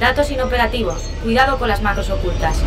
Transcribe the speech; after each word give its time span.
Datos 0.00 0.30
inoperativos. 0.30 1.02
Cuidado 1.22 1.58
con 1.58 1.68
las 1.68 1.80
macros 1.82 2.10
ocultas. 2.10 2.62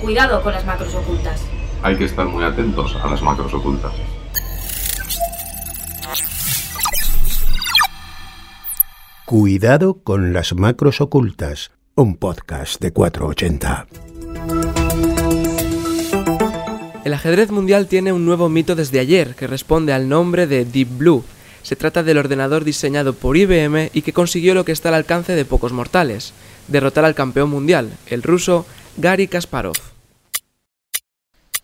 Cuidado 0.00 0.42
con 0.42 0.52
las 0.52 0.64
macros 0.64 0.94
ocultas. 0.94 1.42
Hay 1.82 1.96
que 1.96 2.04
estar 2.04 2.26
muy 2.26 2.42
atentos 2.42 2.96
a 3.02 3.08
las 3.08 3.20
macros 3.22 3.52
ocultas. 3.52 3.92
Cuidado 9.26 10.02
con 10.02 10.32
las 10.32 10.54
macros 10.54 11.00
ocultas. 11.00 11.70
Un 11.94 12.16
podcast 12.16 12.80
de 12.80 12.92
480. 12.92 13.86
El 17.04 17.12
ajedrez 17.12 17.50
mundial 17.50 17.86
tiene 17.86 18.14
un 18.14 18.24
nuevo 18.24 18.48
mito 18.48 18.74
desde 18.74 18.98
ayer 18.98 19.34
que 19.34 19.46
responde 19.46 19.92
al 19.92 20.08
nombre 20.08 20.46
de 20.46 20.64
Deep 20.64 20.88
Blue. 20.96 21.24
Se 21.64 21.76
trata 21.76 22.02
del 22.02 22.18
ordenador 22.18 22.62
diseñado 22.62 23.14
por 23.14 23.38
IBM 23.38 23.90
y 23.94 24.02
que 24.02 24.12
consiguió 24.12 24.54
lo 24.54 24.66
que 24.66 24.72
está 24.72 24.90
al 24.90 24.96
alcance 24.96 25.32
de 25.32 25.46
pocos 25.46 25.72
mortales, 25.72 26.34
derrotar 26.68 27.06
al 27.06 27.14
campeón 27.14 27.48
mundial, 27.48 27.90
el 28.06 28.22
ruso 28.22 28.66
Gary 28.98 29.28
Kasparov. 29.28 29.74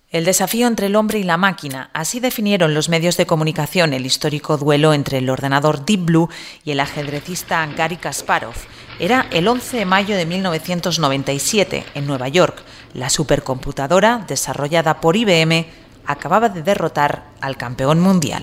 El 0.09 0.25
desafío 0.25 0.67
entre 0.67 0.87
el 0.87 0.97
hombre 0.97 1.19
y 1.19 1.23
la 1.23 1.37
máquina, 1.37 1.91
así 1.93 2.19
definieron 2.19 2.73
los 2.73 2.89
medios 2.89 3.19
de 3.19 3.27
comunicación 3.27 3.93
el 3.93 4.07
histórico 4.07 4.57
duelo 4.57 4.95
entre 4.95 5.19
el 5.19 5.29
ordenador 5.29 5.85
Deep 5.85 6.07
Blue 6.07 6.31
y 6.65 6.71
el 6.71 6.81
ajedrecista 6.81 7.65
Gary 7.77 7.99
Kasparov. 7.99 8.55
Era 8.99 9.27
el 9.31 9.47
11 9.47 9.77
de 9.77 9.85
mayo 9.85 10.17
de 10.17 10.25
1997 10.25 11.85
en 11.95 12.07
Nueva 12.07 12.29
York, 12.29 12.63
la 12.95 13.11
supercomputadora, 13.11 14.25
desarrollada 14.27 15.01
por 15.01 15.15
IBM, 15.15 15.67
acababa 16.07 16.49
de 16.49 16.63
derrotar 16.63 17.27
al 17.43 17.59
campeón 17.59 18.01
mundial. 18.01 18.43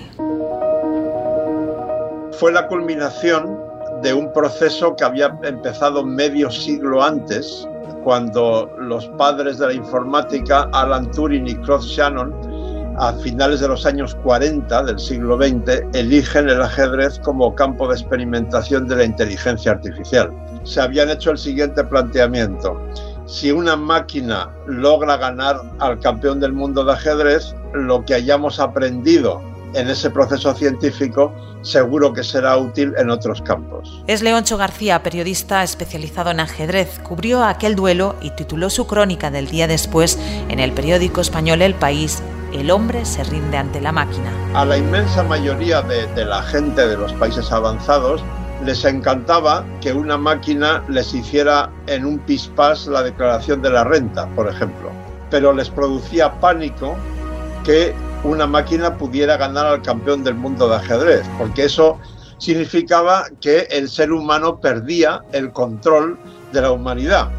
Fue 2.38 2.52
la 2.52 2.68
culminación 2.68 3.58
de 4.00 4.14
un 4.14 4.32
proceso 4.32 4.94
que 4.94 5.02
había 5.02 5.36
empezado 5.42 6.04
medio 6.04 6.48
siglo 6.50 7.02
antes, 7.02 7.66
cuando 8.04 8.70
los 8.78 9.08
padres 9.18 9.58
de 9.58 9.66
la 9.66 9.72
informática, 9.72 10.68
Alan 10.72 11.10
Turing 11.10 11.48
y 11.48 11.56
Claude 11.56 11.84
Shannon, 11.84 12.94
a 12.96 13.12
finales 13.14 13.58
de 13.58 13.66
los 13.66 13.84
años 13.84 14.14
40 14.22 14.84
del 14.84 15.00
siglo 15.00 15.36
XX, 15.36 15.82
eligen 15.94 16.48
el 16.48 16.62
ajedrez 16.62 17.18
como 17.18 17.52
campo 17.56 17.88
de 17.88 17.94
experimentación 17.94 18.86
de 18.86 18.96
la 18.96 19.04
inteligencia 19.04 19.72
artificial. 19.72 20.30
Se 20.62 20.80
habían 20.80 21.10
hecho 21.10 21.32
el 21.32 21.38
siguiente 21.38 21.82
planteamiento 21.82 22.80
si 23.26 23.50
una 23.50 23.74
máquina 23.74 24.48
logra 24.66 25.16
ganar 25.16 25.60
al 25.80 25.98
campeón 25.98 26.38
del 26.38 26.52
mundo 26.52 26.84
de 26.84 26.92
ajedrez, 26.92 27.54
lo 27.74 28.04
que 28.04 28.14
hayamos 28.14 28.58
aprendido 28.58 29.42
en 29.74 29.88
ese 29.88 30.10
proceso 30.10 30.54
científico 30.54 31.32
seguro 31.62 32.12
que 32.12 32.24
será 32.24 32.56
útil 32.56 32.94
en 32.98 33.10
otros 33.10 33.42
campos. 33.42 34.02
Es 34.06 34.22
Leoncho 34.22 34.56
García, 34.56 35.02
periodista 35.02 35.62
especializado 35.62 36.30
en 36.30 36.40
ajedrez. 36.40 37.00
Cubrió 37.00 37.44
aquel 37.44 37.74
duelo 37.74 38.16
y 38.20 38.30
tituló 38.30 38.70
su 38.70 38.86
crónica 38.86 39.30
del 39.30 39.48
día 39.48 39.66
después 39.66 40.18
en 40.48 40.60
el 40.60 40.72
periódico 40.72 41.20
español 41.20 41.62
El 41.62 41.74
País. 41.74 42.22
El 42.52 42.70
hombre 42.70 43.04
se 43.04 43.24
rinde 43.24 43.58
ante 43.58 43.80
la 43.80 43.92
máquina. 43.92 44.32
A 44.54 44.64
la 44.64 44.78
inmensa 44.78 45.22
mayoría 45.22 45.82
de, 45.82 46.06
de 46.14 46.24
la 46.24 46.42
gente 46.42 46.86
de 46.86 46.96
los 46.96 47.12
países 47.14 47.52
avanzados 47.52 48.22
les 48.64 48.84
encantaba 48.84 49.64
que 49.80 49.92
una 49.92 50.16
máquina 50.16 50.82
les 50.88 51.14
hiciera 51.14 51.70
en 51.86 52.04
un 52.04 52.18
pispás 52.18 52.86
la 52.86 53.02
declaración 53.02 53.62
de 53.62 53.70
la 53.70 53.84
renta, 53.84 54.26
por 54.34 54.48
ejemplo. 54.48 54.90
Pero 55.30 55.52
les 55.52 55.68
producía 55.68 56.40
pánico 56.40 56.96
que 57.64 57.94
una 58.24 58.46
máquina 58.46 58.96
pudiera 58.96 59.36
ganar 59.36 59.66
al 59.66 59.82
campeón 59.82 60.24
del 60.24 60.34
mundo 60.34 60.68
de 60.68 60.76
ajedrez, 60.76 61.26
porque 61.38 61.64
eso 61.64 61.98
significaba 62.38 63.26
que 63.40 63.68
el 63.70 63.88
ser 63.88 64.12
humano 64.12 64.60
perdía 64.60 65.22
el 65.32 65.52
control 65.52 66.18
de 66.52 66.62
la 66.62 66.70
humanidad. 66.70 67.30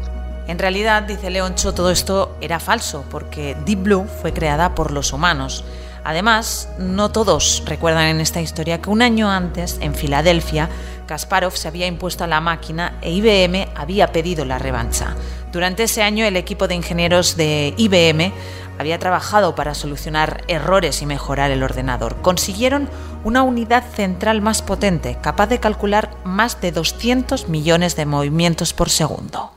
En 0.46 0.58
realidad, 0.58 1.04
dice 1.04 1.30
Leoncho, 1.30 1.74
todo 1.74 1.90
esto 1.90 2.36
era 2.40 2.58
falso, 2.58 3.04
porque 3.10 3.56
Deep 3.64 3.82
Blue 3.82 4.06
fue 4.20 4.32
creada 4.32 4.74
por 4.74 4.90
los 4.90 5.12
humanos. 5.12 5.64
Además, 6.02 6.68
no 6.78 7.12
todos 7.12 7.62
recuerdan 7.66 8.06
en 8.06 8.20
esta 8.20 8.40
historia 8.40 8.80
que 8.80 8.90
un 8.90 9.02
año 9.02 9.30
antes, 9.30 9.78
en 9.80 9.94
Filadelfia, 9.94 10.68
Kasparov 11.06 11.56
se 11.56 11.68
había 11.68 11.86
impuesto 11.86 12.24
a 12.24 12.26
la 12.26 12.40
máquina 12.40 12.98
e 13.02 13.12
IBM 13.12 13.68
había 13.76 14.12
pedido 14.12 14.44
la 14.44 14.58
revancha. 14.58 15.14
Durante 15.52 15.82
ese 15.84 16.02
año, 16.02 16.24
el 16.24 16.36
equipo 16.36 16.68
de 16.68 16.76
ingenieros 16.76 17.36
de 17.36 17.74
IBM 17.76 18.32
había 18.80 18.98
trabajado 18.98 19.54
para 19.54 19.74
solucionar 19.74 20.44
errores 20.48 21.02
y 21.02 21.06
mejorar 21.06 21.50
el 21.50 21.62
ordenador. 21.62 22.16
Consiguieron 22.22 22.88
una 23.24 23.42
unidad 23.42 23.84
central 23.84 24.40
más 24.42 24.62
potente, 24.62 25.18
capaz 25.22 25.46
de 25.46 25.60
calcular 25.60 26.10
más 26.24 26.60
de 26.60 26.72
200 26.72 27.48
millones 27.48 27.94
de 27.96 28.06
movimientos 28.06 28.74
por 28.74 28.90
segundo. 28.90 29.52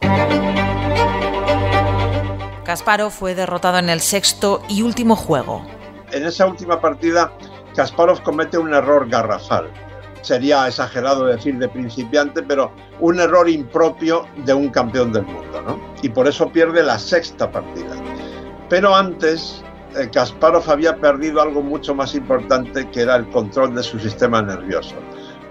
Kasparov 2.63 3.11
fue 3.11 3.35
derrotado 3.35 3.79
en 3.79 3.89
el 3.89 3.99
sexto 3.99 4.61
y 4.69 4.81
último 4.83 5.15
juego, 5.15 5.65
en 6.13 6.25
esa 6.25 6.45
última 6.45 6.79
partida, 6.79 7.33
Kasparov 7.75 8.21
comete 8.21 8.59
un 8.59 8.71
error 8.71 9.09
garrafal. 9.09 9.71
Sería 10.21 10.67
exagerado 10.67 11.25
decir 11.25 11.57
de 11.57 11.67
principiante, 11.67 12.43
pero 12.43 12.71
un 12.99 13.19
error 13.19 13.49
impropio 13.49 14.27
de 14.45 14.53
un 14.53 14.69
campeón 14.69 15.11
del 15.11 15.23
mundo, 15.23 15.61
¿no? 15.63 15.79
Y 16.03 16.09
por 16.09 16.27
eso 16.27 16.51
pierde 16.51 16.83
la 16.83 16.99
sexta 16.99 17.51
partida. 17.51 17.95
Pero 18.73 18.95
antes, 18.95 19.63
eh, 19.95 20.09
Kasparov 20.11 20.67
había 20.67 20.95
perdido 20.95 21.39
algo 21.39 21.61
mucho 21.61 21.93
más 21.93 22.15
importante, 22.15 22.89
que 22.89 23.01
era 23.01 23.17
el 23.17 23.29
control 23.29 23.75
de 23.75 23.83
su 23.83 23.99
sistema 23.99 24.41
nervioso 24.41 24.95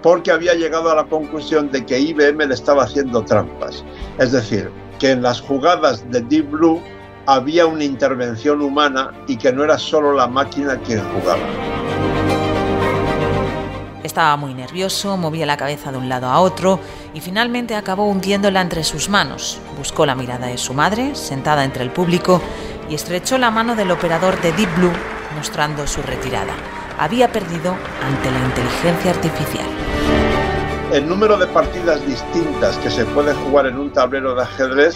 porque 0.01 0.29
había 0.29 0.53
llegado 0.55 0.91
a 0.91 0.95
la 0.95 1.05
conclusión 1.05 1.71
de 1.71 1.85
que 1.85 1.97
IBM 1.97 2.45
le 2.45 2.53
estaba 2.53 2.83
haciendo 2.83 3.23
trampas. 3.23 3.85
Es 4.19 4.33
decir, 4.33 4.69
que 4.99 5.11
en 5.11 5.21
las 5.21 5.39
jugadas 5.39 6.03
de 6.11 6.19
Deep 6.19 6.51
Blue 6.51 6.81
había 7.25 7.65
una 7.65 7.85
intervención 7.85 8.61
humana 8.61 9.11
y 9.25 9.37
que 9.37 9.53
no 9.53 9.63
era 9.63 9.77
solo 9.77 10.11
la 10.11 10.27
máquina 10.27 10.77
quien 10.79 10.99
jugaba. 11.13 11.47
Estaba 14.03 14.35
muy 14.35 14.53
nervioso, 14.53 15.15
movía 15.15 15.45
la 15.45 15.55
cabeza 15.55 15.93
de 15.93 15.97
un 15.97 16.09
lado 16.09 16.27
a 16.27 16.41
otro 16.41 16.81
y 17.13 17.21
finalmente 17.21 17.73
acabó 17.73 18.05
hundiéndola 18.09 18.59
entre 18.59 18.83
sus 18.83 19.07
manos. 19.07 19.59
Buscó 19.77 20.05
la 20.05 20.13
mirada 20.13 20.47
de 20.47 20.57
su 20.57 20.73
madre, 20.73 21.15
sentada 21.15 21.63
entre 21.63 21.83
el 21.83 21.89
público, 21.89 22.41
y 22.93 22.95
estrechó 22.95 23.39
la 23.39 23.49
mano 23.49 23.75
del 23.75 23.89
operador 23.89 24.39
de 24.41 24.51
Deep 24.51 24.69
Blue, 24.75 24.91
mostrando 25.35 25.87
su 25.87 26.03
retirada. 26.03 26.53
Había 26.99 27.31
perdido 27.31 27.75
ante 28.03 28.29
la 28.29 28.39
inteligencia 28.45 29.09
artificial. 29.09 29.65
El 30.91 31.09
número 31.09 31.35
de 31.37 31.47
partidas 31.47 32.05
distintas 32.05 32.77
que 32.77 32.91
se 32.91 33.03
puede 33.05 33.33
jugar 33.33 33.65
en 33.65 33.79
un 33.79 33.91
tablero 33.91 34.35
de 34.35 34.43
ajedrez 34.43 34.95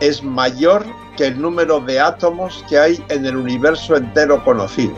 es 0.00 0.24
mayor 0.24 0.84
que 1.16 1.28
el 1.28 1.40
número 1.40 1.78
de 1.78 2.00
átomos 2.00 2.64
que 2.68 2.80
hay 2.80 3.04
en 3.10 3.24
el 3.24 3.36
universo 3.36 3.94
entero 3.94 4.42
conocido. 4.42 4.96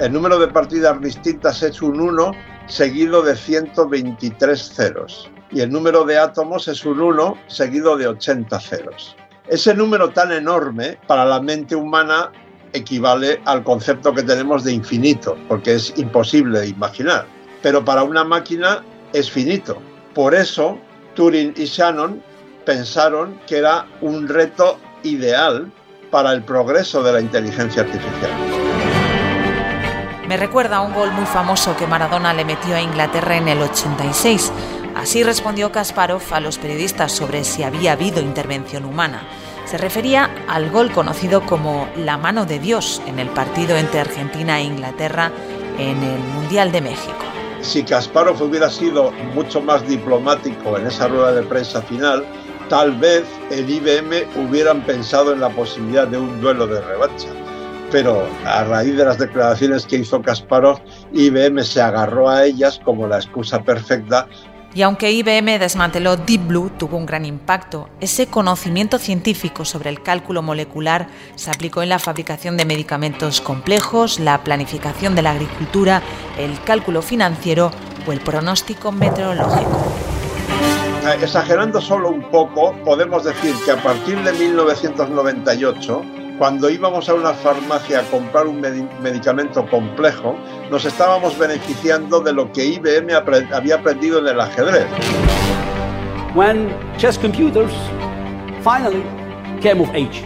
El 0.00 0.12
número 0.12 0.40
de 0.40 0.48
partidas 0.48 1.00
distintas 1.00 1.62
es 1.62 1.80
un 1.80 2.00
1 2.00 2.32
seguido 2.66 3.22
de 3.22 3.36
123 3.36 4.74
ceros 4.74 5.30
y 5.52 5.60
el 5.60 5.70
número 5.70 6.04
de 6.04 6.18
átomos 6.18 6.66
es 6.66 6.84
un 6.84 7.00
1 7.00 7.38
seguido 7.46 7.96
de 7.96 8.08
80 8.08 8.58
ceros. 8.58 9.14
Ese 9.48 9.74
número 9.74 10.08
tan 10.10 10.32
enorme 10.32 10.98
para 11.06 11.24
la 11.26 11.40
mente 11.40 11.76
humana 11.76 12.30
equivale 12.72 13.40
al 13.44 13.62
concepto 13.62 14.14
que 14.14 14.22
tenemos 14.22 14.64
de 14.64 14.72
infinito, 14.72 15.36
porque 15.48 15.74
es 15.74 15.92
imposible 15.96 16.66
imaginar. 16.66 17.26
Pero 17.62 17.84
para 17.84 18.02
una 18.02 18.24
máquina 18.24 18.82
es 19.12 19.30
finito. 19.30 19.80
Por 20.14 20.34
eso 20.34 20.78
Turing 21.14 21.52
y 21.56 21.66
Shannon 21.66 22.22
pensaron 22.64 23.38
que 23.46 23.58
era 23.58 23.86
un 24.00 24.28
reto 24.28 24.78
ideal 25.02 25.70
para 26.10 26.32
el 26.32 26.42
progreso 26.42 27.02
de 27.02 27.12
la 27.12 27.20
inteligencia 27.20 27.82
artificial. 27.82 28.30
Me 30.26 30.38
recuerda 30.38 30.76
a 30.76 30.80
un 30.80 30.94
gol 30.94 31.10
muy 31.12 31.26
famoso 31.26 31.76
que 31.76 31.86
Maradona 31.86 32.32
le 32.32 32.46
metió 32.46 32.74
a 32.74 32.80
Inglaterra 32.80 33.36
en 33.36 33.48
el 33.48 33.60
86. 33.60 34.52
Así 34.96 35.22
respondió 35.22 35.72
Kasparov 35.72 36.22
a 36.30 36.40
los 36.40 36.58
periodistas 36.58 37.12
sobre 37.12 37.44
si 37.44 37.62
había 37.62 37.92
habido 37.92 38.20
intervención 38.20 38.84
humana. 38.84 39.22
Se 39.66 39.78
refería 39.78 40.30
al 40.46 40.70
gol 40.70 40.92
conocido 40.92 41.44
como 41.46 41.88
la 41.96 42.16
mano 42.16 42.44
de 42.46 42.58
Dios 42.58 43.02
en 43.06 43.18
el 43.18 43.28
partido 43.28 43.76
entre 43.76 44.00
Argentina 44.00 44.60
e 44.60 44.64
Inglaterra 44.64 45.32
en 45.78 46.02
el 46.02 46.18
Mundial 46.34 46.70
de 46.70 46.80
México. 46.80 47.24
Si 47.62 47.82
Kasparov 47.82 48.40
hubiera 48.42 48.70
sido 48.70 49.10
mucho 49.34 49.60
más 49.60 49.86
diplomático 49.88 50.78
en 50.78 50.86
esa 50.86 51.08
rueda 51.08 51.32
de 51.32 51.42
prensa 51.42 51.80
final, 51.82 52.24
tal 52.68 52.92
vez 52.98 53.24
el 53.50 53.68
IBM 53.68 54.26
hubieran 54.36 54.82
pensado 54.82 55.32
en 55.32 55.40
la 55.40 55.48
posibilidad 55.48 56.06
de 56.06 56.18
un 56.18 56.40
duelo 56.40 56.66
de 56.66 56.80
revancha. 56.82 57.28
Pero 57.90 58.26
a 58.44 58.64
raíz 58.64 58.96
de 58.96 59.04
las 59.04 59.18
declaraciones 59.18 59.86
que 59.86 59.96
hizo 59.96 60.20
Kasparov, 60.20 60.78
IBM 61.12 61.62
se 61.64 61.80
agarró 61.80 62.28
a 62.28 62.44
ellas 62.44 62.80
como 62.84 63.06
la 63.06 63.16
excusa 63.16 63.62
perfecta 63.62 64.28
y 64.74 64.82
aunque 64.82 65.12
IBM 65.12 65.58
desmanteló 65.58 66.16
Deep 66.16 66.48
Blue, 66.48 66.70
tuvo 66.76 66.96
un 66.96 67.06
gran 67.06 67.24
impacto. 67.24 67.88
Ese 68.00 68.26
conocimiento 68.26 68.98
científico 68.98 69.64
sobre 69.64 69.90
el 69.90 70.02
cálculo 70.02 70.42
molecular 70.42 71.06
se 71.36 71.50
aplicó 71.50 71.82
en 71.82 71.90
la 71.90 72.00
fabricación 72.00 72.56
de 72.56 72.64
medicamentos 72.64 73.40
complejos, 73.40 74.18
la 74.18 74.42
planificación 74.42 75.14
de 75.14 75.22
la 75.22 75.30
agricultura, 75.30 76.02
el 76.38 76.60
cálculo 76.64 77.02
financiero 77.02 77.70
o 78.06 78.12
el 78.12 78.20
pronóstico 78.20 78.90
meteorológico. 78.90 79.94
Eh, 81.06 81.18
exagerando 81.22 81.80
solo 81.80 82.08
un 82.08 82.22
poco, 82.30 82.74
podemos 82.84 83.24
decir 83.24 83.54
que 83.64 83.70
a 83.70 83.82
partir 83.82 84.18
de 84.24 84.32
1998, 84.32 86.02
cuando 86.38 86.68
íbamos 86.68 87.08
a 87.08 87.14
una 87.14 87.32
farmacia 87.32 88.00
a 88.00 88.02
comprar 88.04 88.46
un 88.46 88.60
medicamento 88.60 89.66
complejo, 89.68 90.36
nos 90.70 90.84
estábamos 90.84 91.38
beneficiando 91.38 92.20
de 92.20 92.32
lo 92.32 92.50
que 92.52 92.64
IBM 92.64 93.10
había 93.52 93.76
aprendido 93.76 94.18
en 94.18 94.28
el 94.28 94.40
ajedrez. 94.40 94.86
When 96.34 96.74
chess 96.98 97.16
computers 97.16 97.72
finally 98.64 99.04
came 99.62 99.80
of 99.80 99.90
age. 99.90 100.24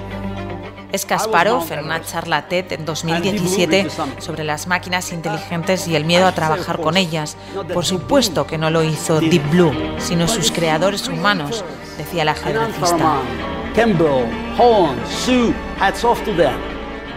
Es 0.91 1.05
Kasparov 1.05 1.71
en 1.71 1.85
una 1.85 2.01
charla 2.01 2.49
TED 2.49 2.73
en 2.73 2.87
2017 2.87 3.89
sobre 4.21 4.45
las 4.45 4.67
máquinas 4.67 5.13
inteligentes 5.13 5.87
y 5.87 5.95
el 5.95 6.07
miedo 6.07 6.27
a 6.27 6.33
trabajar 6.33 6.81
con 6.81 6.97
ellas. 6.97 7.37
Por 7.75 7.85
supuesto 7.85 8.47
que 8.47 8.57
no 8.57 8.71
lo 8.71 8.83
hizo 8.83 9.21
Deep 9.21 9.51
Blue, 9.51 9.73
sino 9.99 10.27
sus 10.27 10.51
creadores 10.51 11.07
humanos, 11.09 11.63
decía 11.99 12.25
la 12.25 12.33
ajedrecista. 12.33 13.21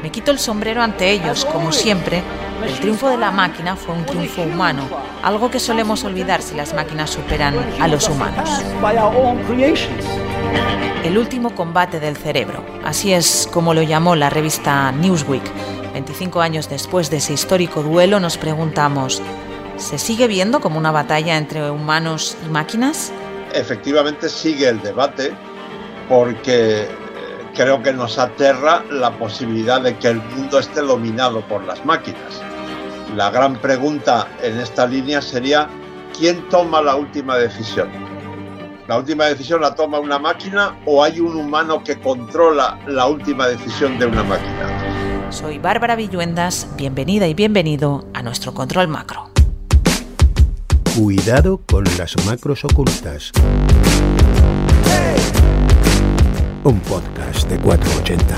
Me 0.02 0.12
quito 0.12 0.32
el 0.32 0.40
sombrero 0.40 0.82
ante 0.82 1.12
ellos, 1.12 1.46
como 1.46 1.72
siempre. 1.72 2.24
El 2.66 2.80
triunfo 2.80 3.10
de 3.10 3.18
la 3.18 3.32
máquina 3.32 3.76
fue 3.76 3.96
un 3.96 4.06
triunfo 4.06 4.44
humano, 4.44 4.84
algo 5.24 5.50
que 5.50 5.60
solemos 5.60 6.04
olvidar 6.04 6.42
si 6.42 6.56
las 6.56 6.74
máquinas 6.74 7.10
superan 7.10 7.56
a 7.80 7.88
los 7.88 8.08
humanos. 8.08 8.50
El 11.04 11.18
último 11.18 11.56
combate 11.56 12.00
del 12.00 12.16
cerebro, 12.16 12.64
así 12.84 13.14
es 13.14 13.50
como 13.52 13.74
lo 13.74 13.82
llamó 13.82 14.16
la 14.16 14.30
revista 14.30 14.92
Newsweek. 14.92 15.44
25 15.94 16.42
años 16.42 16.70
después 16.70 17.10
de 17.10 17.18
ese 17.18 17.34
histórico 17.34 17.82
duelo 17.84 18.20
nos 18.20 18.38
preguntamos, 18.38 19.22
¿se 19.78 19.98
sigue 19.98 20.28
viendo 20.28 20.62
como 20.62 20.78
una 20.78 20.92
batalla 20.92 21.38
entre 21.38 21.70
humanos 21.70 22.38
y 22.46 22.50
máquinas? 22.50 23.12
Efectivamente 23.54 24.30
sigue 24.30 24.70
el 24.70 24.82
debate 24.82 25.34
porque 26.08 26.82
eh, 26.82 26.88
creo 27.56 27.82
que 27.82 27.94
nos 27.94 28.18
aterra 28.18 28.84
la 28.90 29.12
posibilidad 29.12 29.82
de 29.82 29.98
que 29.98 30.10
el 30.10 30.18
mundo 30.18 30.60
esté 30.60 30.82
dominado 30.82 31.42
por 31.42 31.64
las 31.64 31.84
máquinas. 31.86 32.42
La 33.16 33.30
gran 33.30 33.56
pregunta 33.58 34.28
en 34.42 34.60
esta 34.60 34.86
línea 34.86 35.22
sería, 35.22 35.68
¿quién 36.18 36.48
toma 36.50 36.82
la 36.82 36.96
última 36.96 37.38
decisión? 37.38 37.90
¿La 38.88 38.98
última 38.98 39.26
decisión 39.26 39.62
la 39.62 39.76
toma 39.76 40.00
una 40.00 40.20
máquina 40.20 40.78
o 40.86 41.04
hay 41.04 41.20
un 41.20 41.36
humano 41.36 41.84
que 41.84 42.00
controla 42.00 42.80
la 42.88 43.08
última 43.08 43.48
decisión 43.48 43.98
de 44.00 44.06
una 44.06 44.24
máquina? 44.24 45.30
Soy 45.32 45.60
Bárbara 45.60 45.96
Villuendas, 45.96 46.68
bienvenida 46.76 47.28
y 47.28 47.34
bienvenido 47.34 48.06
a 48.14 48.22
nuestro 48.22 48.54
control 48.54 48.90
macro. 48.90 49.30
Cuidado 50.96 51.62
con 51.66 51.86
las 51.98 52.16
macros 52.26 52.66
ocultas. 52.66 53.32
Un 56.64 56.80
podcast 56.82 57.50
de 57.50 57.58
480. 57.58 58.36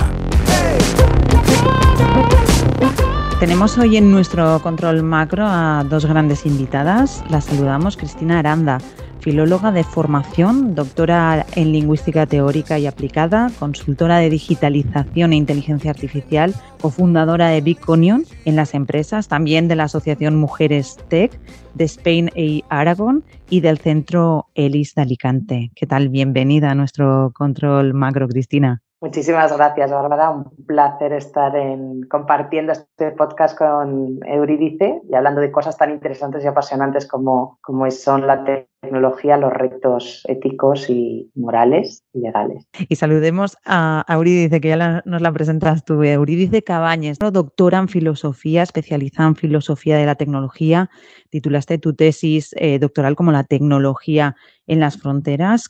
Tenemos 3.42 3.78
hoy 3.78 3.98
en 3.98 4.12
nuestro 4.12 4.62
control 4.62 5.04
macro 5.04 5.46
a 5.46 5.84
dos 5.84 6.06
grandes 6.06 6.46
invitadas. 6.46 7.22
Las 7.30 7.44
saludamos, 7.46 7.98
Cristina 7.98 8.40
Aranda 8.40 8.78
filóloga 9.24 9.72
de 9.72 9.86
formación, 9.86 10.75
doctora 10.75 11.46
en 11.56 11.72
lingüística 11.72 12.25
teórica 12.25 12.78
y 12.78 12.88
aplicada, 12.88 13.50
consultora 13.58 14.18
de 14.18 14.30
digitalización 14.30 15.31
e 15.31 15.38
inteligencia 15.38 15.92
artificial, 15.92 16.54
cofundadora 16.81 17.48
de 17.48 17.62
Bitconion 17.62 18.25
en 18.44 18.58
las 18.58 18.74
empresas, 18.74 19.30
también 19.30 19.70
de 19.70 19.78
la 19.78 19.86
Asociación 19.86 20.36
Mujeres 20.36 20.98
Tech, 21.08 21.31
de 21.74 21.86
Spain 21.86 22.31
y 22.36 22.66
Aragon 22.68 23.24
y 23.50 23.62
del 23.62 23.78
Centro 23.78 24.48
ELIS 24.56 24.94
de 24.96 25.02
Alicante. 25.04 25.72
¿Qué 25.74 25.88
tal? 25.88 26.10
Bienvenida 26.10 26.72
a 26.72 26.75
nuestro 26.75 27.31
control 27.34 27.94
macro, 27.94 28.28
Cristina. 28.28 28.81
Muchísimas 29.00 29.56
gracias, 29.56 29.92
Bárbara. 29.92 30.31
Un 30.31 30.50
placer 30.66 31.14
estar 31.14 31.56
en, 31.56 32.04
compartiendo 32.04 32.72
este 32.74 33.12
podcast 33.12 33.58
con 33.58 34.20
Euridice 34.25 35.02
y 35.10 35.16
hablando 35.16 35.40
de 35.40 35.52
cosas 35.52 35.78
tan 35.78 35.92
interesantes 35.92 36.44
y 36.44 36.48
apasionantes 36.48 37.08
como, 37.08 37.60
son 37.90 38.28
la 38.28 38.44
tecnología, 38.83 39.38
los 39.38 39.51
retos 39.51 40.24
éticos 40.27 40.89
y 40.89 41.31
morales 41.33 42.03
y 42.13 42.19
legales. 42.19 42.68
Y 42.89 42.95
saludemos 42.95 43.57
a 43.65 44.06
Euridice, 44.07 44.62
que 44.62 44.68
ya 44.68 45.01
nos 45.06 45.21
la 45.21 45.31
presentas 45.31 45.83
tú, 45.83 46.03
Euridice 46.03 46.62
Cabañes, 46.62 47.18
doctora 47.18 47.80
en 47.80 47.88
filosofía, 47.88 48.62
especializada 48.62 49.30
en 49.30 49.35
filosofía 49.35 49.97
de 49.97 50.06
la 50.06 50.15
tecnología. 50.15 50.89
Titulaste 51.30 51.77
tu 51.77 51.95
tesis 51.95 52.53
eh, 52.57 52.77
doctoral 52.77 53.15
como 53.15 53.31
la 53.31 53.45
tecnología 53.45 54.35
en 54.68 54.80
las 54.80 54.97
fronteras, 54.97 55.69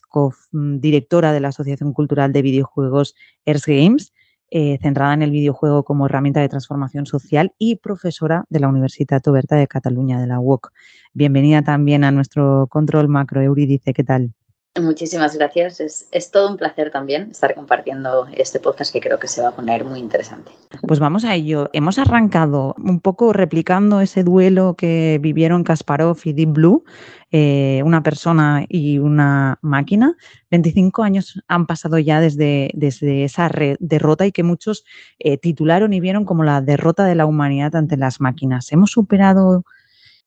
directora 0.52 1.32
de 1.32 1.40
la 1.40 1.50
Asociación 1.50 1.94
Cultural 1.94 2.34
de 2.34 2.42
Videojuegos 2.42 3.16
Earth 3.46 3.66
Games 3.66 4.12
eh, 4.56 4.78
centrada 4.84 5.16
en 5.16 5.24
el 5.24 5.32
videojuego 5.32 5.84
como 5.84 6.06
herramienta 6.06 6.40
de 6.40 6.48
transformación 6.48 7.08
social 7.08 7.54
y 7.58 7.78
profesora 7.78 8.46
de 8.50 8.60
la 8.60 8.68
Universidad 8.68 9.28
Oberta 9.28 9.56
de 9.56 9.68
Cataluña, 9.68 10.22
de 10.22 10.28
la 10.28 10.40
UOC. 10.40 10.72
Bienvenida 11.12 11.64
también 11.64 12.04
a 12.04 12.12
nuestro 12.12 12.68
control 12.68 13.08
macro, 13.08 13.42
Euridice, 13.42 13.94
¿qué 13.96 14.04
tal? 14.04 14.36
Muchísimas 14.82 15.36
gracias. 15.36 15.80
Es, 15.80 16.32
todo 16.32 16.50
un 16.50 16.58
placer 16.58 16.90
también 16.90 17.30
estar 17.30 17.54
compartiendo 17.54 18.26
este 18.36 18.60
podcast 18.60 18.92
que 18.92 19.02
creo 19.02 19.20
que 19.20 19.28
se 19.28 19.40
va 19.44 19.50
a 19.50 19.56
poner 19.56 19.86
muy 19.86 20.00
interesante. 20.00 20.52
Pues 20.88 21.00
vamos 21.00 21.26
a 21.26 21.36
ello. 21.36 21.70
Hemos 21.74 22.00
arrancado 22.00 22.74
un 22.80 23.00
poco 23.00 23.34
replicando 23.34 24.02
ese 24.02 24.24
duelo 24.24 24.74
que 24.76 25.20
vivieron 25.22 25.64
Kasparov 25.64 26.18
y 26.24 26.34
Deep 26.34 26.54
Blue, 26.54 26.84
eh, 27.30 27.84
una 27.86 28.02
persona 28.02 28.66
y 28.68 28.98
una 28.98 29.60
máquina. 29.62 30.18
25 30.50 31.04
años 31.04 31.40
han 31.48 31.68
pasado 31.68 32.00
ya 32.00 32.20
desde, 32.20 32.72
desde 32.74 33.26
esa 33.26 33.52
derrota 33.80 34.26
y 34.26 34.32
que 34.32 34.42
muchos 34.42 34.86
eh, 35.20 35.38
titularon 35.38 35.94
y 35.94 36.00
vieron 36.00 36.26
como 36.26 36.44
la 36.44 36.62
derrota 36.62 37.06
de 37.06 37.14
la 37.14 37.28
humanidad 37.28 37.76
ante 37.76 37.96
las 37.96 38.20
máquinas. 38.20 38.72
¿Hemos 38.72 38.90
superado 38.90 39.66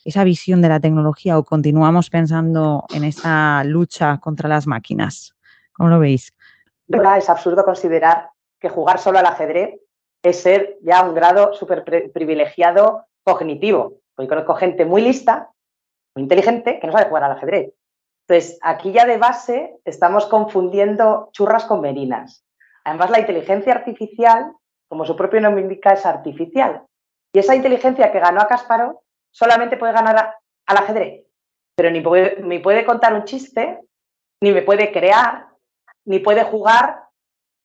esa 0.07 0.23
visión 0.23 0.63
de 0.63 0.69
la 0.69 0.79
tecnología 0.79 1.37
o 1.37 1.45
continuamos 1.45 2.11
pensando 2.11 2.85
en 2.95 3.03
esa 3.03 3.65
lucha 3.65 4.19
contra 4.19 4.49
las 4.49 4.67
máquinas? 4.69 5.35
¿Cómo 5.73 5.91
lo 5.91 5.99
veis? 5.99 6.33
Es 6.89 7.29
absurdo 7.29 7.65
considerar 7.65 8.31
que 8.61 8.69
jugar 8.69 9.01
solo 9.01 9.19
al 9.19 9.27
ajedrez 9.27 9.81
es 10.23 10.41
ser 10.41 10.79
ya 10.81 11.03
un 11.03 11.15
grado 11.15 11.55
súper 11.55 11.85
privilegiado 12.13 13.07
cognitivo. 13.25 13.95
Porque 14.15 14.29
conozco 14.29 14.55
gente 14.55 14.85
muy 14.85 15.03
lista, 15.03 15.51
muy 16.15 16.23
inteligente, 16.23 16.79
que 16.79 16.87
no 16.87 16.93
sabe 16.93 17.09
jugar 17.09 17.25
al 17.25 17.33
ajedrez. 17.33 17.73
Entonces, 18.29 18.59
aquí 18.63 18.93
ya 18.93 19.07
de 19.07 19.19
base 19.19 19.77
estamos 19.85 20.27
confundiendo 20.27 21.31
churras 21.33 21.65
con 21.65 21.81
merinas. 21.81 22.45
Además, 22.85 23.11
la 23.11 23.19
inteligencia 23.19 23.73
artificial, 23.73 24.53
como 24.89 25.05
su 25.05 25.17
propio 25.17 25.41
nombre 25.41 25.63
indica, 25.63 25.93
es 25.93 26.07
artificial. 26.07 26.85
Y 27.33 27.41
esa 27.41 27.57
inteligencia 27.57 28.13
que 28.13 28.21
ganó 28.21 28.41
a 28.41 28.47
Kasparov 28.47 29.01
solamente 29.31 29.77
puede 29.77 29.93
ganar 29.93 30.37
al 30.67 30.77
ajedrez, 30.77 31.25
pero 31.77 31.91
ni 31.91 32.01
puede, 32.01 32.43
ni 32.43 32.59
puede 32.59 32.85
contar 32.85 33.15
un 33.15 33.25
chiste, 33.25 33.81
ni 34.43 34.53
me 34.53 34.63
puede 34.63 34.93
crear, 34.93 35.49
ni 36.05 36.19
puede 36.19 36.45
jugar 36.45 37.05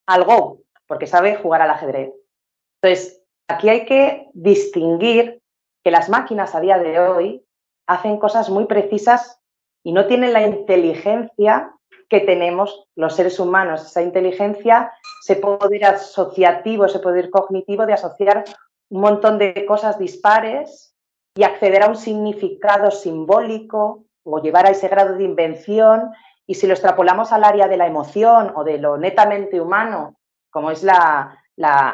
al 0.07 0.23
Go, 0.23 0.61
porque 0.87 1.07
sabe 1.07 1.35
jugar 1.35 1.61
al 1.61 1.69
ajedrez. 1.69 2.13
Entonces, 2.81 3.21
aquí 3.47 3.69
hay 3.69 3.85
que 3.85 4.29
distinguir 4.33 5.41
que 5.83 5.91
las 5.91 6.09
máquinas 6.09 6.55
a 6.55 6.59
día 6.59 6.77
de 6.77 6.99
hoy 6.99 7.45
hacen 7.87 8.17
cosas 8.17 8.49
muy 8.49 8.65
precisas 8.65 9.39
y 9.83 9.93
no 9.93 10.07
tienen 10.07 10.33
la 10.33 10.45
inteligencia 10.45 11.73
que 12.09 12.19
tenemos 12.19 12.87
los 12.95 13.15
seres 13.15 13.39
humanos. 13.39 13.85
Esa 13.85 14.01
inteligencia, 14.01 14.91
ese 15.23 15.37
poder 15.37 15.85
asociativo, 15.85 16.85
ese 16.85 16.99
poder 16.99 17.29
cognitivo 17.29 17.85
de 17.85 17.93
asociar 17.93 18.43
un 18.89 19.01
montón 19.01 19.37
de 19.37 19.65
cosas 19.65 19.97
dispares 19.97 20.90
y 21.35 21.43
acceder 21.43 21.83
a 21.83 21.87
un 21.87 21.95
significado 21.95 22.91
simbólico 22.91 24.05
o 24.23 24.41
llevar 24.41 24.65
a 24.65 24.71
ese 24.71 24.87
grado 24.87 25.15
de 25.15 25.23
invención. 25.23 26.11
Y 26.45 26.55
si 26.55 26.67
lo 26.67 26.73
extrapolamos 26.73 27.31
al 27.31 27.43
área 27.43 27.67
de 27.67 27.77
la 27.77 27.87
emoción 27.87 28.51
o 28.55 28.63
de 28.63 28.77
lo 28.77 28.97
netamente 28.97 29.61
humano, 29.61 30.17
como 30.49 30.71
es 30.71 30.83
la, 30.83 31.37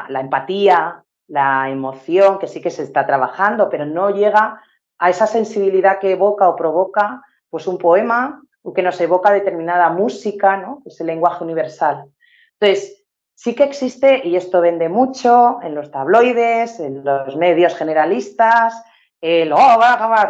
empatía, 0.08 1.04
la 1.28 1.70
emoción, 1.70 2.38
que 2.38 2.48
sí 2.48 2.60
que 2.60 2.70
se 2.70 2.82
está 2.82 3.06
trabajando, 3.06 3.68
pero 3.68 3.86
no 3.86 4.10
llega 4.10 4.60
a 4.98 5.10
esa 5.10 5.26
sensibilidad 5.26 6.00
que 6.00 6.12
evoca 6.12 6.48
o 6.48 6.56
provoca 6.56 7.22
pues 7.48 7.66
un 7.66 7.78
poema 7.78 8.42
o 8.62 8.72
que 8.72 8.82
nos 8.82 9.00
evoca 9.00 9.30
determinada 9.30 9.88
música, 9.90 10.56
¿no? 10.56 10.82
Es 10.84 11.00
el 11.00 11.06
lenguaje 11.06 11.44
universal. 11.44 12.10
Entonces, 12.58 13.04
sí 13.34 13.54
que 13.54 13.62
existe, 13.62 14.26
y 14.26 14.34
esto 14.34 14.60
vende 14.60 14.88
mucho 14.88 15.60
en 15.62 15.76
los 15.76 15.92
tabloides, 15.92 16.80
en 16.80 17.04
los 17.04 17.36
medios 17.36 17.76
generalistas, 17.76 18.82
el, 19.20 19.52
oh, 19.52 19.80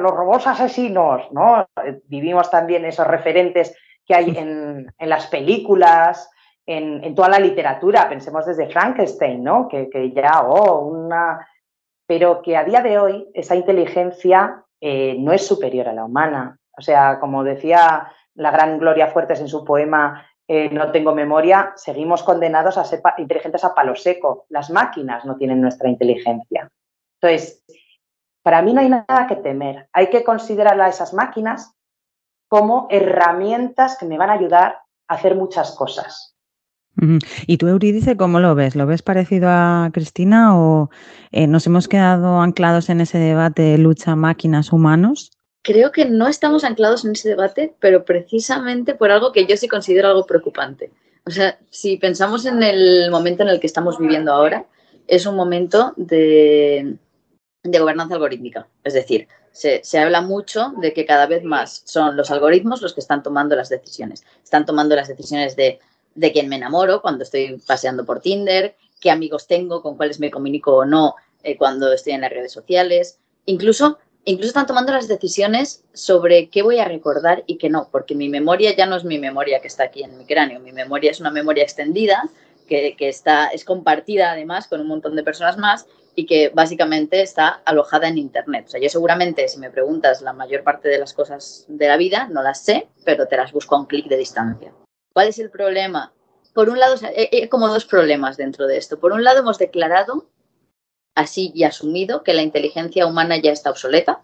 los 0.01 0.13
robots 0.13 0.47
asesinos, 0.47 1.31
¿no? 1.33 1.67
Vivimos 2.05 2.51
también 2.51 2.85
esos 2.85 3.07
referentes 3.07 3.77
que 4.07 4.15
hay 4.15 4.37
en, 4.37 4.93
las 4.99 5.27
películas, 5.27 6.31
en, 6.65 7.15
toda 7.15 7.29
la 7.29 7.39
literatura, 7.39 8.09
pensemos 8.09 8.47
desde 8.47 8.71
Frankenstein, 8.71 9.43
¿no? 9.43 9.69
Que, 9.69 10.13
ya, 10.15 10.43
oh, 10.43 10.87
una... 10.87 11.47
Pero 12.07 12.41
que 12.41 12.57
a 12.57 12.65
día 12.65 12.81
de 12.81 12.99
hoy 12.99 13.29
esa 13.35 13.55
inteligencia 13.55 14.65
eh, 14.81 15.17
no 15.19 15.33
es 15.33 15.47
superior 15.47 15.89
a 15.89 15.93
la 15.93 16.07
humana. 16.07 16.59
O 16.77 16.81
sea, 16.81 17.21
como 17.21 17.45
decía 17.45 18.11
la 18.35 18.51
gran 18.51 18.79
Gloria 18.79 19.09
Fuertes 19.09 19.41
en 19.41 19.49
su 19.49 19.65
poema 19.65 20.25
eh, 20.47 20.71
No 20.71 20.91
tengo 20.91 21.15
memoria, 21.15 21.73
seguimos 21.77 22.23
condenados 22.23 22.79
a 22.79 22.85
ser 22.85 23.03
inteligentes 23.19 23.63
a 23.65 23.75
palo 23.75 23.95
seco. 23.95 24.47
Las 24.49 24.71
máquinas 24.71 25.27
no 25.27 25.37
tienen 25.37 25.61
nuestra 25.61 25.91
inteligencia. 25.91 26.71
Entonces, 27.21 27.63
para 28.49 28.63
mí 28.63 28.73
no 28.73 28.81
hay 28.81 28.89
nada 28.89 29.27
que 29.29 29.37
temer. 29.37 29.91
Hay 29.93 30.09
que 30.09 30.25
considerar 30.25 30.81
a 30.81 30.89
esas 30.89 31.13
máquinas 31.13 31.75
como 32.49 32.87
herramientas 32.89 33.99
que 34.01 34.07
me 34.07 34.17
van 34.17 34.31
a 34.31 34.33
ayudar 34.33 34.79
a 35.07 35.15
hacer 35.17 35.35
muchas 35.35 35.73
cosas. 35.73 36.35
¿Y 37.47 37.59
tú, 37.59 37.69
Euridice, 37.69 38.17
cómo 38.17 38.41
lo 38.41 38.55
ves? 38.55 38.75
¿Lo 38.75 38.87
ves 38.87 39.03
parecido 39.03 39.51
a 39.51 39.91
Cristina 39.93 40.59
o 40.59 40.89
eh, 41.31 41.47
nos 41.47 41.67
hemos 41.67 41.89
quedado 41.89 42.41
anclados 42.41 42.89
en 42.89 43.03
ese 43.03 43.19
debate 43.19 43.61
de 43.61 43.77
lucha 43.77 44.17
máquinas-humanos? 44.17 45.31
Creo 45.61 45.93
que 45.93 46.07
no 46.07 46.27
estamos 46.27 46.65
anclados 46.65 47.05
en 47.05 47.13
ese 47.13 47.29
debate, 47.29 47.75
pero 47.81 48.07
precisamente 48.07 48.95
por 48.95 49.11
algo 49.11 49.31
que 49.31 49.45
yo 49.45 49.59
sí 49.59 49.69
considero 49.69 50.09
algo 50.09 50.25
preocupante. 50.25 50.91
O 51.27 51.31
sea, 51.31 51.59
si 51.69 51.99
pensamos 51.99 52.47
en 52.47 52.63
el 52.63 53.11
momento 53.11 53.43
en 53.43 53.51
el 53.51 53.61
que 53.61 53.67
estamos 53.67 53.99
viviendo 53.99 54.33
ahora, 54.33 54.65
es 55.07 55.27
un 55.27 55.37
momento 55.37 55.93
de, 55.99 56.97
de 57.71 57.79
gobernanza 57.79 58.15
algorítmica. 58.15 58.69
Es 58.85 58.95
decir, 58.95 59.29
se, 59.53 59.81
se, 59.83 59.99
habla 59.99 60.21
mucho 60.21 60.73
de 60.79 60.93
que 60.93 61.07
cada 61.07 61.27
vez 61.27 61.43
más 61.45 61.83
son 61.85 62.17
los 62.17 62.31
algoritmos 62.31 62.83
los 62.83 62.95
que 62.95 63.01
están 63.01 63.23
tomando 63.23 63.57
las 63.57 63.69
decisiones. 63.69 64.25
Están 64.43 64.67
tomando 64.67 64.95
las 64.95 65.09
decisiones 65.09 65.57
de 65.57 65.81
de 66.19 66.33
quién 66.33 66.49
me 66.49 66.57
enamoro 66.57 67.01
cuando 67.01 67.23
estoy 67.23 67.61
paseando 67.65 68.05
por 68.05 68.21
Tinder, 68.21 68.75
qué 69.01 69.11
amigos 69.11 69.47
tengo, 69.47 69.83
con 69.83 69.97
cuáles 69.97 70.19
me 70.19 70.31
comunico 70.31 70.75
o 70.75 70.85
no 70.85 71.15
eh, 71.45 71.57
cuando 71.57 71.93
estoy 71.93 72.15
en 72.15 72.23
las 72.23 72.31
redes 72.31 72.53
sociales. 72.53 73.21
Incluso, 73.47 73.99
incluso 74.25 74.49
están 74.49 74.67
tomando 74.67 74.93
las 74.93 75.07
decisiones 75.07 75.85
sobre 75.95 76.49
qué 76.49 76.63
voy 76.63 76.81
a 76.81 76.87
recordar 76.87 77.45
y 77.47 77.57
qué 77.57 77.71
no, 77.71 77.89
porque 77.93 78.17
mi 78.17 78.29
memoria 78.29 78.75
ya 78.75 78.87
no 78.87 78.97
es 78.97 79.05
mi 79.05 79.19
memoria 79.19 79.61
que 79.61 79.69
está 79.69 79.85
aquí 79.85 80.03
en 80.03 80.19
mi 80.19 80.25
cráneo, 80.25 80.59
mi 80.59 80.73
memoria 80.73 81.13
es 81.13 81.21
una 81.21 81.31
memoria 81.31 81.63
extendida 81.63 82.29
que, 82.67 82.97
que 82.97 83.09
está, 83.09 83.47
es 83.47 83.65
compartida 83.65 84.33
además 84.33 84.67
con 84.67 84.81
un 84.81 84.89
montón 84.89 85.15
de 85.15 85.23
personas 85.23 85.57
más 85.57 85.87
y 86.19 86.27
que 86.27 86.49
básicamente 86.49 87.23
está 87.23 87.63
alojada 87.65 88.09
en 88.09 88.19
Internet. 88.19 88.65
O 88.67 88.71
sea, 88.71 88.81
yo 88.81 88.89
seguramente, 88.89 89.47
si 89.47 89.61
me 89.61 89.71
preguntas 89.71 90.21
la 90.21 90.33
mayor 90.33 90.65
parte 90.65 90.89
de 90.89 90.99
las 90.99 91.15
cosas 91.15 91.65
de 91.69 91.87
la 91.87 91.97
vida, 91.97 92.27
no 92.29 92.43
las 92.43 92.65
sé, 92.65 92.89
pero 93.05 93.29
te 93.29 93.37
las 93.37 93.53
busco 93.53 93.77
a 93.77 93.79
un 93.79 93.87
clic 93.87 94.09
de 94.09 94.17
distancia. 94.17 94.73
¿Cuál 95.13 95.29
es 95.29 95.39
el 95.39 95.49
problema? 95.49 96.13
Por 96.55 96.71
un 96.71 96.81
lado, 96.81 96.97
hay 97.17 97.49
como 97.49 97.69
dos 97.69 97.85
problemas 97.85 98.37
dentro 98.37 98.67
de 98.67 98.79
esto. 98.79 98.99
Por 98.99 99.13
un 99.13 99.23
lado, 99.23 99.39
hemos 99.39 99.59
declarado 99.59 100.29
así 101.15 101.53
y 101.55 101.63
asumido 101.63 102.25
que 102.25 102.35
la 102.35 102.43
inteligencia 102.43 103.07
humana 103.07 103.37
ya 103.37 103.53
está 103.53 103.71
obsoleta, 103.71 104.21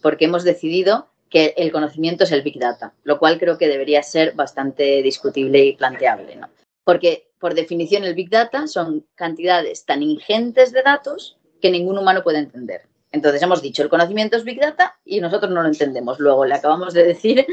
porque 0.00 0.24
hemos 0.24 0.42
decidido 0.42 1.10
que 1.28 1.52
el 1.58 1.70
conocimiento 1.70 2.24
es 2.24 2.32
el 2.32 2.40
Big 2.40 2.58
Data, 2.58 2.94
lo 3.04 3.18
cual 3.18 3.38
creo 3.38 3.58
que 3.58 3.68
debería 3.68 4.02
ser 4.02 4.32
bastante 4.32 5.02
discutible 5.02 5.62
y 5.66 5.76
planteable, 5.76 6.36
¿no? 6.36 6.48
Porque, 6.82 7.27
por 7.38 7.54
definición, 7.54 8.04
el 8.04 8.14
Big 8.14 8.30
Data 8.30 8.66
son 8.66 9.06
cantidades 9.14 9.84
tan 9.84 10.02
ingentes 10.02 10.72
de 10.72 10.82
datos 10.82 11.38
que 11.60 11.70
ningún 11.70 11.98
humano 11.98 12.22
puede 12.22 12.38
entender. 12.38 12.82
Entonces 13.10 13.40
hemos 13.40 13.62
dicho, 13.62 13.82
el 13.82 13.88
conocimiento 13.88 14.36
es 14.36 14.44
Big 14.44 14.60
Data 14.60 14.98
y 15.04 15.20
nosotros 15.20 15.50
no 15.50 15.62
lo 15.62 15.68
entendemos. 15.68 16.18
Luego 16.20 16.44
le 16.44 16.54
acabamos 16.54 16.92
de 16.92 17.04
decir 17.04 17.46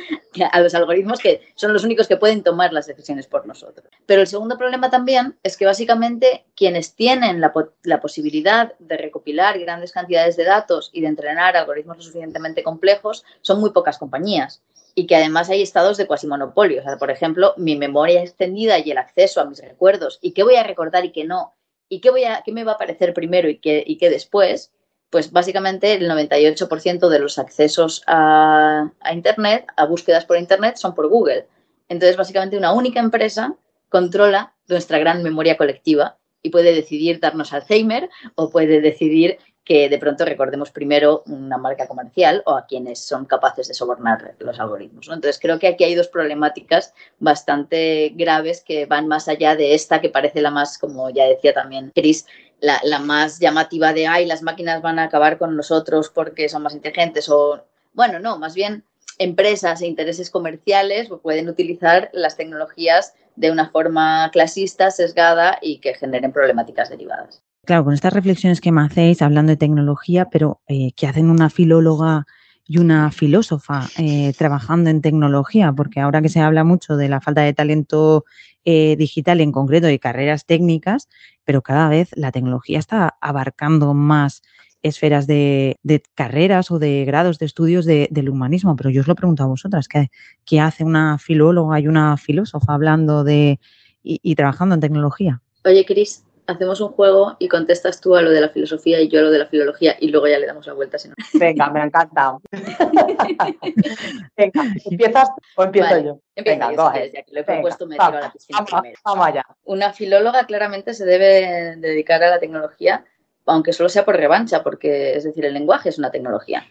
a 0.51 0.59
los 0.59 0.75
algoritmos 0.75 1.19
que 1.19 1.41
son 1.55 1.71
los 1.71 1.85
únicos 1.85 2.07
que 2.07 2.17
pueden 2.17 2.43
tomar 2.43 2.73
las 2.73 2.87
decisiones 2.87 3.27
por 3.27 3.47
nosotros. 3.47 3.87
Pero 4.05 4.21
el 4.21 4.27
segundo 4.27 4.57
problema 4.57 4.89
también 4.89 5.37
es 5.43 5.55
que 5.55 5.65
básicamente 5.65 6.45
quienes 6.55 6.95
tienen 6.95 7.39
la, 7.39 7.53
la 7.83 8.01
posibilidad 8.01 8.73
de 8.79 8.97
recopilar 8.97 9.57
grandes 9.59 9.93
cantidades 9.93 10.35
de 10.35 10.43
datos 10.43 10.89
y 10.91 11.01
de 11.01 11.07
entrenar 11.07 11.55
algoritmos 11.55 11.97
lo 11.97 12.03
suficientemente 12.03 12.61
complejos 12.61 13.23
son 13.41 13.61
muy 13.61 13.69
pocas 13.69 13.97
compañías 13.97 14.61
y 14.95 15.07
que 15.07 15.15
además 15.15 15.49
hay 15.49 15.61
estados 15.61 15.97
de 15.97 16.07
cuasi 16.07 16.25
monopolio. 16.25 16.81
Por 16.97 17.11
ejemplo, 17.11 17.53
mi 17.57 17.75
memoria 17.75 18.23
extendida 18.23 18.79
y 18.79 18.89
el 18.91 18.97
acceso 18.97 19.41
a 19.41 19.45
mis 19.45 19.61
recuerdos 19.61 20.19
y 20.21 20.31
qué 20.31 20.43
voy 20.43 20.55
a 20.55 20.63
recordar 20.63 21.03
y 21.05 21.11
qué 21.11 21.25
no, 21.25 21.53
y 21.89 21.99
qué, 21.99 22.09
voy 22.09 22.23
a, 22.23 22.41
qué 22.43 22.51
me 22.51 22.63
va 22.63 22.71
a 22.71 22.75
aparecer 22.75 23.13
primero 23.13 23.49
y 23.49 23.57
qué 23.59 24.09
después, 24.09 24.71
pues 25.09 25.31
básicamente 25.31 25.93
el 25.93 26.09
98% 26.09 27.09
de 27.09 27.19
los 27.19 27.37
accesos 27.37 28.03
a, 28.07 28.91
Internet, 29.13 29.65
a 29.75 29.85
búsquedas 29.85 30.25
por 30.25 30.37
Internet, 30.37 30.77
son 30.77 30.95
por 30.95 31.07
Google. 31.07 31.47
Entonces, 31.87 32.17
básicamente 32.17 32.57
una 32.57 32.73
única 32.73 32.99
empresa 32.99 33.55
controla 33.89 34.53
nuestra 34.67 34.97
gran 34.99 35.23
memoria 35.23 35.57
colectiva 35.57 36.17
y 36.41 36.49
puede 36.49 36.73
decidir 36.73 37.19
darnos 37.19 37.53
Alzheimer 37.53 38.09
o 38.35 38.49
puede 38.49 38.81
decidir 38.81 39.37
que 39.65 39.89
de 39.89 39.97
pronto 39.97 40.23
recordemos 40.23 40.69
primero 40.69 41.23
una 41.25 41.57
marca 41.57 41.87
comercial 41.87 42.43
o 42.45 42.55
a 42.55 42.67
quienes 42.67 42.99
son 42.99 43.25
capaces 43.25 43.67
de 43.67 43.73
sobornar 43.73 44.35
los 44.39 44.59
algoritmos. 44.59 45.07
Entonces, 45.07 45.39
creo 45.41 45.57
que 45.57 45.67
aquí 45.67 45.83
hay 45.83 45.95
dos 45.95 46.07
problemáticas 46.07 46.93
bastante 47.19 48.13
graves 48.15 48.61
que 48.61 48.85
van 48.85 49.07
más 49.07 49.27
allá 49.27 49.55
de 49.55 49.73
esta 49.73 50.01
que 50.01 50.09
parece 50.09 50.41
la 50.41 50.51
más, 50.51 50.77
como 50.77 51.09
ya 51.09 51.25
decía 51.25 51.53
también 51.53 51.91
Chris, 51.95 52.27
la, 52.61 52.79
la 52.83 52.99
más 52.99 53.39
llamativa 53.39 53.91
de, 53.91 54.05
ay, 54.07 54.25
las 54.27 54.43
máquinas 54.43 54.83
van 54.83 54.99
a 54.99 55.03
acabar 55.03 55.39
con 55.39 55.57
nosotros 55.57 56.09
porque 56.13 56.47
son 56.47 56.61
más 56.61 56.75
inteligentes 56.75 57.27
o, 57.27 57.65
bueno, 57.93 58.19
no, 58.19 58.37
más 58.37 58.53
bien 58.53 58.83
empresas 59.17 59.81
e 59.81 59.87
intereses 59.87 60.29
comerciales 60.29 61.09
pueden 61.23 61.49
utilizar 61.49 62.09
las 62.13 62.37
tecnologías 62.37 63.13
de 63.35 63.51
una 63.51 63.69
forma 63.69 64.29
clasista, 64.31 64.91
sesgada 64.91 65.57
y 65.61 65.79
que 65.79 65.93
generen 65.93 66.31
problemáticas 66.31 66.89
derivadas. 66.89 67.41
Claro, 67.65 67.83
con 67.83 67.93
estas 67.95 68.13
reflexiones 68.13 68.61
que 68.61 68.71
me 68.71 68.81
hacéis 68.81 69.23
hablando 69.23 69.49
de 69.49 69.57
tecnología, 69.57 70.29
pero 70.29 70.61
eh, 70.67 70.91
que 70.95 71.07
hacen 71.07 71.31
una 71.31 71.49
filóloga 71.49 72.25
y 72.67 72.77
una 72.77 73.11
filósofa 73.11 73.87
eh, 73.97 74.33
trabajando 74.37 74.91
en 74.91 75.01
tecnología, 75.01 75.73
porque 75.73 75.99
ahora 75.99 76.21
que 76.21 76.29
se 76.29 76.41
habla 76.41 76.63
mucho 76.63 76.95
de 76.95 77.09
la 77.09 77.21
falta 77.21 77.41
de 77.41 77.53
talento 77.53 78.23
eh, 78.65 78.95
digital, 78.97 79.41
en 79.41 79.51
concreto 79.51 79.87
de 79.87 79.99
carreras 79.99 80.45
técnicas, 80.45 81.09
pero 81.43 81.63
cada 81.63 81.89
vez 81.89 82.09
la 82.15 82.31
tecnología 82.31 82.77
está 82.77 83.17
abarcando 83.19 83.95
más 83.95 84.43
esferas 84.83 85.25
de, 85.25 85.77
carreras 86.13 86.69
o 86.69 86.77
de 86.77 87.03
grados 87.05 87.39
de 87.39 87.47
estudios 87.47 87.85
del 87.85 88.29
humanismo. 88.29 88.75
Pero 88.75 88.91
yo 88.91 89.01
os 89.01 89.07
lo 89.07 89.15
pregunto 89.15 89.41
a 89.41 89.47
vosotras, 89.47 89.87
¿qué, 89.87 90.59
hace 90.59 90.83
una 90.83 91.17
filóloga 91.17 91.79
y 91.79 91.87
una 91.87 92.15
filósofa 92.17 92.75
hablando 92.75 93.23
de 93.23 93.59
y 94.03 94.35
trabajando 94.35 94.75
en 94.75 94.81
tecnología? 94.81 95.41
Oye, 95.63 95.83
Cris, 95.83 96.23
hacemos 96.47 96.81
un 96.81 96.89
juego 96.89 97.35
y 97.39 97.47
contestas 97.47 98.01
tú 98.01 98.15
a 98.15 98.21
lo 98.21 98.29
de 98.29 98.41
la 98.41 98.49
filosofía 98.49 99.01
y 99.01 99.07
yo 99.07 99.19
a 99.19 99.23
lo 99.23 99.31
de 99.31 99.39
la 99.39 99.47
filología 99.47 99.95
y 99.99 100.09
luego 100.09 100.27
ya 100.27 100.39
le 100.39 100.47
damos 100.47 100.67
la 100.67 100.73
vuelta. 100.73 100.97
Si 100.97 101.07
no. 101.09 101.15
Venga, 101.33 101.69
me 101.69 101.81
ha 101.81 101.85
encantado. 101.85 102.41
Venga, 104.37 104.63
¿empiezas 104.85 105.29
o 105.55 105.63
empiezo 105.63 105.97
yo? 105.99 106.19
Venga, 106.43 106.71
yo, 106.71 106.93
ya 106.93 107.23
que 107.23 107.31
lo 107.31 107.39
he 107.39 107.43
propuesto, 107.43 107.87
me 107.87 107.95
tiro 107.95 108.17
a 108.17 108.21
la 108.21 108.31
piscina 108.31 108.65
primero. 108.65 108.99
Vamos 109.03 109.27
allá. 109.27 109.45
Una 109.63 109.93
filóloga 109.93 110.45
claramente 110.45 110.93
se 110.93 111.05
debe 111.05 111.75
dedicar 111.77 112.21
a 112.23 112.29
la 112.29 112.39
tecnología, 112.39 113.05
aunque 113.45 113.73
solo 113.73 113.89
sea 113.89 114.05
por 114.05 114.15
revancha, 114.15 114.63
porque 114.63 115.15
es 115.15 115.23
decir, 115.23 115.45
el 115.45 115.53
lenguaje 115.53 115.89
es 115.89 115.97
una 115.97 116.11
tecnología. 116.11 116.65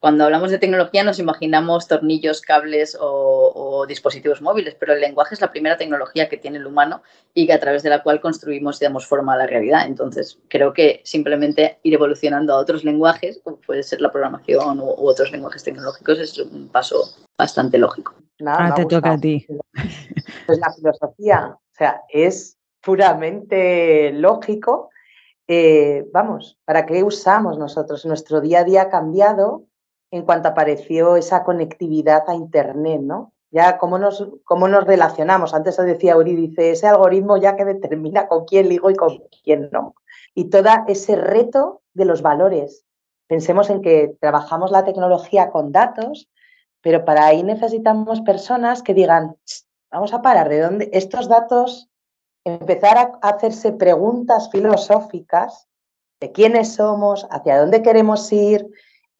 Cuando 0.00 0.24
hablamos 0.24 0.50
de 0.50 0.58
tecnología 0.58 1.04
nos 1.04 1.18
imaginamos 1.18 1.86
tornillos, 1.86 2.40
cables 2.40 2.96
o, 2.98 3.84
dispositivos 3.86 4.40
móviles, 4.40 4.74
pero 4.74 4.94
el 4.94 5.00
lenguaje 5.00 5.34
es 5.34 5.42
la 5.42 5.50
primera 5.50 5.76
tecnología 5.76 6.26
que 6.26 6.38
tiene 6.38 6.56
el 6.56 6.66
humano 6.66 7.02
y 7.34 7.46
que 7.46 7.52
a 7.52 7.60
través 7.60 7.82
de 7.82 7.90
la 7.90 8.02
cual 8.02 8.18
construimos 8.18 8.80
y 8.80 8.84
damos 8.86 9.06
forma 9.06 9.34
a 9.34 9.36
la 9.36 9.46
realidad. 9.46 9.86
Entonces, 9.86 10.38
creo 10.48 10.72
que 10.72 11.02
simplemente 11.04 11.80
ir 11.82 11.92
evolucionando 11.92 12.54
a 12.54 12.56
otros 12.56 12.82
lenguajes, 12.82 13.42
como 13.44 13.56
puede 13.56 13.82
ser 13.82 14.00
la 14.00 14.10
programación 14.10 14.80
u, 14.80 14.88
otros 14.96 15.30
lenguajes 15.32 15.64
tecnológicos, 15.64 16.18
es 16.18 16.38
un 16.38 16.68
paso 16.68 17.04
bastante 17.36 17.76
lógico. 17.76 18.14
Nada, 18.38 18.74
te 18.74 18.86
toca 18.86 19.12
a 19.12 19.18
ti. 19.18 19.46
Pues 20.46 20.58
la 20.58 20.72
filosofía, 20.72 21.48
o 21.54 21.74
sea, 21.76 22.00
es 22.08 22.56
puramente 22.80 24.12
lógico. 24.12 24.88
Eh, 25.46 26.06
vamos, 26.10 26.58
¿para 26.64 26.86
qué 26.86 27.04
usamos 27.04 27.58
nosotros? 27.58 28.06
Nuestro 28.06 28.40
día 28.40 28.60
a 28.60 28.64
día 28.64 28.82
ha 28.82 28.88
cambiado 28.88 29.66
en 30.10 30.22
cuanto 30.22 30.48
apareció 30.48 31.16
esa 31.16 31.44
conectividad 31.44 32.24
a 32.28 32.34
Internet, 32.34 33.00
¿no? 33.02 33.32
Ya 33.52 33.78
cómo 33.78 33.98
nos, 33.98 34.28
cómo 34.44 34.68
nos 34.68 34.84
relacionamos. 34.84 35.54
Antes 35.54 35.76
decía 35.76 36.12
Eurídice, 36.12 36.70
ese 36.70 36.86
algoritmo 36.86 37.36
ya 37.36 37.56
que 37.56 37.64
determina 37.64 38.28
con 38.28 38.44
quién 38.44 38.68
ligo 38.68 38.90
y 38.90 38.94
con 38.94 39.22
quién 39.42 39.68
no. 39.72 39.94
Y 40.34 40.50
todo 40.50 40.68
ese 40.86 41.16
reto 41.16 41.82
de 41.94 42.04
los 42.04 42.22
valores. 42.22 42.84
Pensemos 43.26 43.70
en 43.70 43.82
que 43.82 44.16
trabajamos 44.20 44.70
la 44.70 44.84
tecnología 44.84 45.50
con 45.50 45.72
datos, 45.72 46.28
pero 46.80 47.04
para 47.04 47.26
ahí 47.26 47.42
necesitamos 47.42 48.20
personas 48.22 48.82
que 48.82 48.94
digan, 48.94 49.36
vamos 49.90 50.12
a 50.12 50.22
parar, 50.22 50.48
¿de 50.48 50.60
dónde 50.60 50.90
estos 50.92 51.28
datos? 51.28 51.88
Empezar 52.44 52.98
a 52.98 53.28
hacerse 53.28 53.72
preguntas 53.72 54.50
filosóficas 54.50 55.68
de 56.20 56.32
quiénes 56.32 56.74
somos, 56.74 57.26
hacia 57.30 57.60
dónde 57.60 57.82
queremos 57.82 58.32
ir, 58.32 58.66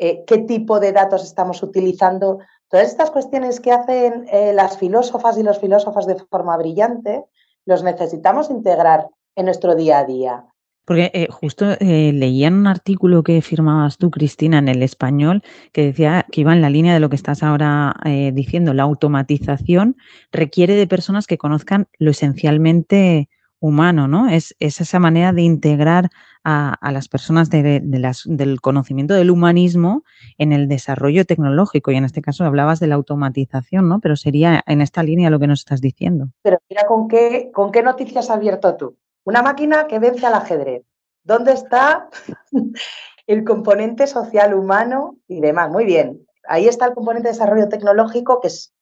eh, 0.01 0.25
qué 0.27 0.39
tipo 0.39 0.81
de 0.81 0.93
datos 0.93 1.23
estamos 1.23 1.63
utilizando. 1.63 2.39
Todas 2.71 2.89
estas 2.89 3.11
cuestiones 3.11 3.61
que 3.61 3.71
hacen 3.71 4.27
eh, 4.33 4.53
las 4.55 4.79
filósofas 4.79 5.37
y 5.37 5.43
los 5.43 5.59
filósofos 5.59 6.07
de 6.07 6.17
forma 6.17 6.57
brillante, 6.57 7.25
los 7.67 7.83
necesitamos 7.83 8.49
integrar 8.49 9.09
en 9.37 9.45
nuestro 9.45 9.75
día 9.75 9.99
a 9.99 10.05
día. 10.07 10.45
Porque 10.87 11.11
eh, 11.13 11.29
justo 11.31 11.73
eh, 11.79 12.13
leía 12.15 12.49
en 12.49 12.55
un 12.55 12.67
artículo 12.67 13.23
que 13.23 13.43
firmabas 13.43 13.99
tú, 13.99 14.11
Cristina, 14.11 14.59
en 14.59 14.69
el 14.69 14.83
español, 14.83 15.43
que 15.73 15.85
decía 15.85 16.25
que 16.33 16.41
iba 16.41 16.55
en 16.55 16.63
la 16.63 16.71
línea 16.71 16.95
de 16.95 17.01
lo 17.01 17.11
que 17.11 17.17
estás 17.17 17.43
ahora 17.43 17.95
diciendo. 18.33 18.73
La 18.73 18.85
automatización 18.85 19.97
requiere 20.33 20.75
de 20.75 20.87
personas 20.87 21.27
que 21.27 21.37
conozcan 21.37 21.89
lo 21.99 22.11
esencialmente 22.11 23.29
humano, 23.61 24.09
¿no? 24.09 24.29
Es, 24.29 24.57
es 24.59 24.81
esa 24.81 24.99
manera 24.99 25.33
de 25.33 25.43
integrar 25.43 26.11
a, 26.45 26.91
las 26.93 27.09
personas 27.09 27.51
del 27.51 28.61
conocimiento 28.61 29.15
del 29.15 29.31
humanismo 29.31 30.05
en 30.39 30.53
el 30.53 30.69
desarrollo 30.69 31.25
tecnológico. 31.25 31.91
Y 31.91 31.97
en 31.97 32.05
este 32.05 32.23
caso 32.23 32.45
hablabas 32.45 32.81
de 32.81 32.87
la 32.87 32.95
automatización, 32.95 33.89
¿no? 33.89 34.01
Pero 34.01 34.17
sería 34.17 34.63
en 34.67 34.81
esta 34.81 35.03
línea 35.03 35.31
lo 35.31 35.39
que 35.39 35.47
nos 35.47 35.61
estás 35.61 35.81
diciendo. 35.81 36.29
Pero 36.43 36.59
mira 36.69 36.87
con 36.87 37.09
qué, 37.09 37.51
con 37.53 37.71
qué 37.71 37.83
noticias 37.83 38.31
has 38.31 38.37
abierto 38.37 38.77
tú. 38.77 38.97
Una 39.25 39.43
máquina 39.43 39.87
que 39.87 39.99
vence 39.99 40.27
al 40.27 40.35
ajedrez. 40.35 40.83
¿Dónde 41.23 41.53
está 41.53 42.09
el 43.27 43.45
componente 43.45 44.07
social 44.07 44.55
humano 44.55 45.19
y 45.29 45.41
demás? 45.41 45.71
Muy 45.71 45.85
bien. 45.85 46.27
Ahí 46.49 46.67
está 46.67 46.87
el 46.87 46.95
componente 46.95 47.29
de 47.29 47.35
desarrollo 47.35 47.69
tecnológico 47.69 48.41
que 48.41 48.49
es 48.49 48.73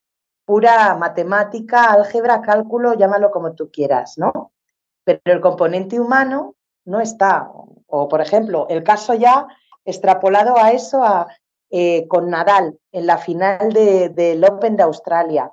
pura 0.44 0.96
matemática, 0.96 1.92
álgebra, 1.92 2.40
cálculo, 2.40 2.94
llámalo 2.94 3.30
como 3.30 3.54
tú 3.54 3.70
quieras, 3.70 4.16
¿no? 4.16 4.52
Pero 5.16 5.36
el 5.36 5.40
componente 5.40 5.98
humano 5.98 6.56
no 6.84 7.00
está. 7.00 7.50
O, 7.86 8.08
por 8.08 8.20
ejemplo, 8.20 8.66
el 8.68 8.82
caso 8.82 9.14
ya 9.14 9.46
extrapolado 9.84 10.58
a 10.58 10.72
eso, 10.72 11.02
a, 11.02 11.28
eh, 11.70 12.06
con 12.08 12.28
Nadal 12.28 12.78
en 12.92 13.06
la 13.06 13.16
final 13.16 13.72
del 13.72 14.14
de, 14.14 14.46
Open 14.46 14.76
de 14.76 14.82
Australia, 14.82 15.52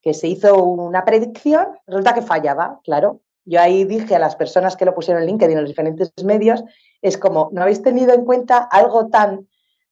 que 0.00 0.14
se 0.14 0.28
hizo 0.28 0.62
una 0.62 1.04
predicción, 1.04 1.78
resulta 1.86 2.14
que 2.14 2.22
fallaba, 2.22 2.80
claro. 2.84 3.20
Yo 3.44 3.60
ahí 3.60 3.84
dije 3.84 4.14
a 4.14 4.20
las 4.20 4.36
personas 4.36 4.76
que 4.76 4.84
lo 4.84 4.94
pusieron 4.94 5.22
en 5.22 5.28
LinkedIn 5.28 5.56
en 5.56 5.62
los 5.62 5.70
diferentes 5.70 6.12
medios, 6.24 6.62
es 7.00 7.18
como, 7.18 7.48
no 7.52 7.62
habéis 7.62 7.82
tenido 7.82 8.14
en 8.14 8.24
cuenta 8.24 8.58
algo 8.58 9.08
tan, 9.08 9.48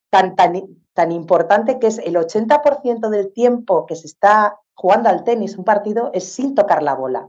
tan, 0.08 0.36
tan, 0.36 0.54
tan 0.94 1.10
importante 1.10 1.80
que 1.80 1.88
es 1.88 1.98
el 1.98 2.14
80% 2.14 3.08
del 3.08 3.32
tiempo 3.32 3.86
que 3.86 3.96
se 3.96 4.06
está 4.06 4.60
jugando 4.74 5.08
al 5.08 5.24
tenis, 5.24 5.56
un 5.56 5.64
partido, 5.64 6.10
es 6.14 6.32
sin 6.32 6.54
tocar 6.54 6.84
la 6.84 6.94
bola. 6.94 7.28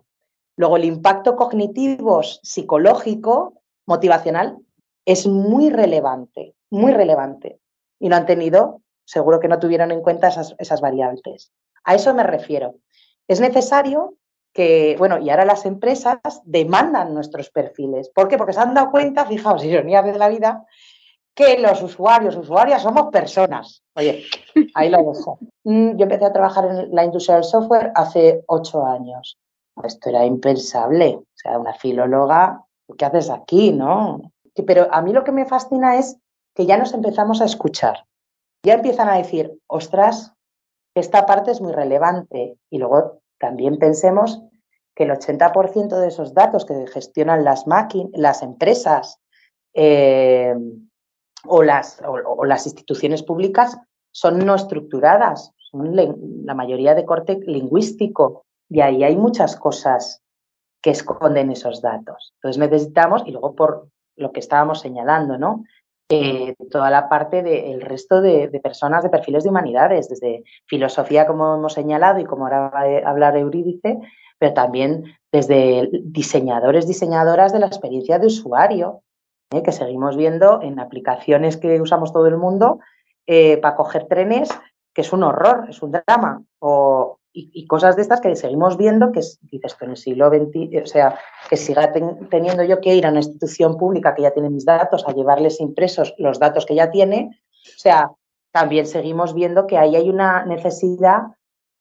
Luego, 0.58 0.78
el 0.78 0.86
impacto 0.86 1.36
cognitivo, 1.36 2.22
psicológico, 2.24 3.62
motivacional, 3.86 4.58
es 5.06 5.28
muy 5.28 5.70
relevante, 5.70 6.56
muy 6.70 6.92
relevante. 6.92 7.60
Y 8.00 8.10
no 8.10 8.16
han 8.16 8.26
tenido, 8.26 8.82
seguro 9.06 9.40
que 9.40 9.48
no 9.48 9.60
tuvieron 9.60 9.92
en 9.92 10.02
cuenta 10.02 10.28
esas, 10.28 10.82
variables. 10.82 11.52
A 11.84 11.96
eso 11.96 12.14
me 12.14 12.24
refiero. 12.24 12.76
Es 13.28 13.40
necesario 13.40 14.16
que, 14.54 14.96
bueno, 14.98 15.20
y 15.20 15.30
ahora 15.30 15.46
las 15.46 15.66
empresas 15.66 16.20
demandan 16.44 17.14
nuestros 17.14 17.50
perfiles. 17.50 18.10
¿Por 18.10 18.28
qué? 18.28 18.38
Porque 18.38 18.54
se 18.54 18.60
han 18.60 18.74
dado 18.74 18.92
cuenta, 18.92 19.26
fijaos, 19.26 19.64
ironía 19.66 20.02
de 20.02 20.18
la 20.18 20.30
vida, 20.30 20.66
que 21.34 21.58
los 21.60 21.82
usuarios, 21.82 22.36
usuarias, 22.36 22.82
somos 22.82 23.10
personas. 23.12 23.84
Oye, 23.96 24.26
ahí 24.76 24.90
lo 24.90 24.98
dejo. 24.98 25.40
Mm, 25.64 25.98
yo 25.98 26.04
empecé 26.04 26.26
a 26.26 26.34
trabajar 26.34 26.66
en 26.66 26.94
la 26.94 27.06
industria 27.06 27.36
del 27.36 27.46
software 27.46 27.92
hace 27.96 28.44
ocho 28.48 28.86
años. 28.86 29.38
Esto 29.84 30.10
era 30.10 30.26
impensable. 30.26 31.16
O 31.16 31.26
sea, 31.36 31.58
una 31.58 31.74
filóloga, 31.74 32.64
¿qué 32.98 33.06
haces 33.06 33.30
aquí, 33.30 33.72
no? 33.72 34.22
Pero 34.66 34.88
a 34.92 35.02
mí 35.02 35.14
lo 35.14 35.24
que 35.24 35.32
me 35.32 35.46
fascina 35.46 35.98
es 35.98 36.18
que 36.56 36.66
ya 36.66 36.78
nos 36.78 36.94
empezamos 36.94 37.42
a 37.42 37.46
escuchar. 37.46 38.06
Ya 38.64 38.76
empiezan 38.76 39.10
a 39.10 39.18
decir, 39.18 39.58
ostras, 39.68 40.34
esta 40.96 41.26
parte 41.26 41.52
es 41.52 41.62
muy 41.62 41.74
relevante. 41.74 42.58
Y 42.70 42.78
luego 42.78 43.22
también 43.40 43.78
pensemos 43.78 44.42
que 44.96 45.04
el 45.04 45.12
80% 45.12 46.00
de 46.00 46.08
esos 46.08 46.34
datos 46.34 46.66
que 46.66 46.86
gestionan 46.88 47.44
las 47.44 47.66
las 48.14 48.44
empresas 48.44 49.20
eh, 49.74 50.54
o, 51.46 51.64
las, 51.64 52.02
o, 52.06 52.46
las 52.46 52.66
instituciones 52.66 53.24
públicas 53.24 53.78
son 54.12 54.40
no 54.40 54.56
estructuradas, 54.56 55.54
son 55.58 55.96
la 55.96 56.54
mayoría 56.54 56.94
de 56.94 57.06
corte 57.06 57.40
lingüístico 57.46 58.46
y 58.72 58.80
ahí 58.80 59.04
hay 59.04 59.18
muchas 59.18 59.58
cosas 59.58 60.22
que 60.82 60.92
esconden 60.92 61.52
esos 61.52 61.82
datos. 61.82 62.34
Entonces 62.36 62.58
necesitamos, 62.58 63.22
y 63.26 63.32
luego 63.32 63.54
por 63.54 63.90
lo 64.16 64.32
que 64.32 64.40
estábamos 64.40 64.80
señalando, 64.80 65.38
¿no? 65.38 65.66
Eh, 66.10 66.56
toda 66.70 66.90
la 66.90 67.08
parte 67.08 67.44
del 67.44 67.82
resto 67.82 68.22
de, 68.22 68.48
personas 68.64 69.04
de 69.04 69.10
perfiles 69.10 69.44
de 69.44 69.50
humanidades, 69.50 70.10
desde 70.10 70.44
filosofía, 70.66 71.28
como 71.28 71.56
hemos 71.56 71.74
señalado, 71.74 72.20
y 72.20 72.26
como 72.26 72.46
ahora 72.46 72.70
va 72.70 72.82
a 72.82 73.10
hablar 73.10 73.38
Eurídice, 73.38 74.00
pero 74.40 74.54
también 74.54 75.04
desde 75.32 75.90
diseñadores, 76.04 76.88
diseñadoras 76.88 77.54
de 77.54 77.60
la 77.60 77.68
experiencia 77.68 78.20
de 78.20 78.28
usuario, 78.28 79.04
¿eh? 79.52 79.64
que 79.64 79.72
seguimos 79.72 80.16
viendo 80.16 80.62
en 80.62 80.80
aplicaciones 80.80 81.58
que 81.58 81.82
usamos 81.82 82.12
todo 82.14 82.28
el 82.28 82.38
mundo 82.38 82.80
eh, 83.28 83.58
para 83.58 83.76
coger 83.76 84.08
trenes, 84.08 84.50
que 84.94 85.02
es 85.02 85.14
un 85.14 85.24
horror, 85.24 85.68
es 85.70 85.82
un 85.82 85.92
drama, 85.92 86.44
o, 86.60 87.21
y, 87.34 87.66
cosas 87.68 87.96
de 87.96 88.02
estas 88.02 88.20
que 88.20 88.36
seguimos 88.36 88.78
viendo, 88.78 89.12
que 89.12 89.20
es, 89.20 89.40
dices, 89.44 89.76
que 89.76 89.86
en 89.86 89.92
el 89.92 89.98
siglo 89.98 90.30
XX, 90.30 90.84
o 90.84 90.86
sea, 90.86 91.18
que 91.50 91.58
siga 91.58 91.92
ten, 91.92 92.28
teniendo 92.30 92.64
yo 92.64 92.82
que 92.82 92.96
ir 92.96 93.06
a 93.06 93.10
una 93.10 93.20
institución 93.20 93.78
pública 93.78 94.14
que 94.14 94.24
ya 94.24 94.32
tiene 94.32 94.50
mis 94.50 94.66
datos 94.66 95.08
a 95.08 95.14
llevarles 95.14 95.62
impresos 95.62 96.14
los 96.18 96.40
datos 96.40 96.66
que 96.66 96.76
ya 96.76 96.92
tiene, 96.92 97.42
o 97.76 97.80
sea, 97.80 98.12
también 98.52 98.86
seguimos 98.86 99.34
viendo 99.34 99.66
que 99.66 99.78
ahí 99.78 99.96
hay 99.96 100.10
una 100.10 100.46
necesidad 100.46 101.22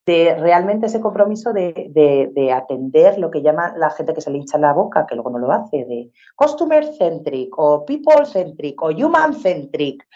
de 0.07 0.35
realmente 0.37 0.87
ese 0.87 1.01
compromiso 1.01 1.53
de, 1.53 1.91
de, 1.91 2.31
de, 2.33 2.53
atender 2.53 3.19
lo 3.19 3.31
que 3.31 3.43
llama 3.43 3.75
la 3.77 3.91
gente 3.91 4.15
que 4.15 4.21
se 4.21 4.31
le 4.31 4.39
hincha 4.39 4.59
la 4.59 4.73
boca, 4.73 5.07
que 5.07 5.15
luego 5.15 5.31
no 5.31 5.39
lo 5.39 5.53
hace, 5.53 5.85
de 5.85 6.11
customer 6.37 6.85
centric 6.95 7.57
o 7.59 7.85
people 7.85 8.25
centric 8.25 8.81
o 8.83 8.89
human 8.89 9.35
centric. 9.35 10.07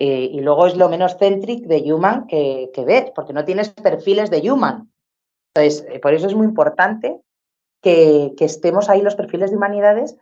Eh, 0.00 0.30
y 0.32 0.40
luego 0.42 0.68
es 0.68 0.76
lo 0.76 0.88
menos 0.88 1.16
centric 1.18 1.66
de 1.66 1.92
human 1.92 2.28
que, 2.28 2.70
que 2.72 2.84
ves, 2.84 3.10
porque 3.16 3.32
no 3.32 3.44
tienes 3.44 3.70
perfiles 3.70 4.30
de 4.30 4.48
human. 4.48 4.92
Entonces, 5.52 5.84
eh, 5.90 5.98
por 5.98 6.14
eso 6.14 6.28
es 6.28 6.36
muy 6.36 6.46
importante 6.46 7.20
que, 7.82 8.32
que, 8.36 8.44
estemos 8.44 8.88
ahí 8.88 9.02
los 9.02 9.16
perfiles 9.16 9.50
de 9.50 9.56
humanidades 9.56 10.16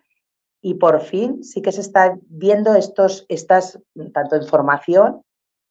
y 0.63 0.75
por 0.75 1.03
fin 1.03 1.45
sí 1.45 1.61
que 1.61 1.73
se 1.73 1.83
está 1.83 2.17
viendo 2.23 2.75
estos, 2.75 3.27
estas, 3.29 3.79
tanto 4.15 4.37
en 4.37 4.47
formación 4.47 5.21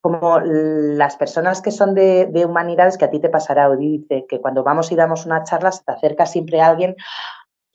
como 0.02 0.40
las 0.40 1.16
personas 1.16 1.64
que 1.64 1.72
son 1.72 1.96
de, 1.96 2.28
de 2.28 2.46
humanidades, 2.46 3.00
que 3.00 3.06
a 3.06 3.10
ti 3.10 3.20
te 3.20 3.30
pasará, 3.30 3.72
Odice, 3.72 4.28
que 4.30 4.40
cuando 4.40 4.64
vamos 4.64 4.92
y 4.92 4.96
damos 4.96 5.26
una 5.26 5.44
charla 5.46 5.72
se 5.72 5.84
te 5.84 5.94
acerca 5.94 6.28
siempre 6.28 6.62
a 6.62 6.68
alguien, 6.68 6.96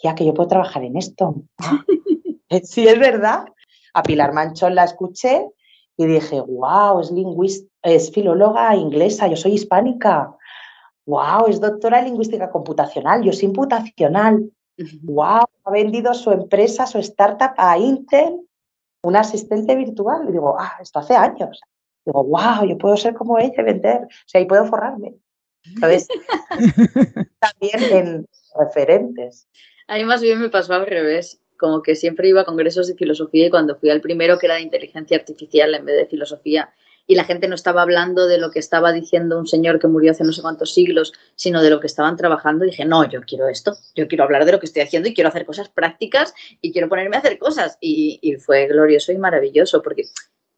ya 0.01 0.14
que 0.14 0.25
yo 0.25 0.33
puedo 0.33 0.51
trabajar 0.51 0.85
en 0.85 0.97
esto. 0.97 1.35
sí, 2.62 2.87
es 2.87 3.01
verdad. 3.01 3.47
A 3.95 4.05
Pilar 4.05 4.33
Manchón 4.33 4.77
la 4.77 4.85
escuché 4.85 5.49
y 5.96 6.07
dije, 6.07 6.40
wow, 6.40 7.00
es 7.00 7.11
lingüista, 7.11 7.68
es 7.83 8.11
filóloga 8.11 8.74
inglesa, 8.74 9.26
yo 9.29 9.37
soy 9.37 9.53
hispánica. 9.53 10.35
Wow, 11.07 11.46
es 11.48 11.61
doctora 11.61 11.98
en 11.98 12.07
lingüística 12.07 12.50
computacional, 12.50 13.22
yo 13.22 13.33
soy 13.33 13.46
imputacional. 13.46 14.50
Wow, 15.03 15.44
ha 15.64 15.70
vendido 15.70 16.14
su 16.14 16.31
empresa, 16.31 16.87
su 16.87 16.98
startup 16.98 17.53
a 17.57 17.76
Intel, 17.76 18.40
un 19.03 19.16
asistente 19.16 19.74
virtual. 19.76 20.29
Y 20.29 20.33
digo, 20.33 20.57
ah, 20.59 20.79
esto 20.81 21.00
hace 21.00 21.14
años. 21.14 21.61
Digo, 22.05 22.24
wow, 22.24 22.64
yo 22.66 22.79
puedo 22.79 22.96
ser 22.96 23.14
como 23.14 23.38
ella 23.38 23.55
y 23.59 23.62
vender, 23.62 24.03
o 24.03 24.09
sea, 24.29 24.40
y 24.40 24.46
puedo 24.46 24.64
forrarme. 24.64 25.16
Entonces, 25.64 26.09
también 27.40 27.92
en 27.92 28.29
referentes. 28.59 29.48
A 29.87 29.96
mí 29.96 30.05
más 30.05 30.22
bien 30.22 30.40
me 30.40 30.48
pasó 30.48 30.74
al 30.74 30.87
revés 30.87 31.39
como 31.61 31.83
que 31.83 31.94
siempre 31.94 32.29
iba 32.29 32.40
a 32.40 32.44
congresos 32.44 32.88
de 32.88 32.94
filosofía 32.94 33.46
y 33.46 33.51
cuando 33.51 33.77
fui 33.77 33.90
al 33.90 34.01
primero 34.01 34.38
que 34.38 34.46
era 34.46 34.57
de 34.57 34.62
inteligencia 34.62 35.18
artificial 35.18 35.75
en 35.75 35.85
vez 35.85 35.96
de 35.96 36.07
filosofía 36.07 36.70
y 37.07 37.16
la 37.16 37.25
gente 37.25 37.49
no 37.49 37.57
estaba 37.57 37.83
hablando 37.83 38.29
de 38.29 38.38
lo 38.38 38.53
que 38.53 38.61
estaba 38.61 38.92
diciendo 38.92 39.37
un 39.37 39.49
señor 39.49 39.81
que 39.81 39.88
murió 39.88 40.12
hace 40.12 40.23
no 40.23 40.33
sé 40.33 40.42
cuántos 40.42 40.73
siglos, 40.73 41.12
sino 41.35 41.61
de 41.61 41.68
lo 41.68 41.81
que 41.81 41.88
estaban 41.88 42.16
trabajando, 42.16 42.64
dije, 42.64 42.85
no, 42.85 43.09
yo 43.09 43.23
quiero 43.23 43.49
esto, 43.49 43.77
yo 43.96 44.07
quiero 44.07 44.23
hablar 44.23 44.44
de 44.44 44.53
lo 44.53 44.61
que 44.61 44.66
estoy 44.66 44.83
haciendo 44.83 45.09
y 45.09 45.14
quiero 45.14 45.29
hacer 45.29 45.44
cosas 45.44 45.68
prácticas 45.68 46.33
y 46.61 46.73
quiero 46.73 46.88
ponerme 46.88 47.16
a 47.16 47.18
hacer 47.18 47.38
cosas. 47.38 47.79
Y, 47.81 48.20
y 48.23 48.37
fue 48.37 48.68
glorioso 48.68 49.11
y 49.11 49.18
maravilloso 49.18 49.83
porque 49.83 50.05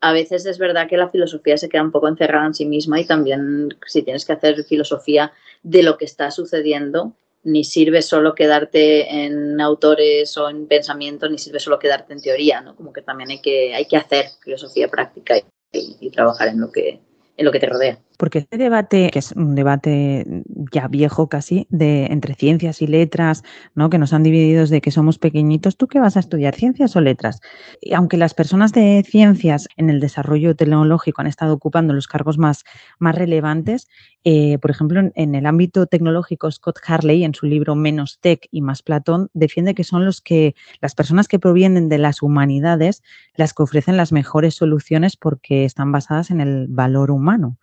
a 0.02 0.12
veces 0.12 0.44
es 0.44 0.58
verdad 0.58 0.88
que 0.88 0.98
la 0.98 1.08
filosofía 1.08 1.56
se 1.56 1.70
queda 1.70 1.84
un 1.84 1.90
poco 1.90 2.08
encerrada 2.08 2.46
en 2.46 2.54
sí 2.54 2.66
misma 2.66 3.00
y 3.00 3.06
también 3.06 3.74
si 3.86 4.02
tienes 4.02 4.26
que 4.26 4.34
hacer 4.34 4.62
filosofía 4.64 5.32
de 5.62 5.82
lo 5.82 5.96
que 5.96 6.04
está 6.04 6.30
sucediendo, 6.30 7.14
ni 7.44 7.64
sirve 7.64 8.02
solo 8.02 8.34
quedarte 8.34 9.24
en 9.24 9.60
autores 9.60 10.36
o 10.36 10.48
en 10.48 10.66
pensamientos, 10.66 11.30
ni 11.30 11.38
sirve 11.38 11.58
solo 11.58 11.78
quedarte 11.78 12.12
en 12.12 12.22
teoría, 12.22 12.60
¿no? 12.60 12.76
Como 12.76 12.92
que 12.92 13.02
también 13.02 13.30
hay 13.30 13.40
que, 13.40 13.74
hay 13.74 13.86
que 13.86 13.96
hacer 13.96 14.26
filosofía 14.42 14.88
práctica 14.88 15.36
y, 15.36 15.42
y, 15.72 15.96
y 16.00 16.10
trabajar 16.10 16.48
en 16.48 16.60
lo, 16.60 16.70
que, 16.70 17.00
en 17.36 17.44
lo 17.44 17.52
que 17.52 17.60
te 17.60 17.66
rodea. 17.66 17.98
Porque 18.22 18.38
este 18.38 18.56
debate, 18.56 19.10
que 19.10 19.18
es 19.18 19.32
un 19.32 19.56
debate 19.56 20.44
ya 20.70 20.86
viejo 20.86 21.28
casi, 21.28 21.66
de 21.70 22.06
entre 22.06 22.36
ciencias 22.36 22.80
y 22.80 22.86
letras, 22.86 23.42
¿no? 23.74 23.90
Que 23.90 23.98
nos 23.98 24.12
han 24.12 24.22
dividido 24.22 24.64
de 24.64 24.80
que 24.80 24.92
somos 24.92 25.18
pequeñitos, 25.18 25.76
¿tú 25.76 25.88
qué 25.88 25.98
vas 25.98 26.16
a 26.16 26.20
estudiar? 26.20 26.54
¿Ciencias 26.54 26.94
o 26.94 27.00
letras? 27.00 27.40
Y 27.80 27.94
aunque 27.94 28.16
las 28.16 28.32
personas 28.32 28.72
de 28.72 29.04
ciencias 29.04 29.66
en 29.76 29.90
el 29.90 29.98
desarrollo 29.98 30.54
tecnológico 30.54 31.20
han 31.20 31.26
estado 31.26 31.54
ocupando 31.54 31.94
los 31.94 32.06
cargos 32.06 32.38
más, 32.38 32.62
más 33.00 33.16
relevantes, 33.16 33.88
eh, 34.22 34.58
por 34.58 34.70
ejemplo, 34.70 35.00
en, 35.16 35.34
el 35.34 35.46
ámbito 35.46 35.86
tecnológico, 35.86 36.48
Scott 36.48 36.78
Harley, 36.86 37.24
en 37.24 37.34
su 37.34 37.46
libro 37.46 37.74
Menos 37.74 38.20
Tech 38.20 38.46
y 38.52 38.62
más 38.62 38.82
Platón, 38.82 39.30
defiende 39.34 39.74
que 39.74 39.82
son 39.82 40.04
los 40.04 40.20
que, 40.20 40.54
las 40.80 40.94
personas 40.94 41.26
que 41.26 41.40
provienen 41.40 41.88
de 41.88 41.98
las 41.98 42.22
humanidades, 42.22 43.02
las 43.34 43.52
que 43.52 43.64
ofrecen 43.64 43.96
las 43.96 44.12
mejores 44.12 44.54
soluciones 44.54 45.16
porque 45.16 45.64
están 45.64 45.90
basadas 45.90 46.30
en 46.30 46.40
el 46.40 46.68
valor 46.68 47.10
humano, 47.10 47.58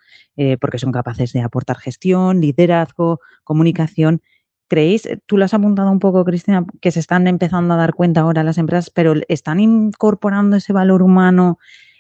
porque 0.58 0.80
son 0.80 0.92
capaces 0.92 1.34
de 1.34 1.42
aportar 1.42 1.78
gestión, 1.78 2.42
liderazgo, 2.42 3.20
comunicación. 3.44 4.22
¿Creéis, 4.68 5.10
tú 5.26 5.38
lo 5.38 5.46
has 5.46 5.54
apuntado 5.54 5.92
un 5.92 6.00
poco, 6.00 6.24
Cristina, 6.26 6.66
que 6.82 6.92
se 6.92 7.00
están 7.00 7.28
empezando 7.28 7.74
a 7.74 7.78
dar 7.78 7.94
cuenta 7.94 8.22
ahora 8.22 8.44
las 8.44 8.58
empresas, 8.58 8.90
pero 8.90 9.14
están 9.28 9.60
incorporando 9.60 10.58
ese 10.58 10.74
valor 10.74 11.02
humano 11.02 11.58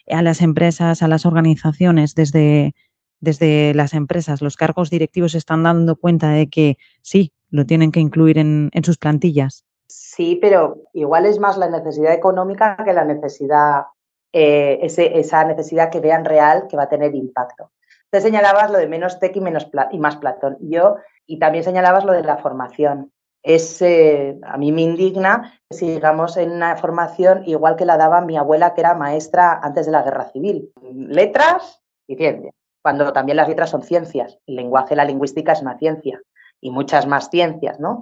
a 0.07 0.21
las 0.21 0.41
empresas, 0.41 1.01
a 1.01 1.07
las 1.07 1.25
organizaciones 1.25 2.15
desde 2.15 2.73
desde 3.19 3.73
las 3.73 3.93
empresas, 3.93 4.41
los 4.41 4.55
cargos 4.55 4.89
directivos 4.89 5.33
se 5.33 5.38
están 5.38 5.63
dando 5.63 5.95
cuenta 5.95 6.29
de 6.29 6.49
que 6.49 6.77
sí, 7.01 7.33
lo 7.49 7.65
tienen 7.65 7.91
que 7.91 7.99
incluir 7.99 8.38
en, 8.38 8.71
sus 8.83 8.97
plantillas. 8.97 9.65
Sí, 9.88 10.38
pero 10.41 10.83
igual 10.93 11.25
es 11.25 11.39
más 11.39 11.57
la 11.57 11.69
necesidad 11.69 12.13
económica 12.13 12.77
que 12.83 12.93
la 12.93 13.05
necesidad, 13.05 13.85
eh, 14.31 14.79
esa 14.81 15.43
necesidad 15.45 15.89
que 15.89 15.99
vean 15.99 16.25
real 16.25 16.67
que 16.69 16.77
va 16.77 16.83
a 16.83 16.89
tener 16.89 17.15
impacto. 17.15 17.71
Te 18.12 18.22
señalabas 18.22 18.72
lo 18.72 18.78
de 18.78 18.88
menos 18.88 19.19
tech 19.19 19.36
y, 19.36 19.41
menos 19.41 19.67
y 19.91 20.00
más 20.00 20.17
Platón. 20.17 20.58
Yo, 20.62 20.98
y 21.26 21.39
también 21.39 21.63
señalabas 21.63 22.06
lo 22.06 22.13
de 22.13 22.24
la 22.24 22.38
formación. 22.38 23.12
Es, 23.41 23.82
eh, 23.82 24.38
a 24.43 24.58
mí 24.58 24.72
me 24.72 24.82
indigna 24.82 25.60
que 25.69 25.78
sigamos 25.78 26.36
en 26.38 26.52
una 26.52 26.76
formación 26.76 27.43
igual 27.45 27.76
que 27.76 27.86
la 27.86 27.98
daba 27.98 28.22
mi 28.22 28.36
abuela, 28.38 28.74
que 28.74 28.82
era 28.82 28.95
maestra 28.95 29.60
antes 29.62 29.86
de 29.86 29.91
la 29.91 30.04
guerra 30.04 30.30
civil. 30.32 30.72
Letras 30.82 31.82
y 32.08 32.15
ciencias 32.15 32.54
cuando 32.82 33.12
también 33.13 33.38
las 33.38 33.48
letras 33.48 33.69
son 33.69 33.84
ciencias. 33.84 34.39
El 34.45 34.56
lenguaje, 34.56 34.95
la 34.95 35.06
lingüística 35.06 35.52
es 35.52 35.62
una 35.62 35.78
ciencia 35.78 36.22
y 36.62 36.72
muchas 36.72 37.08
más 37.08 37.30
ciencias, 37.30 37.80
¿no? 37.80 38.02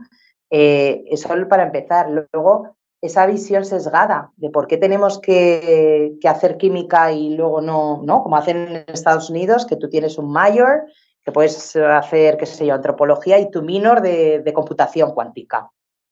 Eh, 0.49 1.03
eso 1.07 1.29
para 1.49 1.63
empezar. 1.63 2.09
Luego, 2.09 2.76
esa 3.01 3.25
visión 3.25 3.63
sesgada 3.63 4.31
de 4.37 4.49
por 4.49 4.67
qué 4.67 4.77
tenemos 4.77 5.19
que, 5.19 6.17
hacer 6.27 6.57
química 6.57 7.11
y 7.11 7.35
luego 7.35 7.61
no, 7.61 8.01
¿no? 8.03 8.23
Como 8.23 8.37
hacen 8.37 8.67
en 8.67 8.85
Estados 8.87 9.29
Unidos, 9.29 9.65
que 9.65 9.75
tú 9.75 9.89
tienes 9.89 10.17
un 10.17 10.31
mayor, 10.31 10.85
que 11.23 11.31
puedes 11.31 11.75
hacer, 11.75 12.37
qué 12.37 12.45
sé 12.45 12.65
yo, 12.65 12.73
antropología 12.73 13.37
y 13.39 13.51
tu 13.51 13.61
minor 13.61 14.01
de, 14.01 14.51
computación 14.53 15.13
cuántica. 15.13 15.69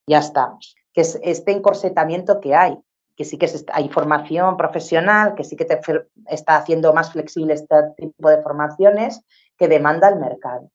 Ya 0.07 0.19
está. 0.19 0.57
Que 0.93 1.01
es 1.01 1.19
este 1.23 1.51
encorsetamiento 1.51 2.39
que 2.39 2.55
hay 2.55 2.77
que 3.15 3.23
sí 3.23 3.37
que 3.37 3.49
hay 3.71 3.87
formación 3.89 4.57
profesional, 4.57 5.35
que 5.35 5.45
sí 5.45 5.55
que 5.55 5.63
te 5.63 5.79
está 6.27 6.57
haciendo 6.57 6.93
más 6.93 7.13
flexible 7.13 7.53
este 7.53 7.75
tipo 7.95 8.29
de 8.29 8.41
formaciones 8.41 9.21
que 9.57 9.69
demanda 9.69 10.09
el 10.09 10.19
mercado. 10.19 10.69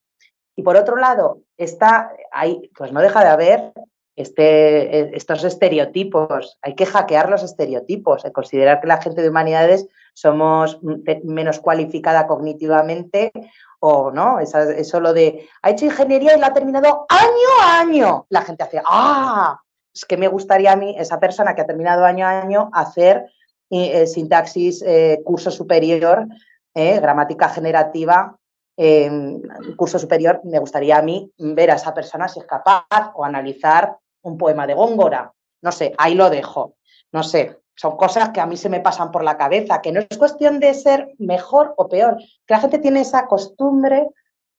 Y 0.57 0.63
por 0.63 0.77
otro 0.77 0.97
lado, 0.97 1.43
está, 1.57 2.13
hay, 2.33 2.71
pues 2.77 2.93
no 2.93 3.01
deja 3.01 3.23
de 3.23 3.29
haber 3.29 3.73
este, 4.21 5.17
estos 5.17 5.45
estereotipos. 5.45 6.59
Hay 6.63 6.75
que 6.75 6.87
hackear 6.87 7.31
los 7.31 7.43
estereotipos, 7.43 8.23
de 8.23 8.33
considerar 8.33 8.81
que 8.81 8.87
la 8.87 9.01
gente 9.01 9.23
de 9.23 9.29
humanidades 9.29 9.87
somos 10.15 10.81
menos 11.25 11.61
cualificada 11.61 12.27
cognitivamente 12.27 13.33
o 13.81 14.11
no, 14.11 14.39
eso, 14.41 14.59
eso 14.59 15.01
lo 15.01 15.15
de 15.15 15.49
ha 15.63 15.71
hecho 15.71 15.87
ingeniería 15.87 16.37
y 16.37 16.41
la 16.41 16.49
ha 16.49 16.53
terminado 16.53 17.07
año 17.09 17.49
a 17.63 17.81
año. 17.81 18.27
La 18.29 18.43
gente 18.43 18.65
hace, 18.65 18.83
ah, 18.85 19.59
es 19.93 20.05
que 20.05 20.17
me 20.17 20.29
gustaría 20.29 20.73
a 20.73 20.77
mí, 20.77 20.95
esa 20.99 21.19
persona 21.19 21.55
que 21.55 21.63
ha 21.63 21.67
terminado 21.67 22.05
año 22.05 22.27
a 22.27 22.41
año, 22.41 22.71
hacer 22.75 23.27
eh, 23.71 24.07
sintaxis, 24.07 24.83
eh, 24.83 25.21
curso 25.25 25.51
superior, 25.51 26.27
eh, 26.75 27.01
gramática 27.01 27.49
generativa, 27.49 28.37
em, 28.77 29.41
curso 29.77 29.99
superior, 29.99 30.41
me 30.45 30.59
gustaría 30.59 30.99
a 30.99 31.03
mí 31.03 31.33
ver 31.39 31.71
a 31.71 31.75
esa 31.75 31.95
persona 31.95 32.29
si 32.29 32.41
es 32.41 32.47
capaz 32.47 33.13
o 33.15 33.25
analizar 33.25 33.97
un 34.23 34.39
poema 34.39 34.67
de 34.67 34.75
Góngora. 34.75 35.33
No 35.63 35.73
sé, 35.73 35.95
ahí 35.99 36.15
lo 36.15 36.31
dejo. 36.31 36.77
No 37.13 37.23
sé, 37.23 37.59
son 37.75 37.97
cosas 37.97 38.31
que 38.31 38.41
a 38.41 38.47
mí 38.47 38.57
se 38.57 38.69
me 38.69 38.81
pasan 38.81 39.11
por 39.11 39.25
la 39.25 39.37
cabeza, 39.37 39.81
que 39.81 39.93
no 39.93 40.01
es 40.01 40.19
cuestión 40.19 40.61
de 40.61 40.75
ser 40.75 41.15
mejor 41.19 41.75
o 41.77 41.89
peor, 41.89 42.19
que 42.47 42.55
la 42.55 42.61
gente 42.61 42.79
tiene 42.79 43.01
esa 43.01 43.27
costumbre 43.27 44.09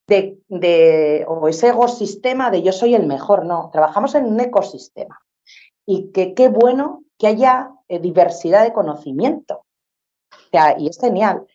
de, 0.08 0.40
de, 0.48 1.26
o 1.28 1.48
ese 1.48 1.70
ecosistema 1.70 2.52
de 2.52 2.64
yo 2.64 2.72
soy 2.72 2.96
el 2.96 3.06
mejor, 3.06 3.46
no, 3.46 3.70
trabajamos 3.72 4.16
en 4.16 4.26
un 4.26 4.40
ecosistema 4.40 5.22
y 5.86 6.12
que 6.12 6.34
qué 6.34 6.50
bueno 6.50 7.04
que 7.18 7.28
haya 7.28 7.72
eh, 7.88 8.00
diversidad 8.00 8.64
de 8.64 8.74
conocimiento. 8.74 9.66
O 10.32 10.50
sea, 10.52 10.76
y 10.80 10.88
es 10.88 11.00
genial. 11.00 11.46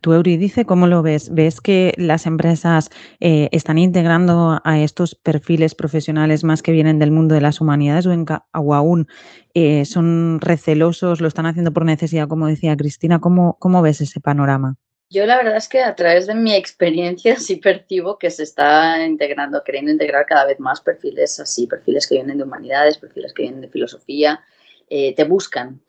Tú, 0.00 0.12
Euridice, 0.12 0.64
¿cómo 0.64 0.86
lo 0.86 1.02
ves? 1.02 1.32
¿Ves 1.34 1.60
que 1.60 1.94
las 1.96 2.26
empresas 2.26 2.90
eh, 3.20 3.48
están 3.52 3.78
integrando 3.78 4.60
a 4.64 4.80
estos 4.80 5.14
perfiles 5.14 5.74
profesionales 5.74 6.44
más 6.44 6.62
que 6.62 6.72
vienen 6.72 6.98
del 6.98 7.10
mundo 7.10 7.34
de 7.34 7.40
las 7.40 7.60
humanidades 7.60 8.06
o, 8.06 8.12
en, 8.12 8.26
o 8.54 8.74
aún 8.74 9.08
eh, 9.54 9.84
son 9.84 10.40
recelosos, 10.40 11.20
lo 11.20 11.28
están 11.28 11.46
haciendo 11.46 11.72
por 11.72 11.84
necesidad, 11.84 12.28
como 12.28 12.46
decía 12.46 12.76
Cristina? 12.76 13.20
¿Cómo, 13.20 13.56
¿Cómo 13.58 13.82
ves 13.82 14.00
ese 14.00 14.20
panorama? 14.20 14.76
Yo 15.08 15.24
la 15.24 15.36
verdad 15.36 15.56
es 15.56 15.68
que 15.68 15.82
a 15.82 15.94
través 15.94 16.26
de 16.26 16.34
mi 16.34 16.54
experiencia 16.54 17.36
sí 17.40 17.56
percibo 17.56 18.18
que 18.18 18.30
se 18.30 18.42
está 18.42 19.04
integrando, 19.04 19.62
queriendo 19.64 19.92
integrar 19.92 20.26
cada 20.26 20.46
vez 20.46 20.60
más 20.60 20.80
perfiles 20.80 21.38
así, 21.40 21.66
perfiles 21.66 22.06
que 22.06 22.16
vienen 22.16 22.38
de 22.38 22.44
humanidades, 22.44 22.98
perfiles 22.98 23.32
que 23.32 23.42
vienen 23.42 23.60
de 23.60 23.68
filosofía, 23.68 24.40
eh, 24.88 25.14
te 25.16 25.24
buscan 25.24 25.80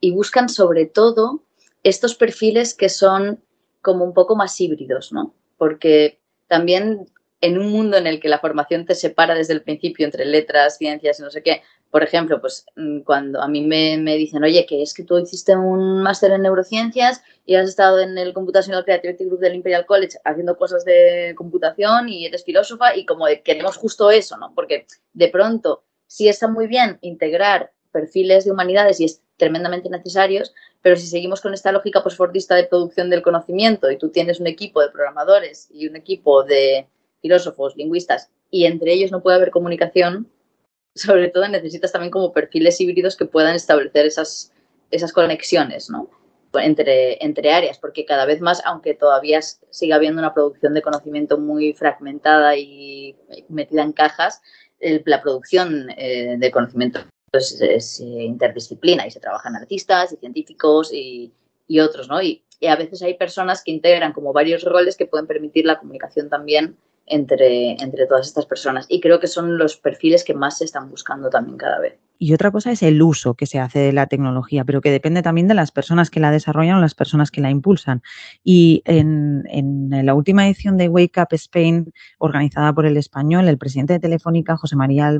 y 0.00 0.12
buscan 0.12 0.48
sobre 0.48 0.86
todo 0.86 1.42
estos 1.88 2.16
perfiles 2.16 2.74
que 2.74 2.88
son 2.88 3.40
como 3.80 4.04
un 4.04 4.12
poco 4.12 4.34
más 4.34 4.60
híbridos, 4.60 5.12
¿no? 5.12 5.34
Porque 5.56 6.20
también 6.48 7.06
en 7.40 7.58
un 7.58 7.70
mundo 7.70 7.96
en 7.96 8.08
el 8.08 8.18
que 8.18 8.28
la 8.28 8.40
formación 8.40 8.86
te 8.86 8.96
separa 8.96 9.34
desde 9.34 9.52
el 9.52 9.62
principio 9.62 10.04
entre 10.04 10.24
letras, 10.24 10.78
ciencias 10.78 11.20
y 11.20 11.22
no 11.22 11.30
sé 11.30 11.42
qué, 11.42 11.62
por 11.92 12.02
ejemplo, 12.02 12.40
pues 12.40 12.66
mm, 12.74 13.00
cuando 13.02 13.40
a 13.40 13.46
mí 13.46 13.64
me, 13.64 13.98
me, 13.98 14.16
dicen, 14.16 14.42
oye, 14.42 14.66
que 14.66 14.82
es 14.82 14.92
que 14.92 15.04
tú 15.04 15.16
hiciste 15.18 15.54
un 15.54 16.02
máster 16.02 16.32
en 16.32 16.42
neurociencias 16.42 17.22
y 17.44 17.54
has 17.54 17.68
estado 17.68 18.00
en 18.00 18.18
el 18.18 18.32
Computational 18.32 18.84
Creativity 18.84 19.24
Group 19.24 19.40
del 19.40 19.54
Imperial 19.54 19.86
College 19.86 20.18
haciendo 20.24 20.56
cosas 20.56 20.84
de 20.84 21.34
computación 21.36 22.08
y 22.08 22.26
eres 22.26 22.44
filósofa 22.44 22.96
y 22.96 23.06
como 23.06 23.26
queremos 23.44 23.76
justo 23.76 24.10
eso, 24.10 24.36
¿no? 24.36 24.52
Porque 24.56 24.86
de 25.12 25.28
pronto 25.28 25.84
sí 26.08 26.28
está 26.28 26.48
muy 26.48 26.66
bien 26.66 26.98
integrar 27.00 27.72
perfiles 27.92 28.44
de 28.44 28.50
humanidades 28.50 29.00
y 29.00 29.04
tremendamente 29.36 29.90
necesarios, 29.90 30.54
pero 30.82 30.96
si 30.96 31.06
seguimos 31.06 31.40
con 31.40 31.54
esta 31.54 31.72
lógica 31.72 32.02
postfordista 32.02 32.54
de 32.54 32.64
producción 32.64 33.10
del 33.10 33.22
conocimiento 33.22 33.90
y 33.90 33.98
tú 33.98 34.10
tienes 34.10 34.40
un 34.40 34.46
equipo 34.46 34.80
de 34.80 34.90
programadores 34.90 35.68
y 35.70 35.88
un 35.88 35.96
equipo 35.96 36.44
de 36.44 36.88
filósofos, 37.20 37.76
lingüistas, 37.76 38.30
y 38.50 38.64
entre 38.66 38.92
ellos 38.92 39.10
no 39.10 39.22
puede 39.22 39.36
haber 39.36 39.50
comunicación, 39.50 40.30
sobre 40.94 41.28
todo 41.28 41.48
necesitas 41.48 41.92
también 41.92 42.10
como 42.10 42.32
perfiles 42.32 42.80
híbridos 42.80 43.16
que 43.16 43.26
puedan 43.26 43.54
establecer 43.54 44.06
esas, 44.06 44.52
esas 44.90 45.12
conexiones, 45.12 45.90
¿no? 45.90 46.10
Entre, 46.54 47.22
entre 47.22 47.52
áreas, 47.52 47.78
porque 47.78 48.06
cada 48.06 48.24
vez 48.24 48.40
más, 48.40 48.62
aunque 48.64 48.94
todavía 48.94 49.42
siga 49.42 49.96
habiendo 49.96 50.20
una 50.20 50.32
producción 50.32 50.72
de 50.72 50.80
conocimiento 50.80 51.36
muy 51.36 51.74
fragmentada 51.74 52.56
y 52.56 53.14
metida 53.50 53.82
en 53.82 53.92
cajas, 53.92 54.40
la 54.80 55.20
producción 55.20 55.90
eh, 55.98 56.36
de 56.38 56.50
conocimiento 56.50 57.00
pues, 57.36 57.60
es, 57.60 58.00
interdisciplina 58.00 59.06
y 59.06 59.10
se 59.10 59.20
trabajan 59.20 59.56
artistas 59.56 60.12
y 60.12 60.16
científicos 60.16 60.90
y, 60.92 61.32
otros, 61.80 62.08
¿no? 62.08 62.22
Y, 62.22 62.42
y, 62.60 62.66
a 62.66 62.76
veces 62.76 63.02
hay 63.02 63.14
personas 63.14 63.62
que 63.62 63.72
integran 63.72 64.12
como 64.12 64.32
varios 64.32 64.62
roles 64.62 64.96
que 64.96 65.06
pueden 65.06 65.26
permitir 65.26 65.66
la 65.66 65.78
comunicación 65.78 66.30
también 66.30 66.78
entre, 67.06 67.72
entre 67.82 68.06
todas 68.06 68.26
estas 68.26 68.46
personas. 68.46 68.86
Y 68.88 69.00
creo 69.00 69.20
que 69.20 69.26
son 69.26 69.58
los 69.58 69.76
perfiles 69.76 70.24
que 70.24 70.34
más 70.34 70.58
se 70.58 70.64
están 70.64 70.90
buscando 70.90 71.30
también 71.30 71.56
cada 71.56 71.80
vez. 71.80 71.98
Y 72.18 72.32
otra 72.32 72.50
cosa 72.50 72.72
es 72.72 72.82
el 72.82 73.02
uso 73.02 73.34
que 73.34 73.46
se 73.46 73.58
hace 73.58 73.78
de 73.78 73.92
la 73.92 74.06
tecnología, 74.06 74.64
pero 74.64 74.80
que 74.80 74.90
depende 74.90 75.22
también 75.22 75.48
de 75.48 75.54
las 75.54 75.70
personas 75.70 76.10
que 76.10 76.20
la 76.20 76.30
desarrollan 76.30 76.78
o 76.78 76.80
las 76.80 76.94
personas 76.94 77.30
que 77.30 77.42
la 77.42 77.50
impulsan. 77.50 78.02
Y 78.42 78.82
en, 78.86 79.44
en 79.48 80.06
la 80.06 80.14
última 80.14 80.46
edición 80.46 80.78
de 80.78 80.88
Wake 80.88 81.20
Up 81.20 81.28
Spain, 81.32 81.92
organizada 82.18 82.72
por 82.72 82.86
el 82.86 82.96
español, 82.96 83.48
el 83.48 83.58
presidente 83.58 83.92
de 83.92 84.00
Telefónica, 84.00 84.56
José 84.56 84.76
María 84.76 85.12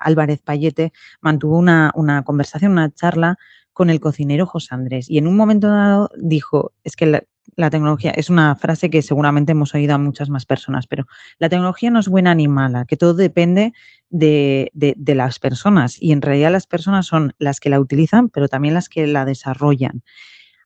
Álvarez 0.00 0.40
Payete, 0.42 0.92
mantuvo 1.20 1.58
una, 1.58 1.90
una 1.96 2.22
conversación, 2.22 2.72
una 2.72 2.92
charla 2.92 3.38
con 3.72 3.90
el 3.90 4.00
cocinero 4.00 4.46
José 4.46 4.74
Andrés. 4.74 5.10
Y 5.10 5.18
en 5.18 5.26
un 5.26 5.36
momento 5.36 5.68
dado 5.68 6.10
dijo, 6.16 6.72
es 6.84 6.94
que 6.94 7.06
la, 7.06 7.24
la 7.56 7.70
tecnología, 7.70 8.10
es 8.10 8.30
una 8.30 8.56
frase 8.56 8.90
que 8.90 9.02
seguramente 9.02 9.52
hemos 9.52 9.74
oído 9.74 9.94
a 9.94 9.98
muchas 9.98 10.30
más 10.30 10.46
personas, 10.46 10.86
pero 10.86 11.06
la 11.38 11.48
tecnología 11.48 11.90
no 11.90 12.00
es 12.00 12.08
buena 12.08 12.34
ni 12.34 12.48
mala, 12.48 12.84
que 12.84 12.96
todo 12.96 13.14
depende 13.14 13.72
de, 14.10 14.70
de, 14.74 15.14
las 15.14 15.38
personas 15.38 16.00
y 16.00 16.12
en 16.12 16.22
realidad 16.22 16.52
las 16.52 16.66
personas 16.66 17.06
son 17.06 17.34
las 17.38 17.60
que 17.60 17.70
la 17.70 17.80
utilizan, 17.80 18.28
pero 18.28 18.48
también 18.48 18.74
las 18.74 18.88
que 18.88 19.06
la 19.06 19.24
desarrollan. 19.24 20.02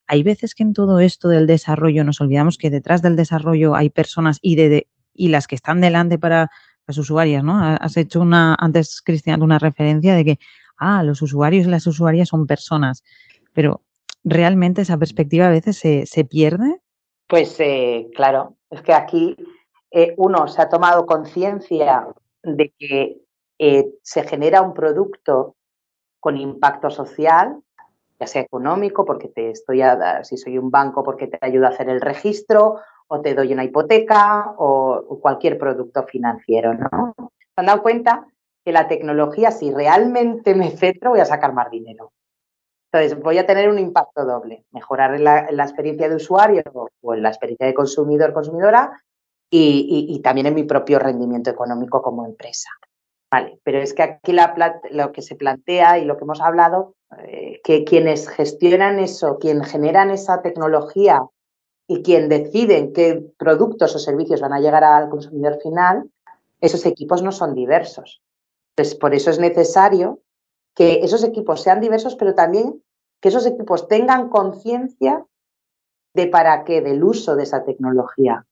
hay 0.06 0.22
veces 0.22 0.54
que 0.54 0.62
en 0.64 0.72
todo 0.72 1.00
esto 1.00 1.28
del 1.28 1.46
desarrollo 1.46 2.04
nos 2.04 2.20
olvidamos 2.20 2.58
que 2.58 2.70
detrás 2.70 3.02
del 3.02 3.16
desarrollo 3.16 3.76
hay 3.76 3.90
personas 3.90 4.38
y, 4.42 4.56
de, 4.56 4.88
y 5.14 5.28
las 5.28 5.46
que 5.46 5.54
están 5.54 5.80
delante 5.80 6.18
para 6.18 6.50
las 6.86 6.98
usuarias, 6.98 7.44
¿no? 7.44 7.62
Has 7.62 7.96
hecho 7.96 8.20
una, 8.20 8.56
antes 8.58 9.00
Cristian, 9.02 9.42
una 9.42 9.58
referencia 9.58 10.14
de 10.14 10.24
que, 10.24 10.38
ah, 10.76 11.02
los 11.04 11.22
usuarios 11.22 11.66
y 11.66 11.70
las 11.70 11.86
usuarias 11.86 12.28
son 12.28 12.46
personas, 12.46 13.04
pero 13.52 13.82
realmente 14.24 14.82
esa 14.82 14.98
perspectiva 14.98 15.46
a 15.46 15.50
veces 15.50 15.76
se, 15.78 16.24
pierde. 16.24 16.80
Pues 17.26 17.58
eh, 17.60 18.08
claro, 18.14 18.56
es 18.70 18.82
que 18.82 18.92
aquí 18.92 19.36
eh, 19.90 20.14
uno 20.16 20.46
se 20.48 20.62
ha 20.62 20.68
tomado 20.68 21.06
conciencia 21.06 22.06
de 22.42 22.72
que 22.78 23.20
eh, 23.58 23.86
se 24.02 24.24
genera 24.24 24.62
un 24.62 24.74
producto 24.74 25.56
con 26.18 26.36
impacto 26.36 26.90
social, 26.90 27.60
ya 28.18 28.26
sea 28.26 28.42
económico, 28.42 29.04
porque 29.04 29.28
te 29.28 29.50
estoy 29.50 29.82
a, 29.82 30.22
si 30.24 30.36
soy 30.36 30.58
un 30.58 30.70
banco, 30.70 31.02
porque 31.02 31.26
te 31.26 31.38
ayuda 31.40 31.68
a 31.68 31.70
hacer 31.70 31.88
el 31.88 32.00
registro, 32.00 32.80
o 33.08 33.20
te 33.20 33.34
doy 33.34 33.52
una 33.52 33.64
hipoteca, 33.64 34.54
o, 34.56 35.18
cualquier 35.20 35.58
producto 35.58 36.04
financiero, 36.04 36.74
¿no? 36.74 37.14
Se 37.18 37.54
han 37.56 37.66
dado 37.66 37.82
cuenta 37.82 38.26
que 38.64 38.72
la 38.72 38.86
tecnología, 38.86 39.50
si 39.50 39.72
realmente 39.72 40.54
me 40.54 40.70
centro, 40.70 41.10
voy 41.10 41.20
a 41.20 41.24
sacar 41.24 41.52
más 41.52 41.70
dinero. 41.70 42.12
Entonces, 42.92 43.22
voy 43.22 43.38
a 43.38 43.46
tener 43.46 43.68
un 43.68 43.78
impacto 43.78 44.24
doble, 44.24 44.64
mejorar 44.72 45.20
la, 45.20 45.46
experiencia 45.48 46.08
de 46.08 46.16
usuario 46.16 46.62
o 47.02 47.14
la 47.14 47.28
experiencia 47.28 47.66
de 47.66 47.74
consumidor, 47.74 48.32
consumidora, 48.32 49.00
y, 49.52 50.20
también 50.22 50.46
en 50.46 50.54
mi 50.54 50.64
propio 50.64 50.98
rendimiento 50.98 51.50
económico 51.50 52.02
como 52.02 52.24
empresa. 52.24 52.70
Vale, 53.30 53.60
pero 53.62 53.78
es 53.78 53.94
que 53.94 54.02
aquí 54.02 54.34
lo 54.90 55.12
que 55.12 55.22
se 55.22 55.36
plantea 55.36 55.98
y 55.98 56.04
lo 56.04 56.16
que 56.16 56.24
hemos 56.24 56.40
hablado, 56.40 56.94
eh, 57.18 57.60
que 57.62 57.84
quienes 57.84 58.28
gestionan 58.28 58.98
eso, 58.98 59.38
quien 59.38 59.62
generan 59.62 60.10
esa 60.10 60.42
tecnología 60.42 61.22
y 61.86 62.02
quien 62.02 62.28
deciden 62.28 62.92
qué 62.92 63.24
productos 63.38 63.94
o 63.94 63.98
servicios 63.98 64.40
van 64.40 64.52
a 64.52 64.60
llegar 64.60 64.82
al 64.82 65.08
consumidor 65.10 65.60
final, 65.62 66.10
esos 66.60 66.86
equipos 66.86 67.22
no 67.22 67.30
son 67.30 67.54
diversos. 67.54 68.20
Entonces, 68.76 68.96
por 68.96 69.14
eso 69.14 69.30
es 69.30 69.38
necesario 69.38 70.20
que 70.80 71.00
esos 71.04 71.22
equipos 71.24 71.60
sean 71.60 71.78
diversos, 71.78 72.16
pero 72.16 72.34
también 72.34 72.82
que 73.20 73.28
esos 73.28 73.44
equipos 73.44 73.86
tengan 73.86 74.30
conciencia 74.30 75.26
de 76.14 76.26
para 76.26 76.64
qué, 76.64 76.80
del 76.80 77.04
uso 77.04 77.36
de 77.36 77.42
esa 77.42 77.64
tecnología. 77.64 78.46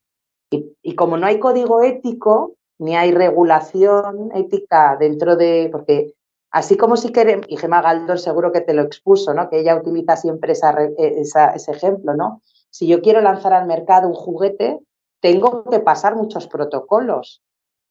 Y, 0.51 0.95
como 0.95 1.17
no 1.17 1.27
hay 1.27 1.39
código 1.39 1.81
ético, 1.81 2.57
ni 2.79 2.95
hay 2.97 3.13
regulación 3.13 4.31
ética 4.35 4.99
dentro 5.01 5.37
de, 5.37 5.71
porque 5.73 6.13
así 6.51 6.77
como 6.77 6.99
si 6.99 7.13
queremos, 7.13 7.47
y 7.49 7.57
Gemma 7.57 7.81
Galdor 7.81 8.19
seguro 8.19 8.53
que 8.53 8.61
te 8.61 8.75
lo 8.75 8.83
expuso, 8.83 9.33
¿no? 9.33 9.49
que 9.49 9.61
ella 9.61 9.77
utiliza 9.77 10.17
siempre 10.17 10.53
e, 10.53 11.21
ese 11.23 11.71
ejemplo, 11.71 12.13
¿no? 12.13 12.43
Si 12.69 12.87
yo 12.87 13.01
quiero 13.01 13.23
lanzar 13.23 13.55
al 13.55 13.67
mercado 13.67 14.07
un 14.07 14.13
juguete, 14.15 14.81
tengo 15.23 15.65
que 15.65 15.81
pasar 15.81 16.15
muchos 16.15 16.47
protocolos 16.47 17.43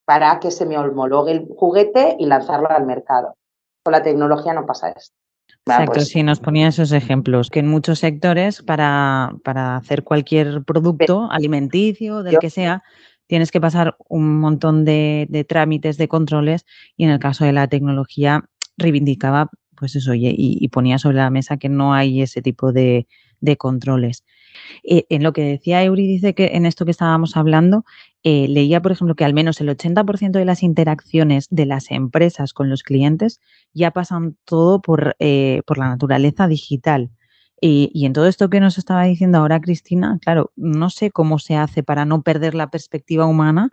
para 0.04 0.38
que 0.38 0.52
se 0.52 0.64
me 0.64 0.78
homologue 0.78 1.32
el 1.32 1.48
juguete 1.56 2.14
y 2.20 2.26
lanzarlo 2.26 2.70
al 2.70 2.86
mercado. 2.86 3.34
Con 3.88 3.92
la 3.92 4.02
tecnología 4.02 4.52
no 4.52 4.66
pasa 4.66 4.90
esto. 4.90 5.16
Exacto, 5.64 5.92
pues 5.92 6.08
sí, 6.08 6.22
nos 6.22 6.40
ponía 6.40 6.68
esos 6.68 6.92
ejemplos, 6.92 7.48
que 7.48 7.60
en 7.60 7.68
muchos 7.68 8.00
sectores 8.00 8.60
para, 8.60 9.32
para 9.42 9.76
hacer 9.76 10.04
cualquier 10.04 10.62
producto 10.62 11.30
alimenticio, 11.30 12.22
del 12.22 12.38
que 12.38 12.50
sea, 12.50 12.82
tienes 13.26 13.50
que 13.50 13.62
pasar 13.62 13.96
un 14.06 14.40
montón 14.40 14.84
de, 14.84 15.26
de, 15.30 15.44
trámites, 15.44 15.96
de 15.96 16.06
controles, 16.06 16.66
y 16.98 17.04
en 17.04 17.10
el 17.12 17.18
caso 17.18 17.46
de 17.46 17.54
la 17.54 17.66
tecnología 17.66 18.44
reivindicaba, 18.76 19.48
pues 19.74 19.96
eso, 19.96 20.12
y, 20.12 20.28
y 20.36 20.68
ponía 20.68 20.98
sobre 20.98 21.16
la 21.16 21.30
mesa 21.30 21.56
que 21.56 21.70
no 21.70 21.94
hay 21.94 22.20
ese 22.20 22.42
tipo 22.42 22.70
de, 22.70 23.06
de 23.40 23.56
controles. 23.56 24.22
Eh, 24.82 25.06
en 25.08 25.22
lo 25.22 25.32
que 25.32 25.42
decía 25.42 25.82
Euridice, 25.82 26.34
que 26.34 26.50
en 26.54 26.66
esto 26.66 26.84
que 26.84 26.90
estábamos 26.90 27.36
hablando, 27.36 27.84
eh, 28.24 28.48
leía, 28.48 28.82
por 28.82 28.92
ejemplo, 28.92 29.14
que 29.14 29.24
al 29.24 29.34
menos 29.34 29.60
el 29.60 29.68
80% 29.68 30.32
de 30.32 30.44
las 30.44 30.62
interacciones 30.62 31.46
de 31.50 31.66
las 31.66 31.90
empresas 31.90 32.52
con 32.52 32.68
los 32.68 32.82
clientes 32.82 33.40
ya 33.72 33.92
pasan 33.92 34.36
todo 34.44 34.80
por, 34.80 35.16
eh, 35.20 35.62
por 35.66 35.78
la 35.78 35.88
naturaleza 35.88 36.48
digital. 36.48 37.10
Y, 37.60 38.06
en 38.06 38.12
todo 38.12 38.26
esto 38.28 38.50
que 38.50 38.60
nos 38.60 38.78
estaba 38.78 39.04
diciendo 39.04 39.38
ahora 39.38 39.60
Cristina, 39.60 40.18
claro, 40.22 40.52
no 40.56 40.90
sé 40.90 41.10
cómo 41.10 41.38
se 41.38 41.56
hace 41.56 41.82
para 41.82 42.04
no 42.04 42.22
perder 42.22 42.54
la 42.54 42.70
perspectiva 42.70 43.26
humana 43.26 43.70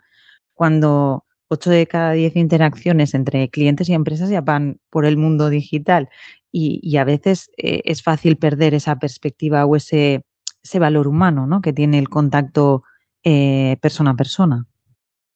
cuando 0.54 1.24
8 1.48 1.70
de 1.70 1.86
cada 1.86 2.12
10 2.12 2.36
interacciones 2.36 3.14
entre 3.14 3.48
clientes 3.50 3.88
y 3.88 3.94
empresas 3.94 4.30
ya 4.30 4.40
van 4.40 4.80
por 4.90 5.06
el 5.06 5.16
mundo 5.16 5.50
digital 5.50 6.08
y, 6.50 6.96
a 6.96 7.04
veces 7.04 7.50
es 7.56 8.02
fácil 8.02 8.36
perder 8.38 8.74
esa 8.74 8.98
perspectiva 8.98 9.66
o 9.66 9.76
ese, 9.76 10.24
ese 10.62 10.78
valor 10.78 11.06
humano 11.06 11.46
¿no? 11.46 11.60
que 11.60 11.72
tiene 11.72 11.98
el 11.98 12.08
contacto 12.08 12.82
eh, 13.24 13.76
persona 13.80 14.10
a 14.12 14.16
persona. 14.16 14.66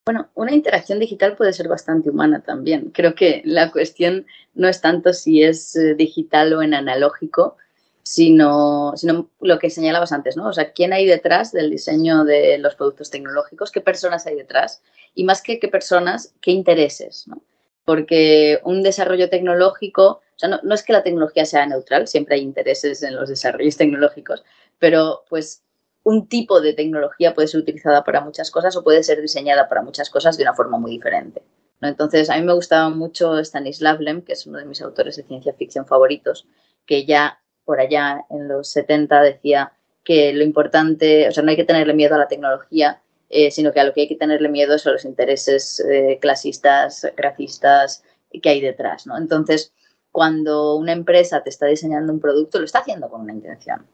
Bueno, 0.05 0.31
una 0.35 0.55
interacción 0.55 0.99
digital 0.99 1.37
puede 1.37 1.53
ser 1.53 1.69
bastante 1.69 2.11
humana 2.11 2.43
también. 2.43 2.91
Creo 2.91 3.15
que 3.15 3.43
la 3.45 3.71
cuestión 3.71 4.27
no 4.55 4.69
es 4.69 4.81
tanto 4.81 5.13
si 5.13 5.43
es 5.43 5.77
eh, 5.77 5.95
digital 5.95 6.53
o 6.55 6.63
en 6.63 6.75
analógico, 6.75 7.57
sino, 8.03 8.93
sino 8.97 9.31
lo 9.41 9.59
que 9.59 9.71
señalabas 9.71 10.13
antes, 10.13 10.37
¿no? 10.37 10.49
O 10.49 10.53
sea, 10.53 10.73
¿quién 10.73 10.93
hay 10.93 11.07
detrás 11.07 11.53
del 11.53 11.71
diseño 11.71 12.25
de 12.25 12.59
los 12.59 12.75
productos 12.75 13.11
tecnológicos? 13.11 13.71
¿Qué 13.71 13.81
personas 13.81 14.27
hay 14.27 14.37
detrás? 14.37 14.83
Y 15.15 15.25
más 15.25 15.43
que 15.43 15.61
qué 15.61 15.69
personas, 15.69 16.35
qué 16.41 16.51
intereses, 16.51 17.29
¿no? 17.29 17.43
Porque 17.85 18.61
un 18.65 18.83
desarrollo 18.83 19.29
tecnológico, 19.29 20.05
o 20.07 20.39
sea, 20.39 20.49
no, 20.49 20.61
no 20.63 20.75
es 20.75 20.83
que 20.83 20.93
la 20.93 21.03
tecnología 21.03 21.45
sea 21.45 21.67
neutral, 21.67 22.09
siempre 22.09 22.37
hay 22.37 22.43
intereses 22.43 23.03
en 23.03 23.17
los 23.17 23.29
desarrollos 23.29 23.77
tecnológicos, 23.77 24.45
pero 24.79 25.25
pues 25.29 25.63
un 26.03 26.29
tipo 26.29 26.61
de 26.61 26.73
tecnología 26.73 27.35
puede 27.35 27.49
ser 27.49 27.61
utilizada 27.61 28.05
para 28.05 28.21
muchas 28.21 28.51
cosas 28.51 28.77
o 28.77 28.85
puede 28.85 29.03
ser 29.03 29.21
diseñada 29.21 29.69
para 29.69 29.83
muchas 29.83 30.11
cosas 30.11 30.37
de 30.37 30.45
una 30.45 30.55
forma 30.55 30.79
muy 30.79 30.93
diferente. 30.93 31.43
Entonces, 31.83 32.29
a 32.31 32.37
mí 32.37 32.43
me 32.43 32.53
gustaba 32.53 32.91
mucho 32.91 33.39
Stanislav 33.39 34.01
Lem, 34.01 34.23
que 34.23 34.35
es 34.35 34.47
uno 34.47 34.59
de 34.59 34.67
mis 34.67 34.83
autores 34.83 35.17
de 35.17 35.23
ciencia 35.23 35.55
ficción 35.55 35.87
favoritos, 35.87 36.47
que 36.87 37.07
ya 37.07 37.41
por 37.65 37.81
allá 37.81 38.25
en 38.31 38.49
los 38.49 38.69
70 38.71 39.23
decía 39.23 39.73
que 40.05 40.33
lo 40.33 40.45
importante, 40.45 41.29
o 41.29 41.33
sea, 41.33 41.43
no 41.43 41.51
hay 41.51 41.57
que 41.57 41.65
tenerle 41.65 41.95
miedo 41.95 42.15
a 42.15 42.19
la 42.19 42.29
tecnología, 42.29 43.03
eh, 43.29 43.51
sino 43.51 43.73
que 43.73 43.81
a 43.81 43.85
lo 43.85 43.93
que 43.93 44.03
hay 44.03 44.09
que 44.09 44.17
tenerle 44.17 44.49
miedo 44.49 44.75
es 44.75 44.87
a 44.87 44.91
los 44.91 45.05
intereses 45.05 45.81
eh, 45.81 46.19
clasistas, 46.21 47.07
racistas 47.17 48.03
que 48.43 48.49
hay 48.49 48.61
detrás. 48.61 49.07
¿no? 49.07 49.17
Entonces, 49.17 49.73
cuando 50.11 50.75
una 50.77 50.93
empresa 50.93 51.43
te 51.43 51.51
está 51.51 51.67
diseñando 51.67 52.13
un 52.13 52.21
producto, 52.21 52.59
lo 52.59 52.65
está 52.65 52.81
haciendo 52.81 53.09
con 53.09 53.21
una 53.21 53.33
intención 53.33 53.87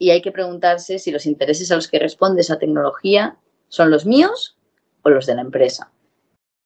y 0.00 0.10
hay 0.10 0.22
que 0.22 0.32
preguntarse 0.32 0.98
si 0.98 1.12
los 1.12 1.26
intereses 1.26 1.70
a 1.70 1.76
los 1.76 1.86
que 1.86 1.98
responde 1.98 2.40
esa 2.40 2.58
tecnología 2.58 3.36
son 3.68 3.90
los 3.90 4.06
míos 4.06 4.56
o 5.02 5.10
los 5.10 5.26
de 5.26 5.34
la 5.34 5.42
empresa. 5.42 5.92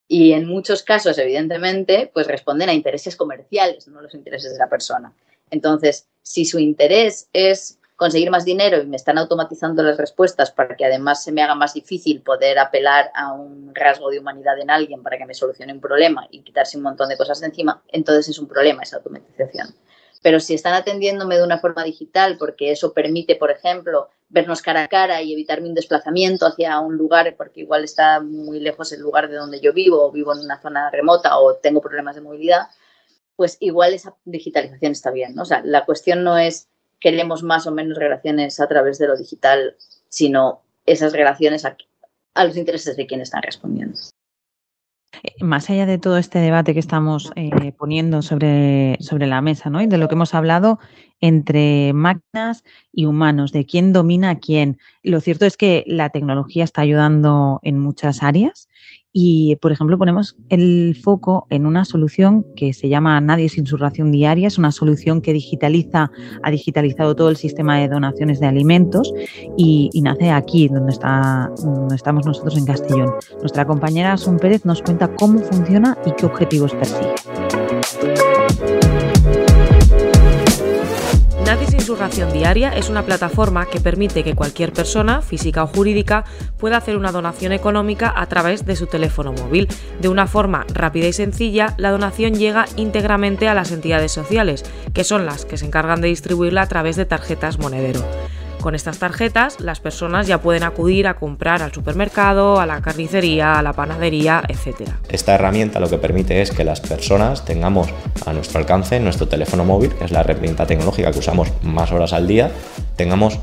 Y 0.07 0.33
en 0.35 0.47
muchos 0.47 0.85
casos, 0.85 1.19
evidentemente, 1.19 2.13
pues 2.15 2.29
responden 2.29 2.69
a 2.69 2.75
intereses 2.75 3.17
comerciales, 3.17 3.89
no 3.89 4.01
los 4.01 4.15
intereses 4.15 4.53
de 4.53 4.59
la 4.61 4.69
persona. 4.69 5.13
Entonces, 5.51 6.07
si 6.23 6.45
su 6.45 6.61
interés 6.61 7.29
es 7.33 7.81
conseguir 7.97 8.31
más 8.31 8.45
dinero 8.45 8.81
y 8.81 8.87
me 8.87 8.97
están 8.97 9.19
automatizando 9.19 9.83
las 9.83 9.99
respuestas 9.99 10.53
para 10.53 10.77
que 10.77 10.85
además 10.85 11.25
se 11.25 11.33
me 11.33 11.43
haga 11.43 11.57
más 11.57 11.75
difícil 11.75 12.23
poder 12.23 12.61
apelar 12.61 13.11
a 13.17 13.33
un 13.33 13.75
rasgo 13.75 14.11
de 14.11 14.21
humanidad 14.21 14.61
en 14.61 14.71
alguien 14.71 15.03
para 15.03 15.19
que 15.19 15.27
me 15.27 15.35
solucione 15.35 15.73
un 15.73 15.81
problema 15.81 16.29
y 16.31 16.43
quitarse 16.43 16.77
un 16.77 16.85
montón 16.85 17.09
de 17.09 17.17
cosas 17.17 17.41
de 17.41 17.47
encima, 17.47 17.83
entonces 17.89 18.29
es 18.29 18.39
un 18.39 18.47
problema 18.47 18.85
esa 18.85 18.99
automatización 18.99 19.75
pero 20.25 20.41
si 20.41 20.55
están 20.55 20.73
atendiéndome 20.73 21.37
de 21.37 21.45
una 21.45 21.59
forma 21.59 21.85
digital, 21.85 22.39
porque 22.39 22.73
eso 22.73 22.95
permite, 22.95 23.37
por 23.37 23.51
ejemplo, 23.51 24.09
vernos 24.31 24.63
cara 24.63 24.85
a 24.85 24.89
cara 24.89 25.21
y 25.21 25.35
evitarme 25.35 25.69
un 25.69 25.75
desplazamiento 25.75 26.47
hacia 26.47 26.81
un 26.81 26.97
lugar, 26.97 27.35
porque 27.37 27.61
igual 27.61 27.85
está 27.85 28.21
muy 28.21 28.59
lejos 28.59 28.91
el 28.95 29.03
lugar 29.03 29.29
de 29.29 29.37
donde 29.37 29.61
yo 29.61 29.75
vivo, 29.75 30.03
o 30.03 30.11
vivo 30.11 30.33
en 30.33 30.39
una 30.39 30.59
zona 30.63 30.89
remota, 30.91 31.37
o 31.39 31.57
tengo 31.57 31.83
problemas 31.83 32.15
de 32.15 32.23
movilidad, 32.23 32.69
pues 33.37 33.59
igual 33.61 33.93
esa 33.93 34.15
digitalización 34.25 34.93
está 34.93 35.11
bien. 35.11 35.39
O 35.39 35.45
sea, 35.45 35.61
la 35.63 35.85
cuestión 35.85 36.25
no 36.25 36.39
es 36.39 36.69
queremos 37.01 37.43
más 37.43 37.67
o 37.67 37.71
menos 37.71 37.99
relaciones 37.99 38.61
a 38.61 38.67
través 38.67 38.97
de 38.97 39.09
lo 39.09 39.19
digital, 39.19 39.77
sino 40.09 40.63
esas 40.87 41.13
relaciones 41.13 41.67
a, 41.67 41.77
a 42.33 42.45
los 42.47 42.57
intereses 42.57 42.97
de 42.97 43.07
quienes 43.07 43.29
están 43.29 43.43
respondiendo. 43.43 44.01
Más 45.41 45.71
allá 45.71 45.87
de 45.87 45.99
todo 45.99 46.19
este 46.19 46.39
debate 46.39 46.75
que 46.75 46.81
estamos 46.81 47.33
eh, 47.37 47.73
poniendo 47.77 48.23
sobre, 48.23 48.97
sobre 49.01 49.27
la 49.27 49.41
mesa, 49.41 49.71
¿no? 49.71 49.81
Y 49.83 49.87
de 49.87 49.99
lo 49.99 50.09
que 50.09 50.15
hemos 50.15 50.35
hablado 50.35 50.79
entre 51.21 51.93
máquinas 51.93 52.65
y 52.93 53.07
humanos, 53.07 53.53
de 53.53 53.65
quién 53.65 53.93
domina 53.93 54.31
a 54.31 54.39
quién. 54.39 54.79
Lo 55.03 55.21
cierto 55.21 55.47
es 55.47 55.57
que 55.57 55.85
la 55.87 56.11
tecnología 56.11 56.65
está 56.65 56.83
ayudando 56.83 57.61
en 57.63 57.79
muchas 57.79 58.23
áreas 58.23 58.69
y, 59.17 59.55
por 59.57 59.71
ejemplo, 59.71 59.97
ponemos 59.97 60.37
el 60.49 60.99
foco 61.01 61.47
en 61.49 61.67
una 61.67 61.85
solución 61.85 62.45
que 62.57 62.73
se 62.73 62.89
llama 62.89 63.21
Nadie 63.21 63.49
sin 63.49 63.65
su 63.65 63.77
ración 63.77 64.11
diaria. 64.11 64.49
Es 64.49 64.59
una 64.59 64.73
solución 64.73 65.21
que 65.21 65.33
digitaliza, 65.33 66.11
ha 66.43 66.51
digitalizado 66.51 67.15
todo 67.15 67.31
el 67.31 67.37
sistema 67.37 67.79
de 67.79 67.87
donaciones 67.87 68.41
de 68.41 68.49
alimentos 68.49 69.15
y, 69.57 69.89
nace 70.03 70.33
aquí, 70.33 70.67
donde, 70.67 70.91
está, 70.91 71.49
donde 71.63 71.95
estamos 71.95 72.27
nosotros 72.27 72.59
en 72.59 72.67
Castellón. 72.67 73.13
Nuestra 73.39 73.65
compañera 73.65 74.15
Asun 74.15 74.37
Pérez 74.37 74.65
nos 74.65 74.83
cuenta 74.83 75.07
cómo 75.15 75.39
funciona 75.39 75.97
y 76.05 76.11
qué 76.11 76.27
objetivos 76.27 76.75
persigue. 76.75 77.44
Su 81.95 82.01
ración 82.01 82.33
diaria 82.33 82.71
es 82.71 82.89
una 82.89 83.05
plataforma 83.05 83.67
que 83.67 83.79
permite 83.79 84.25
que 84.25 84.35
cualquier 84.35 84.73
persona, 84.73 85.23
física 85.23 85.63
o 85.63 85.69
jurídica, 85.69 86.25
pueda 86.59 86.77
hacer 86.77 86.97
una 86.97 87.13
donación 87.13 87.53
económica 87.53 88.13
a 88.17 88.27
través 88.27 88.67
de 88.67 88.75
su 88.75 88.87
teléfono 88.87 89.33
móvil. 89.33 89.69
De 90.01 90.09
una 90.09 90.27
forma 90.27 90.67
rápida 90.75 91.07
y 91.07 91.13
sencilla, 91.13 91.75
la 91.77 91.93
donación 91.93 92.35
llega 92.35 92.67
íntegramente 92.77 93.49
a 93.49 93.55
las 93.55 93.71
entidades 93.71 94.11
sociales, 94.11 94.65
que 94.93 95.05
son 95.05 95.25
las 95.25 95.45
que 95.45 95.57
se 95.57 95.67
encargan 95.67 96.01
de 96.01 96.09
distribuirla 96.09 96.63
a 96.63 96.69
través 96.69 96.97
de 96.97 97.05
tarjetas 97.05 97.61
monedero. 97.61 98.05
Con 98.65 98.75
estas 98.75 98.99
tarjetas, 98.99 99.61
las 99.61 99.79
personas 99.79 100.27
ya 100.27 100.41
pueden 100.41 100.63
acudir 100.63 101.07
a 101.07 101.17
comprar 101.17 101.61
al 101.61 101.71
supermercado, 101.71 102.59
a 102.59 102.65
la 102.65 102.81
carnicería, 102.81 103.59
a 103.59 103.63
la 103.63 103.75
panadería, 103.75 104.43
etc. 104.49 104.89
Esta 105.11 105.35
herramienta 105.35 105.81
lo 105.81 105.91
que 105.91 105.99
permite 105.99 106.41
es 106.41 106.51
que 106.51 106.65
las 106.65 106.81
personas 106.81 107.45
tengamos 107.45 107.89
a 108.25 108.33
nuestro 108.33 108.61
alcance 108.61 108.99
nuestro 109.01 109.29
teléfono 109.29 109.67
móvil, 109.67 109.93
que 109.95 110.07
es 110.07 110.13
la 110.13 110.21
herramienta 110.21 110.65
tecnológica 110.67 111.13
que 111.13 111.19
usamos 111.19 111.53
más 111.63 111.93
horas 111.93 112.15
al 112.15 112.27
día, 112.27 112.53
tengamos 112.97 113.39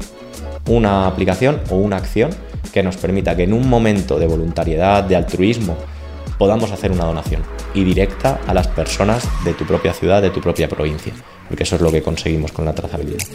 una 0.65 1.05
aplicación 1.05 1.61
o 1.69 1.75
una 1.75 1.97
acción 1.97 2.31
que 2.73 2.81
nos 2.81 2.97
permita 2.97 3.35
que 3.35 3.43
en 3.43 3.53
un 3.53 3.69
momento 3.69 4.17
de 4.17 4.25
voluntariedad, 4.25 5.03
de 5.03 5.17
altruismo, 5.17 5.77
podamos 6.39 6.71
hacer 6.71 6.91
una 6.91 7.05
donación 7.05 7.43
y 7.75 7.83
directa 7.83 8.39
a 8.47 8.55
las 8.55 8.67
personas 8.67 9.29
de 9.45 9.53
tu 9.53 9.65
propia 9.65 9.93
ciudad, 9.93 10.19
de 10.23 10.31
tu 10.31 10.41
propia 10.41 10.67
provincia 10.67 11.13
porque 11.51 11.63
eso 11.63 11.75
es 11.75 11.81
lo 11.81 11.91
que 11.91 12.01
conseguimos 12.01 12.53
con 12.53 12.63
la 12.63 12.73
trazabilidad. 12.73 13.27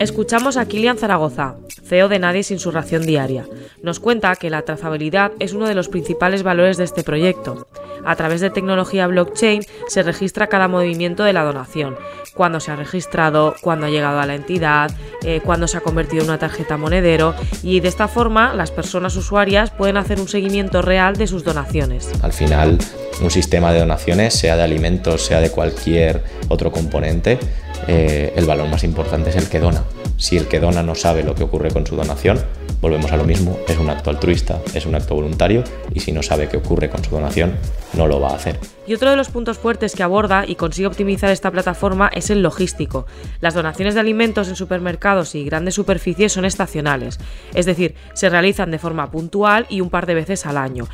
Escuchamos 0.00 0.56
a 0.56 0.66
Kilian 0.66 0.98
Zaragoza, 0.98 1.54
CEO 1.84 2.08
de 2.08 2.18
Nadie 2.18 2.42
sin 2.42 2.58
su 2.58 2.72
ración 2.72 3.06
diaria. 3.06 3.46
Nos 3.80 4.00
cuenta 4.00 4.34
que 4.34 4.50
la 4.50 4.62
trazabilidad 4.62 5.30
es 5.38 5.52
uno 5.52 5.68
de 5.68 5.76
los 5.76 5.88
principales 5.88 6.42
valores 6.42 6.78
de 6.78 6.84
este 6.84 7.04
proyecto. 7.04 7.68
A 8.04 8.16
través 8.16 8.40
de 8.40 8.50
tecnología 8.50 9.06
blockchain 9.06 9.62
se 9.86 10.02
registra 10.02 10.48
cada 10.48 10.66
movimiento 10.66 11.22
de 11.22 11.32
la 11.32 11.44
donación, 11.44 11.96
cuándo 12.34 12.58
se 12.58 12.72
ha 12.72 12.76
registrado, 12.76 13.54
cuándo 13.60 13.86
ha 13.86 13.90
llegado 13.90 14.18
a 14.18 14.26
la 14.26 14.34
entidad, 14.34 14.90
eh, 15.22 15.40
cuándo 15.40 15.68
se 15.68 15.76
ha 15.76 15.80
convertido 15.80 16.24
en 16.24 16.30
una 16.30 16.38
tarjeta 16.40 16.76
monedero 16.76 17.36
y 17.62 17.78
de 17.78 17.86
esta 17.86 18.08
forma 18.08 18.52
las 18.52 18.72
personas 18.72 19.14
usuarias 19.14 19.70
pueden 19.70 19.96
hacer 19.96 20.18
un 20.18 20.26
seguimiento 20.26 20.82
real 20.82 21.14
de 21.14 21.28
sus 21.28 21.44
donaciones. 21.44 22.10
Al 22.20 22.32
final, 22.32 22.78
un 23.20 23.30
sistema 23.30 23.72
de 23.72 23.80
donaciones, 23.80 24.34
sea 24.34 24.56
de 24.56 24.62
alimentos, 24.62 25.24
sea 25.24 25.40
de 25.40 25.50
cualquier 25.50 26.22
otro 26.48 26.72
componente, 26.72 27.38
eh, 27.86 28.32
el 28.36 28.46
valor 28.46 28.68
más 28.68 28.84
importante 28.84 29.30
es 29.30 29.36
el 29.36 29.48
que 29.48 29.60
dona. 29.60 29.84
Si 30.16 30.36
el 30.36 30.46
que 30.46 30.60
dona 30.60 30.82
no 30.82 30.94
sabe 30.94 31.22
lo 31.22 31.34
que 31.34 31.44
ocurre 31.44 31.70
con 31.70 31.86
su 31.86 31.96
donación, 31.96 32.38
volvemos 32.80 33.10
a 33.12 33.16
lo 33.16 33.24
mismo, 33.24 33.58
es 33.66 33.78
un 33.78 33.90
acto 33.90 34.10
altruista, 34.10 34.60
es 34.74 34.86
un 34.86 34.94
acto 34.94 35.14
voluntario 35.14 35.64
y 35.92 36.00
si 36.00 36.12
no 36.12 36.22
sabe 36.22 36.48
qué 36.48 36.56
ocurre 36.56 36.88
con 36.88 37.02
su 37.04 37.10
donación, 37.10 37.54
no 37.94 38.06
lo 38.06 38.20
va 38.20 38.30
a 38.30 38.36
hacer. 38.36 38.58
Y 38.86 38.94
otro 38.94 39.10
de 39.10 39.16
los 39.16 39.28
puntos 39.28 39.58
fuertes 39.58 39.94
que 39.94 40.02
aborda 40.02 40.44
y 40.46 40.54
consigue 40.54 40.86
optimizar 40.86 41.30
esta 41.30 41.50
plataforma 41.50 42.08
es 42.14 42.30
el 42.30 42.42
logístico. 42.42 43.06
Las 43.40 43.54
donaciones 43.54 43.94
de 43.94 44.00
alimentos 44.00 44.48
en 44.48 44.56
supermercados 44.56 45.34
y 45.34 45.44
grandes 45.44 45.74
superficies 45.74 46.32
son 46.32 46.44
estacionales, 46.44 47.18
es 47.54 47.66
decir, 47.66 47.94
se 48.14 48.30
realizan 48.30 48.70
de 48.70 48.78
forma 48.78 49.10
puntual 49.10 49.66
y 49.68 49.80
un 49.80 49.90
par 49.90 50.06
de 50.06 50.14
veces 50.14 50.46
al 50.46 50.56
año. 50.56 50.88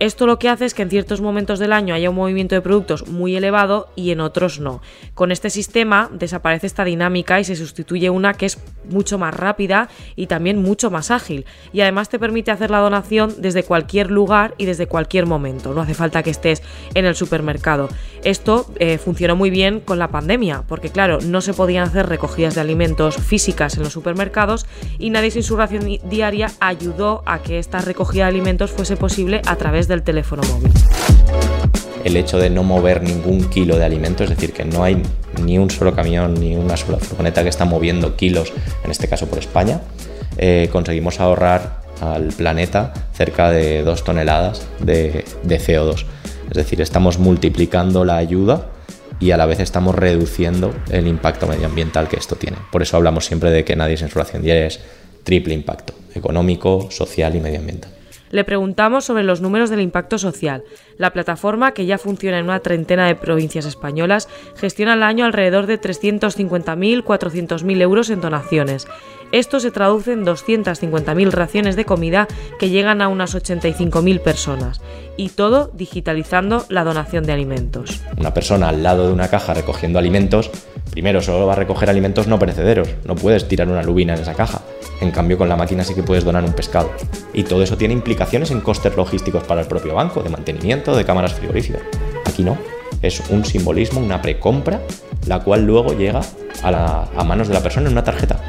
Esto 0.00 0.26
lo 0.26 0.38
que 0.38 0.48
hace 0.48 0.64
es 0.64 0.74
que 0.74 0.82
en 0.82 0.90
ciertos 0.90 1.20
momentos 1.20 1.58
del 1.58 1.72
año 1.72 1.92
haya 1.92 2.10
un 2.10 2.14
movimiento 2.16 2.54
de 2.54 2.60
productos 2.60 3.08
muy 3.08 3.34
elevado 3.34 3.88
y 3.96 4.12
en 4.12 4.20
otros 4.20 4.60
no. 4.60 4.80
Con 5.14 5.32
este 5.32 5.50
sistema 5.50 6.08
desaparece 6.12 6.68
esta 6.68 6.84
dinámica 6.84 7.40
y 7.40 7.44
se 7.44 7.56
sustituye 7.56 8.08
una 8.08 8.34
que 8.34 8.46
es 8.46 8.58
mucho 8.88 9.18
más 9.18 9.34
rápida 9.34 9.88
y 10.14 10.28
también 10.28 10.62
mucho 10.62 10.92
más 10.92 11.10
ágil. 11.10 11.17
Y 11.72 11.80
además 11.80 12.08
te 12.08 12.18
permite 12.18 12.50
hacer 12.50 12.70
la 12.70 12.78
donación 12.78 13.34
desde 13.38 13.62
cualquier 13.62 14.10
lugar 14.10 14.54
y 14.58 14.64
desde 14.64 14.86
cualquier 14.86 15.26
momento. 15.26 15.74
No 15.74 15.80
hace 15.80 15.94
falta 15.94 16.22
que 16.22 16.30
estés 16.30 16.62
en 16.94 17.04
el 17.04 17.14
supermercado. 17.14 17.88
Esto 18.24 18.66
eh, 18.78 18.98
funcionó 18.98 19.36
muy 19.36 19.50
bien 19.50 19.80
con 19.80 19.98
la 19.98 20.08
pandemia, 20.08 20.64
porque 20.66 20.90
claro, 20.90 21.18
no 21.20 21.40
se 21.40 21.54
podían 21.54 21.84
hacer 21.84 22.06
recogidas 22.06 22.54
de 22.54 22.60
alimentos 22.60 23.16
físicas 23.16 23.76
en 23.76 23.82
los 23.82 23.92
supermercados 23.92 24.66
y 24.98 25.10
nadie 25.10 25.30
sin 25.30 25.42
su 25.42 25.56
ración 25.56 25.86
diaria 26.04 26.50
ayudó 26.60 27.22
a 27.26 27.42
que 27.42 27.58
esta 27.58 27.80
recogida 27.80 28.24
de 28.24 28.30
alimentos 28.30 28.70
fuese 28.70 28.96
posible 28.96 29.42
a 29.46 29.56
través 29.56 29.88
del 29.88 30.02
teléfono 30.02 30.42
móvil. 30.44 30.72
El 32.04 32.16
hecho 32.16 32.38
de 32.38 32.48
no 32.48 32.62
mover 32.62 33.02
ningún 33.02 33.50
kilo 33.50 33.76
de 33.76 33.84
alimento, 33.84 34.24
es 34.24 34.30
decir, 34.30 34.52
que 34.52 34.64
no 34.64 34.84
hay 34.84 35.02
ni 35.42 35.58
un 35.58 35.70
solo 35.70 35.94
camión 35.94 36.34
ni 36.34 36.56
una 36.56 36.76
sola 36.76 36.98
furgoneta 36.98 37.42
que 37.42 37.48
está 37.48 37.64
moviendo 37.64 38.16
kilos, 38.16 38.52
en 38.84 38.90
este 38.90 39.08
caso 39.08 39.26
por 39.26 39.38
España, 39.38 39.80
eh, 40.38 40.68
conseguimos 40.72 41.20
ahorrar 41.20 41.82
al 42.00 42.28
planeta 42.28 42.94
cerca 43.12 43.50
de 43.50 43.82
2 43.82 44.04
toneladas 44.04 44.66
de, 44.80 45.24
de 45.42 45.60
CO2. 45.60 46.04
Es 46.48 46.54
decir, 46.54 46.80
estamos 46.80 47.18
multiplicando 47.18 48.04
la 48.04 48.16
ayuda 48.16 48.66
y 49.20 49.32
a 49.32 49.36
la 49.36 49.46
vez 49.46 49.60
estamos 49.60 49.94
reduciendo 49.94 50.72
el 50.90 51.06
impacto 51.06 51.46
medioambiental 51.46 52.08
que 52.08 52.16
esto 52.16 52.36
tiene. 52.36 52.56
Por 52.70 52.82
eso 52.82 52.96
hablamos 52.96 53.26
siempre 53.26 53.50
de 53.50 53.64
que 53.64 53.76
nadie 53.76 53.96
sin 53.96 54.08
su 54.08 54.18
diaria 54.18 54.66
es 54.66 54.80
triple 55.24 55.54
impacto, 55.54 55.92
económico, 56.14 56.88
social 56.90 57.34
y 57.34 57.40
medioambiental. 57.40 57.97
Le 58.30 58.44
preguntamos 58.44 59.04
sobre 59.04 59.22
los 59.22 59.40
números 59.40 59.70
del 59.70 59.80
impacto 59.80 60.18
social. 60.18 60.64
La 60.96 61.12
plataforma, 61.12 61.72
que 61.72 61.86
ya 61.86 61.98
funciona 61.98 62.38
en 62.38 62.44
una 62.44 62.60
treintena 62.60 63.06
de 63.06 63.14
provincias 63.14 63.66
españolas, 63.66 64.28
gestiona 64.56 64.94
al 64.94 65.02
año 65.02 65.24
alrededor 65.24 65.66
de 65.66 65.80
350.000-400.000 65.80 67.80
euros 67.80 68.10
en 68.10 68.20
donaciones. 68.20 68.86
Esto 69.30 69.60
se 69.60 69.70
traduce 69.70 70.12
en 70.12 70.24
250.000 70.24 71.30
raciones 71.30 71.76
de 71.76 71.84
comida 71.84 72.26
que 72.58 72.70
llegan 72.70 73.02
a 73.02 73.08
unas 73.08 73.34
85.000 73.34 74.20
personas. 74.20 74.80
Y 75.18 75.30
todo 75.30 75.70
digitalizando 75.74 76.64
la 76.68 76.84
donación 76.84 77.24
de 77.24 77.32
alimentos. 77.32 78.00
Una 78.16 78.32
persona 78.32 78.70
al 78.70 78.82
lado 78.82 79.06
de 79.06 79.12
una 79.12 79.28
caja 79.28 79.52
recogiendo 79.52 79.98
alimentos, 79.98 80.50
primero 80.90 81.20
solo 81.20 81.46
va 81.46 81.52
a 81.52 81.56
recoger 81.56 81.88
alimentos 81.90 82.26
no 82.26 82.38
perecederos. 82.38 82.88
No 83.04 83.14
puedes 83.14 83.46
tirar 83.48 83.68
una 83.68 83.82
lubina 83.82 84.14
en 84.14 84.20
esa 84.20 84.34
caja. 84.34 84.62
En 85.00 85.10
cambio, 85.10 85.38
con 85.38 85.48
la 85.48 85.56
máquina 85.56 85.84
sí 85.84 85.94
que 85.94 86.02
puedes 86.02 86.24
donar 86.24 86.44
un 86.44 86.52
pescado. 86.52 86.90
Y 87.32 87.44
todo 87.44 87.62
eso 87.62 87.76
tiene 87.76 87.94
implicaciones 87.94 88.50
en 88.50 88.60
costes 88.60 88.96
logísticos 88.96 89.44
para 89.44 89.60
el 89.60 89.66
propio 89.66 89.94
banco, 89.94 90.22
de 90.22 90.30
mantenimiento, 90.30 90.96
de 90.96 91.04
cámaras 91.04 91.34
frigoríficas. 91.34 91.82
Aquí 92.24 92.42
no. 92.42 92.58
Es 93.00 93.22
un 93.30 93.44
simbolismo, 93.44 94.00
una 94.00 94.20
precompra, 94.20 94.80
la 95.26 95.40
cual 95.40 95.64
luego 95.64 95.96
llega 95.96 96.20
a, 96.62 97.08
a 97.16 97.24
manos 97.24 97.48
de 97.48 97.54
la 97.54 97.60
persona 97.60 97.86
en 97.86 97.92
una 97.92 98.02
tarjeta 98.02 98.40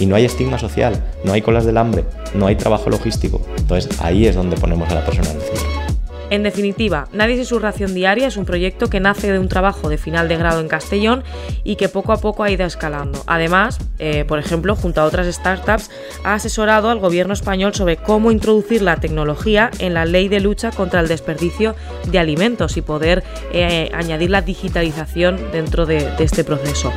y 0.00 0.06
no 0.06 0.16
hay 0.16 0.24
estigma 0.24 0.58
social, 0.58 1.02
no 1.24 1.32
hay 1.32 1.42
colas 1.42 1.64
del 1.66 1.76
hambre, 1.76 2.04
no 2.34 2.46
hay 2.46 2.56
trabajo 2.56 2.88
logístico. 2.90 3.42
Entonces 3.56 4.00
ahí 4.00 4.26
es 4.26 4.34
donde 4.34 4.56
ponemos 4.56 4.88
a 4.90 4.94
la 4.94 5.04
persona 5.04 5.30
en 5.30 5.36
el 5.36 5.42
centro. 5.42 5.87
En 6.30 6.42
definitiva, 6.42 7.08
Nadie 7.12 7.36
sin 7.36 7.46
su 7.46 7.58
ración 7.58 7.94
diaria 7.94 8.26
es 8.26 8.36
un 8.36 8.44
proyecto 8.44 8.88
que 8.88 9.00
nace 9.00 9.32
de 9.32 9.38
un 9.38 9.48
trabajo 9.48 9.88
de 9.88 9.98
final 9.98 10.28
de 10.28 10.36
grado 10.36 10.60
en 10.60 10.68
Castellón 10.68 11.24
y 11.64 11.76
que 11.76 11.88
poco 11.88 12.12
a 12.12 12.18
poco 12.18 12.44
ha 12.44 12.50
ido 12.50 12.66
escalando. 12.66 13.22
Además, 13.26 13.78
eh, 13.98 14.24
por 14.26 14.38
ejemplo, 14.38 14.76
junto 14.76 15.00
a 15.00 15.04
otras 15.04 15.26
startups, 15.34 15.90
ha 16.24 16.34
asesorado 16.34 16.90
al 16.90 16.98
gobierno 16.98 17.32
español 17.32 17.74
sobre 17.74 17.96
cómo 17.96 18.30
introducir 18.30 18.82
la 18.82 18.96
tecnología 18.96 19.70
en 19.78 19.94
la 19.94 20.04
ley 20.04 20.28
de 20.28 20.40
lucha 20.40 20.70
contra 20.70 21.00
el 21.00 21.08
desperdicio 21.08 21.74
de 22.06 22.18
alimentos 22.18 22.76
y 22.76 22.82
poder 22.82 23.24
eh, 23.52 23.90
añadir 23.94 24.30
la 24.30 24.42
digitalización 24.42 25.50
dentro 25.50 25.86
de 25.86 26.12
este 26.18 26.44
proceso. 26.44 26.92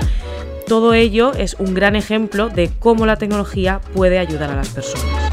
Todo 0.67 0.93
ello 0.93 1.33
es 1.33 1.55
un 1.59 1.73
gran 1.73 1.95
ejemplo 1.95 2.49
de 2.49 2.69
cómo 2.79 3.05
la 3.05 3.17
tecnología 3.17 3.81
puede 3.93 4.19
ayudar 4.19 4.51
a 4.51 4.55
las 4.55 4.69
personas. 4.69 5.30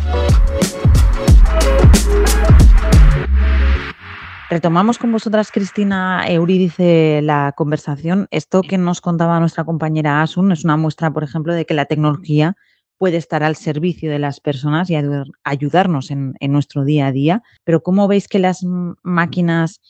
Retomamos 4.50 4.98
con 4.98 5.12
vosotras, 5.12 5.52
Cristina 5.52 6.24
Eurídice, 6.26 7.20
la 7.22 7.52
conversación. 7.54 8.28
Esto 8.30 8.62
que 8.62 8.78
nos 8.78 9.02
contaba 9.02 9.38
nuestra 9.40 9.64
compañera 9.64 10.22
Asun 10.22 10.52
es 10.52 10.64
una 10.64 10.78
muestra, 10.78 11.12
por 11.12 11.22
ejemplo, 11.22 11.52
de 11.52 11.66
que 11.66 11.74
la 11.74 11.84
tecnología 11.84 12.56
puede 12.96 13.18
estar 13.18 13.42
al 13.42 13.56
servicio 13.56 14.11
de 14.11 14.18
las 14.18 14.40
personas 14.40 14.88
y 14.88 14.96
ayudarnos 15.44 16.11
en, 16.11 16.34
en 16.40 16.52
nuestro 16.52 16.84
día 16.84 17.08
a 17.08 17.12
día. 17.12 17.42
Pero 17.64 17.82
¿cómo 17.82 18.08
veis 18.08 18.26
que 18.26 18.38
las 18.38 18.64
máquinas 19.02 19.82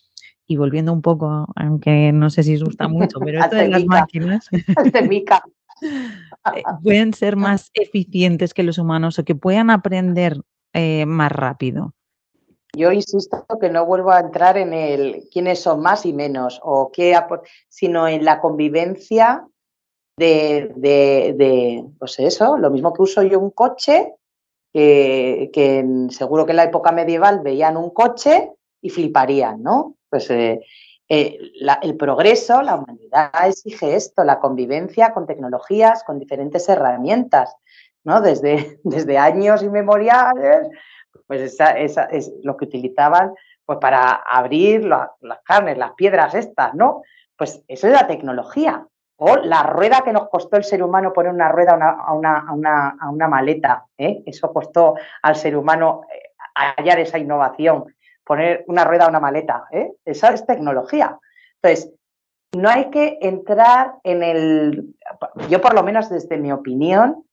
y 0.49 0.57
volviendo 0.57 0.93
un 0.93 1.03
poco, 1.03 1.47
aunque 1.55 2.11
no 2.11 2.31
sé 2.31 2.43
si 2.43 2.57
os 2.57 2.65
gusta 2.65 2.89
mucho, 2.89 3.21
pero 3.21 3.41
esto 3.41 3.55
de 3.55 3.69
las 3.69 3.85
máquinas 3.85 4.49
eh, 4.53 6.63
pueden 6.83 7.15
ser 7.15 7.37
más 7.37 7.71
eficientes 7.75 8.55
que 8.55 8.65
los 8.65 8.79
humanos 8.79 9.19
o 9.19 9.25
que 9.25 9.37
puedan 9.37 9.71
aprender 9.71 10.41
eh, 10.73 11.07
más 11.07 11.31
rápido. 11.31 11.95
Yo 12.79 12.93
insisto 12.93 13.45
que 13.61 13.71
no 13.71 13.85
vuelvo 13.85 14.13
a 14.13 14.21
entrar 14.21 14.57
en 14.57 14.73
el 14.73 15.29
quiénes 15.33 15.61
son 15.61 15.81
más 15.81 16.07
y 16.07 16.13
menos, 16.13 16.61
o 16.63 16.93
qué, 16.93 17.19
sino 17.69 18.07
en 18.07 18.25
la 18.25 18.41
convivencia 18.41 19.45
de, 20.17 20.73
de, 20.77 21.85
pues 21.99 22.21
eso, 22.21 22.57
lo 22.57 22.71
mismo 22.71 22.93
que 22.93 23.03
uso 23.03 23.23
yo 23.25 23.41
un 23.41 23.51
coche, 23.51 24.15
que, 24.73 25.51
que 25.53 25.85
seguro 26.11 26.47
que 26.47 26.53
en 26.53 26.57
la 26.57 26.65
época 26.65 26.93
medieval 26.93 27.41
veían 27.41 27.77
un 27.77 27.91
coche 27.91 28.53
y 28.81 28.91
fliparían, 28.91 29.61
¿no? 29.61 29.97
Pues 30.09 30.31
eh, 30.31 30.61
eh, 31.09 31.39
el 31.83 31.97
progreso, 31.97 32.63
la 32.63 32.77
humanidad 32.77 33.49
exige 33.49 33.97
esto, 33.97 34.23
la 34.23 34.39
convivencia 34.39 35.13
con 35.13 35.27
tecnologías, 35.27 36.05
con 36.05 36.21
diferentes 36.21 36.69
herramientas, 36.69 37.57
¿no? 38.05 38.21
Desde, 38.21 38.79
desde 38.85 39.19
años 39.19 39.65
inmemoriales, 39.65 40.69
pues 41.27 41.41
esa, 41.41 41.73
es 41.73 42.33
lo 42.43 42.57
que 42.57 42.65
utilizaban 42.65 43.35
pues 43.65 43.79
para 43.81 44.13
abrir 44.13 44.85
las 44.85 45.11
carnes, 45.45 45.77
las 45.77 45.93
piedras 45.93 46.35
estas, 46.35 46.75
¿no? 46.75 47.03
Pues 47.37 47.63
eso 47.69 47.87
es 47.87 47.93
la 47.93 48.07
tecnología. 48.07 48.87
O 49.21 49.37
la 49.37 49.65
rueda 49.65 50.03
que 50.05 50.13
nos 50.13 50.29
costó 50.29 50.57
el 50.57 50.65
ser 50.65 50.83
humano 50.83 51.13
poner 51.13 51.33
una 51.33 51.49
rueda 51.49 51.73
a 51.73 51.77
una, 52.15 52.39
a 52.39 52.53
una, 52.53 52.97
a 53.01 53.11
una, 53.11 53.29
maleta. 53.29 53.85
¿eh? 53.99 54.23
Eso 54.25 54.53
costó 54.53 54.95
al 55.23 55.35
ser 55.35 55.57
humano 55.57 56.03
eh, 56.11 56.31
hallar 56.55 57.01
esa 57.01 57.19
innovación, 57.19 57.95
poner 58.25 58.65
una 58.69 58.85
rueda 58.85 59.07
a 59.07 59.09
una 59.09 59.21
maleta. 59.21 59.67
¿eh? 59.73 59.93
Esa 60.05 60.29
es 60.33 60.47
tecnología. 60.47 61.19
Entonces, 61.61 61.93
no 62.57 62.69
hay 62.69 62.91
que 62.91 63.19
entrar 63.21 63.95
en 64.05 64.23
el. 64.23 64.95
Yo, 65.49 65.61
por 65.61 65.75
lo 65.75 65.83
menos, 65.83 66.09
desde 66.09 66.39
mi 66.39 66.53
opinión, 66.53 67.25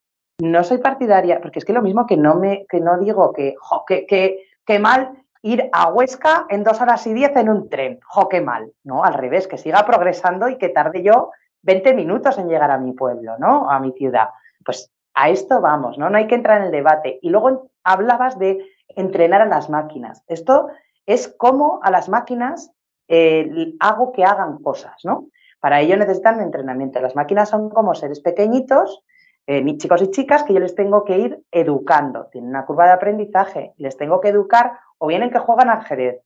no 0.42 0.64
soy 0.64 0.80
partidaria, 0.80 1.40
porque 1.42 1.60
es 1.60 1.66
que 1.66 1.74
lo 1.74 1.82
mismo 1.82 2.06
que 2.06 2.18
no 2.18 2.36
me, 2.36 2.66
que 2.70 2.80
no 2.80 2.98
digo 2.98 3.32
que, 3.32 3.56
que, 4.08 4.40
que, 4.66 4.80
mal 4.80 5.12
ir 5.42 5.70
a 5.72 5.92
Huesca 5.92 6.46
en 6.50 6.64
dos 6.64 6.82
horas 6.82 7.06
y 7.08 7.14
diez 7.14 7.36
en 7.36 7.50
un 7.50 7.70
tren, 7.70 8.00
jo, 8.06 8.28
qué 8.28 8.42
mal, 8.42 8.72
¿no? 8.84 9.04
Al 9.04 9.14
revés, 9.14 9.48
que 9.48 9.58
siga 9.58 9.86
progresando 9.86 10.50
y 10.50 10.58
que 10.58 10.70
tarde 10.70 11.04
yo 11.04 11.32
20 11.62 11.94
minutos 11.94 12.38
en 12.38 12.50
llegar 12.50 12.72
a 12.72 12.78
mi 12.78 12.94
pueblo, 12.94 13.38
¿no? 13.38 13.70
A 13.70 13.80
mi 13.80 13.92
ciudad. 13.94 14.30
Pues 14.64 14.92
a 15.14 15.30
esto 15.30 15.62
vamos, 15.62 15.98
¿no? 15.98 16.10
No 16.10 16.18
hay 16.18 16.28
que 16.28 16.36
entrar 16.36 16.60
en 16.60 16.66
el 16.66 16.72
debate. 16.72 17.20
Y 17.22 17.30
luego 17.30 17.70
hablabas 17.84 18.38
de 18.38 18.60
entrenar 18.90 19.42
a 19.42 19.46
las 19.46 19.70
máquinas. 19.70 20.24
Esto 20.28 20.68
es 21.06 21.28
como 21.28 21.80
a 21.84 21.92
las 21.92 22.10
máquinas 22.10 22.72
eh, 23.08 23.74
hago 23.80 24.12
que 24.12 24.26
hagan 24.26 24.58
cosas, 24.62 24.96
¿no? 25.04 25.28
Para 25.60 25.80
ello 25.82 25.96
necesitan 25.98 26.42
entrenamiento. 26.42 27.00
Las 27.00 27.16
máquinas 27.16 27.50
son 27.50 27.70
como 27.70 27.96
seres 27.96 28.20
pequeñitos 28.20 29.04
eh, 29.48 29.78
chicos 29.78 30.02
y 30.02 30.12
chicas 30.12 30.44
que 30.44 30.54
yo 30.54 30.60
les 30.60 30.76
tengo 30.76 31.04
que 31.04 31.18
ir 31.18 31.44
educando. 31.52 32.28
Tienen 32.32 32.50
una 32.50 32.66
curva 32.66 32.86
de 32.86 32.94
aprendizaje. 32.94 33.74
Les 33.78 33.98
tengo 33.98 34.20
que 34.20 34.30
educar 34.30 34.80
o 34.98 35.08
bien 35.08 35.24
en 35.24 35.32
que 35.32 35.40
juegan 35.40 35.70
al 35.70 35.80
ajedrez, 35.80 36.22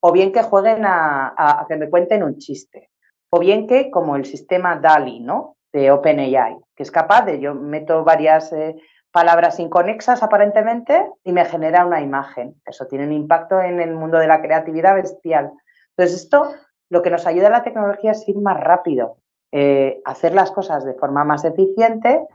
o 0.00 0.12
bien 0.12 0.32
que 0.32 0.42
jueguen 0.42 0.84
a, 0.84 1.64
que 1.68 1.76
me 1.76 1.90
cuenten 1.90 2.22
un 2.22 2.38
chiste, 2.38 2.90
o 3.30 3.38
bien 3.38 3.66
que 3.66 3.90
como 3.90 4.16
el 4.16 4.24
sistema 4.24 4.76
DALI, 4.76 5.20
¿no? 5.20 5.56
De 5.72 5.90
OpenAI, 5.90 6.56
que 6.74 6.82
es 6.82 6.90
capaz 6.90 7.26
de, 7.26 7.38
yo 7.38 7.54
meto 7.54 8.02
varias 8.02 8.52
eh, 8.52 8.76
palabras 9.12 9.60
inconexas 9.60 10.22
aparentemente 10.22 11.10
y 11.22 11.32
me 11.32 11.44
genera 11.44 11.84
una 11.84 12.00
imagen. 12.00 12.60
Eso 12.64 12.86
tiene 12.86 13.04
un 13.04 13.12
impacto 13.12 13.60
en 13.60 13.80
el 13.80 13.94
mundo 13.94 14.18
de 14.18 14.26
la 14.26 14.40
creatividad 14.40 14.94
bestial. 14.94 15.52
Entonces, 15.90 16.22
esto 16.22 16.50
lo 16.88 17.02
que 17.02 17.10
nos 17.10 17.26
ayuda 17.26 17.48
a 17.48 17.50
la 17.50 17.62
tecnología 17.62 18.12
es 18.12 18.26
ir 18.28 18.38
más 18.38 18.58
rápido, 18.58 19.18
eh, 19.52 20.00
hacer 20.04 20.34
las 20.34 20.50
cosas 20.50 20.84
de 20.84 20.94
forma 20.94 21.24
más 21.24 21.44
eficiente 21.44 22.26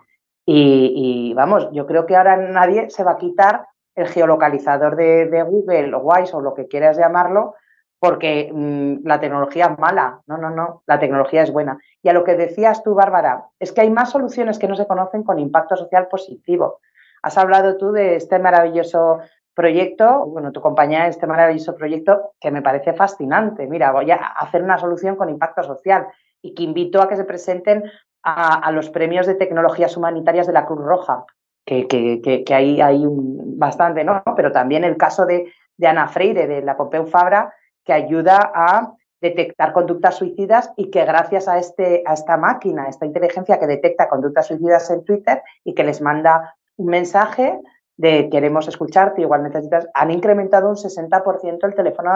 y, 0.45 1.33
vamos, 1.35 1.69
yo 1.71 1.85
creo 1.85 2.05
que 2.05 2.15
ahora 2.15 2.35
nadie 2.35 2.89
se 2.89 3.03
va 3.03 3.11
a 3.11 3.17
quitar 3.17 3.67
el 3.95 4.07
geolocalizador 4.07 4.95
de, 4.95 5.43
Google 5.43 5.93
o 5.93 5.99
Wise 5.99 6.35
o 6.35 6.41
lo 6.41 6.53
que 6.53 6.67
quieras 6.67 6.97
llamarlo, 6.97 7.55
porque 7.99 8.51
mm, 8.51 9.05
la 9.05 9.19
tecnología 9.19 9.67
es 9.67 9.79
mala. 9.79 10.21
No, 10.25 10.37
no, 10.37 10.49
no, 10.49 10.83
la 10.87 10.99
tecnología 10.99 11.43
es 11.43 11.51
buena. 11.51 11.77
Y 12.01 12.09
a 12.09 12.13
lo 12.13 12.23
que 12.23 12.35
decías 12.35 12.83
tú, 12.83 12.95
Bárbara, 12.95 13.45
es 13.59 13.71
que 13.71 13.81
hay 13.81 13.91
más 13.91 14.09
soluciones 14.09 14.57
que 14.57 14.67
no 14.67 14.75
se 14.75 14.87
conocen 14.87 15.23
con 15.23 15.39
impacto 15.39 15.75
social 15.75 16.07
positivo. 16.07 16.79
Has 17.21 17.37
hablado 17.37 17.77
tú 17.77 17.91
de 17.91 18.15
este 18.15 18.39
maravilloso 18.39 19.19
proyecto, 19.53 20.25
bueno, 20.25 20.51
tu 20.51 20.61
compañía, 20.61 21.07
este 21.07 21.27
maravilloso 21.27 21.75
proyecto 21.75 22.33
que 22.39 22.49
me 22.51 22.61
parece 22.61 22.93
fascinante. 22.93 23.67
Mira, 23.67 23.91
voy 23.91 24.09
a 24.09 24.15
hacer 24.15 24.63
una 24.63 24.79
solución 24.79 25.15
con 25.15 25.29
impacto 25.29 25.61
social 25.61 26.07
y 26.41 26.55
que 26.55 26.63
invito 26.63 27.01
a 27.01 27.07
que 27.07 27.15
se 27.15 27.25
presenten 27.25 27.83
a, 28.23 28.71
los 28.71 28.89
premios 28.89 29.25
de 29.25 29.35
tecnologías 29.35 29.97
humanitarias 29.97 30.47
de 30.47 30.53
la 30.53 30.65
Cruz 30.65 30.81
Roja, 30.81 31.25
que, 31.65 31.87
que, 31.87 32.53
ahí 32.53 32.81
hay 32.81 33.03
bastante, 33.07 34.03
¿no? 34.03 34.23
Pero 34.35 34.51
también 34.51 34.83
el 34.83 34.97
caso 34.97 35.25
de, 35.25 35.51
Ana 35.83 36.07
Freire, 36.07 36.47
de 36.47 36.61
la 36.61 36.77
Pompeu 36.77 37.07
Fabra, 37.07 37.53
que 37.83 37.93
ayuda 37.93 38.51
a 38.53 38.93
detectar 39.19 39.73
conductas 39.73 40.15
suicidas 40.15 40.71
y 40.75 40.89
que 40.89 41.05
gracias 41.05 41.47
a, 41.47 41.57
este, 41.59 42.03
a 42.05 42.13
esta 42.13 42.37
máquina, 42.37 42.83
a 42.83 42.89
esta 42.89 43.05
inteligencia 43.05 43.59
que 43.59 43.67
detecta 43.67 44.09
conductas 44.09 44.47
suicidas 44.47 44.89
en 44.89 45.03
Twitter 45.03 45.41
y 45.63 45.73
que 45.73 45.83
les 45.83 46.01
manda 46.01 46.55
un 46.77 46.87
mensaje 46.87 47.59
de 47.97 48.29
queremos 48.29 48.67
escucharte, 48.67 49.21
igual 49.21 49.43
necesitas, 49.43 49.87
han 49.93 50.09
incrementado 50.09 50.69
un 50.69 50.75
60% 50.75 51.59
el 51.63 51.75
teléfono 51.75 52.11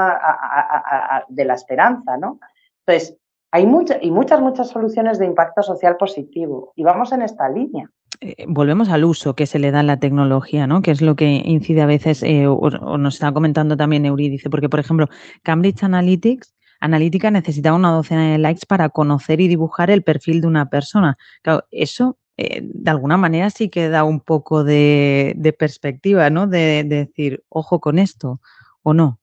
de 1.28 1.45
la 1.45 1.53
esperanza, 1.53 2.18
¿no? 2.18 2.39
Entonces, 2.86 3.18
hay 3.56 3.66
muchas 3.66 3.99
y 4.01 4.12
muchas, 4.12 4.41
muchas 4.41 4.68
soluciones 4.68 5.18
de 5.18 5.26
impacto 5.26 5.64
social 5.64 5.95
positivo 5.95 6.74
y 6.76 6.84
vamos 6.84 7.14
en 7.14 7.22
esta 7.22 7.47
línea. 7.49 7.89
Eh, 8.20 8.43
volvemos 8.49 8.89
al 8.89 9.06
uso 9.06 9.34
que 9.34 9.45
se 9.45 9.60
le 9.60 9.72
da 9.72 9.80
a 9.80 9.84
la 9.84 9.97
tecnología, 9.97 10.68
¿no? 10.68 10.82
Que 10.82 10.91
es 10.91 11.01
lo 11.01 11.16
que 11.16 11.41
incide 11.45 11.82
a 11.82 11.86
veces, 11.86 12.22
eh, 12.24 12.47
o, 12.47 12.97
nos 12.97 13.14
está 13.14 13.32
comentando 13.32 13.78
también 13.78 14.06
Eurídice, 14.06 14.49
porque, 14.49 14.68
por 14.68 14.82
ejemplo, 14.82 15.08
Cambridge 15.41 15.84
Analytics 15.84 16.53
Analítica 16.82 17.32
necesitaba 17.32 17.78
una 17.78 17.91
docena 17.91 18.34
de 18.34 18.38
likes 18.38 18.66
para 18.68 18.89
conocer 18.89 19.39
y 19.39 19.47
dibujar 19.47 19.89
el 19.89 20.03
perfil 20.03 20.41
de 20.41 20.47
una 20.47 20.70
persona. 20.70 21.18
Claro, 21.41 21.64
eso 21.72 22.18
eh, 22.36 22.60
de 22.62 22.91
alguna 22.91 23.16
manera 23.16 23.49
sí 23.49 23.70
que 23.70 23.88
da 23.88 24.03
un 24.03 24.20
poco 24.20 24.66
de, 24.66 25.56
perspectiva, 25.58 26.30
¿no? 26.30 26.45
de, 26.45 26.84
decir, 26.84 27.45
ojo 27.47 27.80
con 27.80 27.99
esto, 27.99 28.41
o 28.84 28.93
no. 28.93 29.20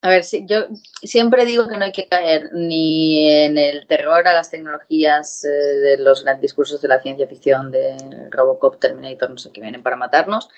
A 0.00 0.10
ver, 0.10 0.24
yo 0.46 0.66
siempre 1.02 1.44
digo 1.44 1.66
que 1.66 1.76
no 1.76 1.84
hay 1.84 1.92
que 1.92 2.06
caer 2.06 2.50
ni 2.52 3.28
en 3.28 3.58
el 3.58 3.86
terror 3.88 4.28
a 4.28 4.32
las 4.32 4.48
tecnologías 4.48 5.44
eh, 5.44 5.48
de 5.48 5.98
los 5.98 6.22
grandes 6.22 6.42
discursos 6.42 6.80
de 6.80 6.86
la 6.86 7.00
ciencia 7.00 7.26
ficción 7.26 7.72
de 7.72 7.96
Robocop, 8.30 8.78
Terminator, 8.78 9.30
no 9.30 9.38
sé 9.38 9.50
qué 9.50 9.60
vienen 9.60 9.82
para 9.82 9.96
matarnos, 9.96 10.50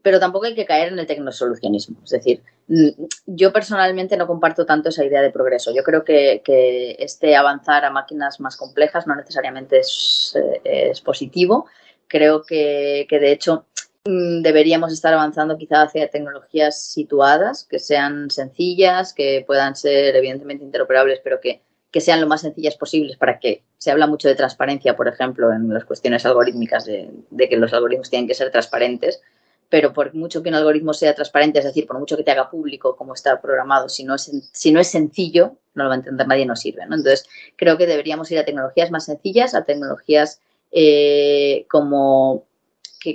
pero 0.00 0.18
tampoco 0.18 0.46
hay 0.46 0.54
que 0.54 0.64
caer 0.64 0.92
en 0.92 0.98
el 0.98 1.06
tecnosolucionismo. 1.06 1.98
Es 2.04 2.10
decir, 2.10 2.42
mm, 2.68 2.88
yo 3.26 3.52
personalmente 3.52 4.16
no 4.16 4.26
comparto 4.26 4.64
tanto 4.64 4.88
esa 4.88 5.04
idea 5.04 5.20
de 5.20 5.30
progreso. 5.30 5.74
Yo 5.74 5.82
creo 5.82 6.02
que, 6.02 6.96
este 6.98 7.36
avanzar 7.36 7.84
a 7.84 7.90
máquinas 7.90 8.40
más 8.40 8.56
complejas 8.56 9.06
no 9.06 9.14
necesariamente 9.14 9.80
es, 9.80 10.32
eh, 10.64 10.92
positivo. 11.04 11.66
Creo 12.08 12.44
que, 12.44 13.06
que 13.10 13.18
de 13.18 13.32
hecho 13.32 13.66
deberíamos 14.06 14.92
estar 14.92 15.12
avanzando 15.12 15.58
quizá 15.58 15.82
hacia 15.82 16.08
tecnologías 16.08 16.80
situadas, 16.80 17.64
que 17.64 17.78
sean 17.78 18.30
sencillas, 18.30 19.12
que 19.12 19.44
puedan 19.46 19.74
ser 19.74 20.14
evidentemente 20.16 20.64
interoperables, 20.64 21.20
pero 21.22 21.40
que, 21.40 21.62
sean 21.98 22.20
lo 22.20 22.26
más 22.26 22.42
sencillas 22.42 22.76
posibles 22.76 23.16
para 23.16 23.38
que 23.38 23.62
se 23.78 23.90
habla 23.90 24.06
mucho 24.06 24.28
de 24.28 24.34
transparencia, 24.34 24.94
por 24.94 25.08
ejemplo, 25.08 25.50
en 25.50 25.72
las 25.72 25.86
cuestiones 25.86 26.26
algorítmicas, 26.26 26.84
de, 26.84 27.08
que 27.48 27.56
los 27.56 27.72
algoritmos 27.72 28.10
tienen 28.10 28.28
que 28.28 28.34
ser 28.34 28.50
transparentes, 28.50 29.22
pero 29.70 29.94
por 29.94 30.12
mucho 30.12 30.42
que 30.42 30.50
un 30.50 30.56
algoritmo 30.56 30.92
sea 30.92 31.14
transparente, 31.14 31.60
es 31.60 31.64
decir, 31.64 31.86
por 31.86 31.98
mucho 31.98 32.18
que 32.18 32.22
te 32.22 32.32
haga 32.32 32.50
público 32.50 32.96
cómo 32.96 33.14
está 33.14 33.40
programado, 33.40 33.88
si 33.88 34.04
no 34.04 34.16
es, 34.16 34.30
si 34.52 34.72
no 34.72 34.80
es 34.80 34.88
sencillo, 34.88 35.56
no 35.72 35.84
lo 35.84 35.88
va 35.88 35.94
a 35.94 35.98
entender 35.98 36.28
nadie, 36.28 36.44
no 36.44 36.54
sirve. 36.54 36.82
Entonces, 36.82 37.26
creo 37.56 37.78
que 37.78 37.86
deberíamos 37.86 38.30
ir 38.30 38.40
a 38.40 38.44
tecnologías 38.44 38.90
más 38.90 39.06
sencillas, 39.06 39.54
a 39.54 39.64
tecnologías 39.64 40.42
eh, 40.72 41.64
como 41.70 42.44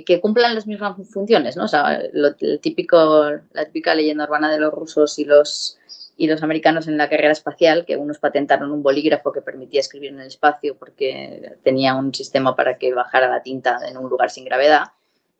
que, 0.00 0.20
cumplan 0.20 0.54
las 0.54 0.66
mismas 0.66 0.96
funciones, 1.10 1.56
¿no? 1.56 1.64
O 1.64 1.68
sea, 1.68 2.02
lo, 2.12 2.34
típico, 2.34 3.30
la 3.52 3.64
típica 3.66 3.94
leyenda 3.94 4.24
urbana 4.24 4.50
de 4.50 4.58
los 4.58 4.72
rusos 4.72 5.18
y 5.18 5.24
los, 5.24 5.78
y 6.16 6.26
los 6.26 6.42
americanos 6.42 6.88
en 6.88 6.96
la 6.96 7.08
carrera 7.08 7.32
espacial, 7.32 7.84
que 7.84 7.96
unos 7.96 8.18
patentaron 8.18 8.70
un 8.70 8.82
bolígrafo 8.82 9.32
que 9.32 9.42
permitía 9.42 9.80
escribir 9.80 10.10
en 10.10 10.20
el 10.20 10.28
espacio 10.28 10.76
porque 10.76 11.56
tenía 11.62 11.94
un 11.94 12.14
sistema 12.14 12.56
para 12.56 12.78
que 12.78 12.94
bajara 12.94 13.28
la 13.28 13.42
tinta 13.42 13.78
en 13.88 13.96
un 13.96 14.08
lugar 14.08 14.30
sin 14.30 14.44
gravedad, 14.44 14.92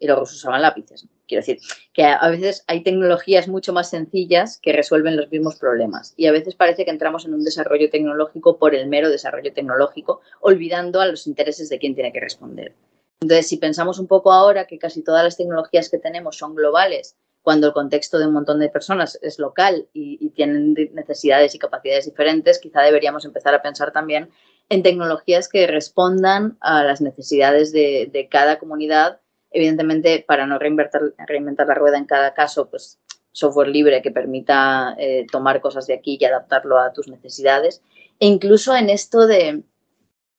y 0.02 0.08
los 0.08 0.18
rusos 0.18 0.38
usaban 0.38 0.62
lápices. 0.62 1.06
Quiero 1.28 1.42
decir, 1.42 1.60
que 1.92 2.02
a 2.04 2.28
veces 2.28 2.64
hay 2.66 2.82
tecnologías 2.82 3.46
mucho 3.46 3.72
más 3.72 3.88
sencillas 3.88 4.58
que 4.60 4.72
resuelven 4.72 5.16
los 5.16 5.30
mismos 5.30 5.60
problemas. 5.60 6.12
Y 6.16 6.26
a 6.26 6.32
veces 6.32 6.56
parece 6.56 6.84
que 6.84 6.90
entramos 6.90 7.24
en 7.24 7.34
un 7.34 7.44
desarrollo 7.44 7.88
tecnológico 7.88 8.58
por 8.58 8.74
el 8.74 8.88
mero 8.88 9.10
desarrollo 9.10 9.52
tecnológico, 9.52 10.20
olvidando 10.40 11.00
a 11.00 11.06
los 11.06 11.28
intereses 11.28 11.68
de 11.68 11.78
quien 11.78 11.94
tiene 11.94 12.12
que 12.12 12.18
responder. 12.18 12.74
Entonces, 13.22 13.48
si 13.48 13.56
pensamos 13.56 14.00
un 14.00 14.08
poco 14.08 14.32
ahora 14.32 14.66
que 14.66 14.78
casi 14.78 15.02
todas 15.02 15.22
las 15.22 15.36
tecnologías 15.36 15.88
que 15.88 15.98
tenemos 15.98 16.36
son 16.36 16.56
globales, 16.56 17.16
cuando 17.40 17.68
el 17.68 17.72
contexto 17.72 18.18
de 18.18 18.26
un 18.26 18.32
montón 18.32 18.58
de 18.58 18.68
personas 18.68 19.18
es 19.22 19.38
local 19.38 19.88
y, 19.92 20.30
tienen 20.30 20.74
necesidades 20.92 21.54
y 21.54 21.58
capacidades 21.58 22.04
diferentes, 22.06 22.58
quizá 22.58 22.82
deberíamos 22.82 23.24
empezar 23.24 23.54
a 23.54 23.62
pensar 23.62 23.92
también 23.92 24.30
en 24.68 24.82
tecnologías 24.82 25.48
que 25.48 25.66
respondan 25.66 26.56
a 26.60 26.82
las 26.82 27.00
necesidades 27.00 27.72
de, 27.72 28.28
cada 28.30 28.58
comunidad. 28.58 29.20
Evidentemente, 29.52 30.24
para 30.26 30.46
no 30.46 30.58
reinventar, 30.58 31.02
reinventar, 31.26 31.66
la 31.68 31.74
rueda 31.74 31.98
en 31.98 32.06
cada 32.06 32.34
caso, 32.34 32.70
pues 32.70 32.98
software 33.30 33.68
libre 33.68 34.02
que 34.02 34.10
permita 34.10 34.96
eh, 34.98 35.26
tomar 35.30 35.60
cosas 35.60 35.86
de 35.86 35.94
aquí 35.94 36.18
y 36.20 36.24
adaptarlo 36.24 36.78
a 36.78 36.92
tus 36.92 37.08
necesidades. 37.08 37.82
E 38.18 38.26
incluso 38.26 38.74
en 38.74 38.90
esto 38.90 39.26
de, 39.26 39.62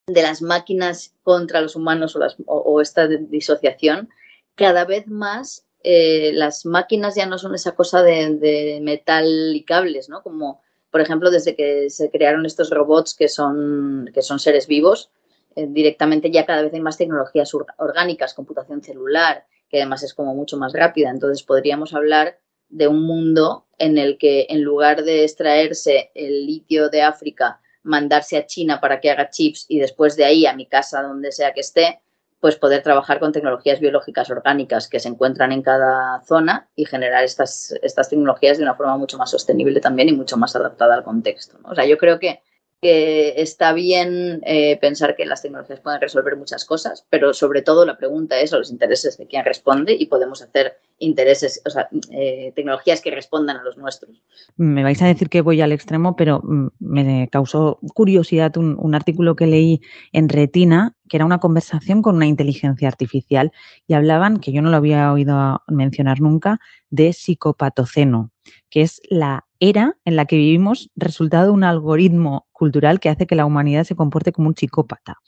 de 0.08 0.22
las 0.22 0.42
máquinas 0.42 1.14
contra 1.24 1.62
los 1.62 1.76
humanos 1.76 2.18
o, 2.46 2.82
esta 2.82 3.08
disociación, 3.08 4.10
cada 4.56 4.86
vez 4.86 5.08
más 5.08 5.66
eh, 5.84 6.32
las 6.34 6.66
máquinas 6.66 7.16
ya 7.16 7.26
no 7.26 7.38
son 7.38 7.56
esa 7.56 7.74
cosa 7.74 8.04
de, 8.04 8.80
metal 8.82 9.56
y 9.56 9.64
cables, 9.64 10.10
¿no? 10.10 10.22
Como, 10.22 10.62
por 10.92 11.02
ejemplo, 11.02 11.32
desde 11.32 11.56
que 11.56 11.90
se 11.90 12.10
crearon 12.10 12.46
estos 12.46 12.70
robots 12.70 13.16
que 13.16 13.28
son, 13.28 14.10
que 14.14 14.22
son 14.22 14.40
seres 14.40 14.68
vivos, 14.68 15.10
eh, 15.56 15.68
directamente 15.70 16.32
ya 16.32 16.46
cada 16.46 16.64
vez 16.64 16.74
hay 16.74 16.82
más 16.82 16.98
tecnologías 16.98 17.54
orgánicas, 17.78 18.34
computación 18.34 18.84
celular, 18.84 19.46
que 19.70 19.78
además 19.78 20.04
es 20.04 20.14
como 20.14 20.36
mucho 20.36 20.58
más 20.58 20.74
rápida. 20.74 21.10
Entonces 21.10 21.44
podríamos 21.44 21.94
hablar 21.94 22.40
de 22.70 22.88
un 22.88 23.04
mundo 23.04 23.68
en 23.78 23.98
el 23.98 24.18
que 24.18 24.48
en 24.50 24.64
lugar 24.64 25.04
de 25.04 25.24
extraerse 25.24 26.12
el 26.16 26.46
litio 26.46 26.90
de 26.90 27.04
África 27.04 27.62
mandarse 27.84 28.38
a 28.38 28.46
China 28.46 28.80
para 28.82 29.00
que 29.00 29.12
haga 29.12 29.30
chips 29.30 29.66
y 29.68 29.80
después 29.80 30.16
de 30.16 30.26
ahí 30.26 30.46
a 30.46 30.54
mi 30.54 30.66
casa, 30.66 31.02
donde 31.02 31.32
sea 31.32 31.54
que 31.54 31.62
esté, 31.62 32.00
pues 32.40 32.58
poder 32.58 32.84
trabajar 32.84 33.20
con 33.20 33.32
tecnologías 33.32 33.80
biológicas 33.80 34.30
orgánicas 34.30 34.90
que 34.90 35.00
se 35.00 35.08
encuentran 35.08 35.54
en 35.54 35.62
cada 35.62 36.22
zona 36.26 36.68
y 36.76 36.86
generar 36.86 37.24
estas, 37.24 37.74
estas 37.82 38.10
tecnologías 38.10 38.58
de 38.58 38.64
una 38.64 38.76
forma 38.76 38.98
mucho 38.98 39.18
más 39.18 39.32
sostenible 39.32 39.80
también 39.80 40.10
y 40.10 40.14
mucho 40.14 40.36
más 40.36 40.54
adaptada 40.56 40.96
al 40.96 41.06
contexto. 41.06 41.58
O 41.64 41.74
sea, 41.74 41.86
yo 41.86 41.98
creo 41.98 42.20
que 42.20 42.42
que 42.84 43.42
está 43.42 43.74
bien 43.74 44.42
eh, 44.46 44.78
pensar 44.80 45.16
que 45.16 45.26
las 45.26 45.42
tecnologías 45.42 45.80
pueden 45.80 46.02
resolver 46.02 46.36
muchas 46.36 46.66
cosas, 46.66 47.08
pero 47.10 47.34
sobre 47.34 47.64
todo 47.64 47.86
la 47.86 47.98
pregunta 47.98 48.40
es 48.40 48.54
a 48.54 48.58
los 48.58 48.70
intereses 48.70 49.18
de 49.18 49.26
quién 49.26 49.44
responde 49.46 49.96
y 49.98 50.06
podemos 50.06 50.42
hacer 50.42 50.78
intereses, 51.00 51.62
o 51.66 51.70
sea, 51.70 51.88
eh, 52.12 52.52
tecnologías 52.56 53.02
que 53.02 53.12
respondan 53.12 53.58
a 53.58 53.64
los 53.64 53.78
nuestros. 53.78 54.22
Me 54.58 54.84
vais 54.84 55.02
a 55.02 55.08
decir 55.08 55.30
que 55.30 55.42
voy 55.42 55.62
al 55.62 55.72
extremo, 55.72 56.16
pero 56.16 56.42
mm, 56.44 56.68
me 56.80 57.28
causó 57.32 57.80
curiosidad 57.94 58.56
un, 58.58 58.78
un 58.78 58.96
artículo 58.96 59.36
que 59.36 59.48
leí 59.48 59.82
en 60.12 60.30
Retina, 60.30 60.96
que 61.10 61.18
era 61.18 61.26
una 61.26 61.40
conversación 61.40 62.02
con 62.02 62.18
una 62.18 62.28
inteligencia 62.28 62.88
artificial 62.88 63.52
y 63.88 63.94
hablaban, 63.94 64.40
que 64.40 64.52
yo 64.52 64.62
no 64.62 64.70
lo 64.70 64.78
había 64.78 65.12
oído 65.12 65.62
mencionar 65.68 66.22
nunca, 66.22 66.60
de 66.90 67.14
psicopatoceno, 67.14 68.32
que 68.70 68.82
es 68.82 69.02
la 69.10 69.46
era 69.70 69.96
en 70.04 70.18
la 70.18 70.26
que 70.26 70.36
vivimos 70.36 70.92
resultado 70.94 71.46
de 71.46 71.52
un 71.52 71.64
algoritmo 71.64 72.48
cultural 72.52 73.00
que 73.00 73.08
hace 73.08 73.26
que 73.26 73.36
la 73.36 73.46
humanidad 73.46 73.86
se 73.86 73.96
comporte 73.96 74.34
como 74.34 74.50
un 74.50 74.58
psicópata, 74.58 75.20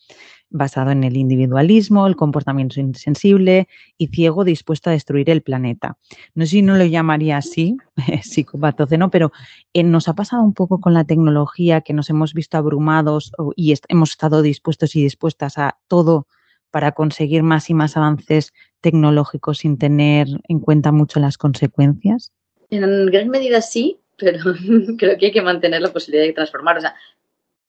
basado 0.50 0.92
en 0.92 1.06
el 1.06 1.16
individualismo, 1.16 2.06
el 2.06 2.18
comportamiento 2.18 2.82
insensible 2.82 3.70
y 3.98 4.08
ciego 4.08 4.44
dispuesto 4.44 4.90
a 4.90 4.94
destruir 4.94 5.30
el 5.30 5.42
planeta. 5.42 5.98
No 6.34 6.44
sé 6.44 6.52
si 6.52 6.62
no 6.64 6.76
lo 6.76 6.84
llamaría 6.84 7.38
así, 7.38 7.78
psicopatoceno, 8.24 9.10
pero 9.10 9.32
eh, 9.74 9.84
nos 9.84 10.10
ha 10.10 10.16
pasado 10.16 10.44
un 10.44 10.54
poco 10.54 10.82
con 10.82 10.94
la 10.94 11.06
tecnología 11.06 11.80
que 11.80 11.94
nos 11.94 12.10
hemos 12.10 12.34
visto 12.34 12.58
abrumados 12.58 13.32
y 13.56 13.74
hemos 13.88 14.10
estado 14.10 14.42
dispuestos 14.42 14.98
y 14.98 15.04
dispuestas 15.04 15.58
a 15.58 15.78
todo 15.88 16.28
para 16.72 16.92
conseguir 16.92 17.42
más 17.42 17.70
y 17.70 17.74
más 17.74 17.96
avances 17.96 18.52
tecnológicos 18.82 19.60
sin 19.60 19.78
tener 19.78 20.28
en 20.50 20.60
cuenta 20.60 20.92
mucho 20.92 21.22
las 21.22 21.38
consecuencias? 21.38 22.34
En 22.70 23.06
gran 23.06 23.30
medida 23.30 23.62
sí, 23.62 24.02
pero 24.18 24.40
creo 24.98 25.18
que 25.18 25.28
hay 25.28 25.32
que 25.32 25.42
mantener 25.42 25.82
la 25.82 25.94
posibilidad 25.94 26.26
de 26.26 26.34
transformar. 26.34 26.78
O 26.78 26.82
sea, 26.82 26.96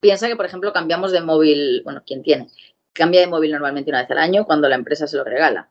piensa 0.01 0.29
que, 0.29 0.37
por 0.37 0.47
ejemplo, 0.47 0.73
cambiamos 0.73 1.13
de 1.13 1.21
móvil, 1.21 1.83
bueno, 1.85 2.03
quien 2.07 2.23
tiene, 2.23 2.49
cambia 2.93 3.21
de 3.21 3.27
móvil 3.27 3.53
normalmente 3.53 3.91
una 3.91 4.03
vez 4.03 4.11
al 4.11 4.19
año 4.19 4.45
cuando 4.45 4.69
la 4.69 4.77
empresa 4.77 5.07
se 5.07 5.17
lo 5.17 5.25
regala. 5.25 5.69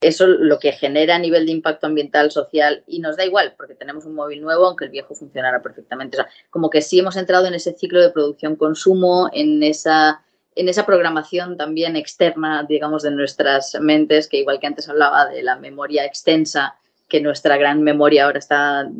Eso 0.00 0.26
lo 0.26 0.58
que 0.58 0.72
genera 0.72 1.14
a 1.14 1.18
nivel 1.20 1.46
de 1.46 1.52
impacto 1.52 1.86
ambiental, 1.86 2.32
social, 2.32 2.82
y 2.88 2.98
nos 2.98 3.16
da 3.16 3.24
igual, 3.24 3.54
porque 3.56 3.76
tenemos 3.76 4.04
un 4.04 4.16
móvil 4.16 4.42
nuevo, 4.42 4.66
aunque 4.66 4.86
el 4.86 4.90
viejo 4.90 5.14
funcionara 5.14 5.62
perfectamente. 5.62 6.16
O 6.16 6.22
sea, 6.22 6.30
como 6.50 6.70
que 6.70 6.82
sí 6.82 6.98
hemos 6.98 7.16
entrado 7.16 7.46
en 7.46 7.54
ese 7.54 7.72
ciclo 7.72 8.00
de 8.00 8.10
producción-consumo, 8.10 9.30
en 9.32 9.62
esa, 9.62 10.20
en 10.56 10.68
esa 10.68 10.86
programación 10.86 11.56
también 11.56 11.94
externa, 11.94 12.64
digamos, 12.68 13.04
de 13.04 13.12
nuestras 13.12 13.76
mentes, 13.80 14.26
que 14.26 14.38
igual 14.38 14.58
que 14.58 14.66
antes 14.66 14.88
hablaba 14.88 15.26
de 15.26 15.44
la 15.44 15.54
memoria 15.54 16.04
extensa, 16.04 16.74
que 17.08 17.20
nuestra 17.20 17.56
gran 17.56 17.82
memoria 17.82 18.24
ahora 18.24 18.40
está 18.40 18.90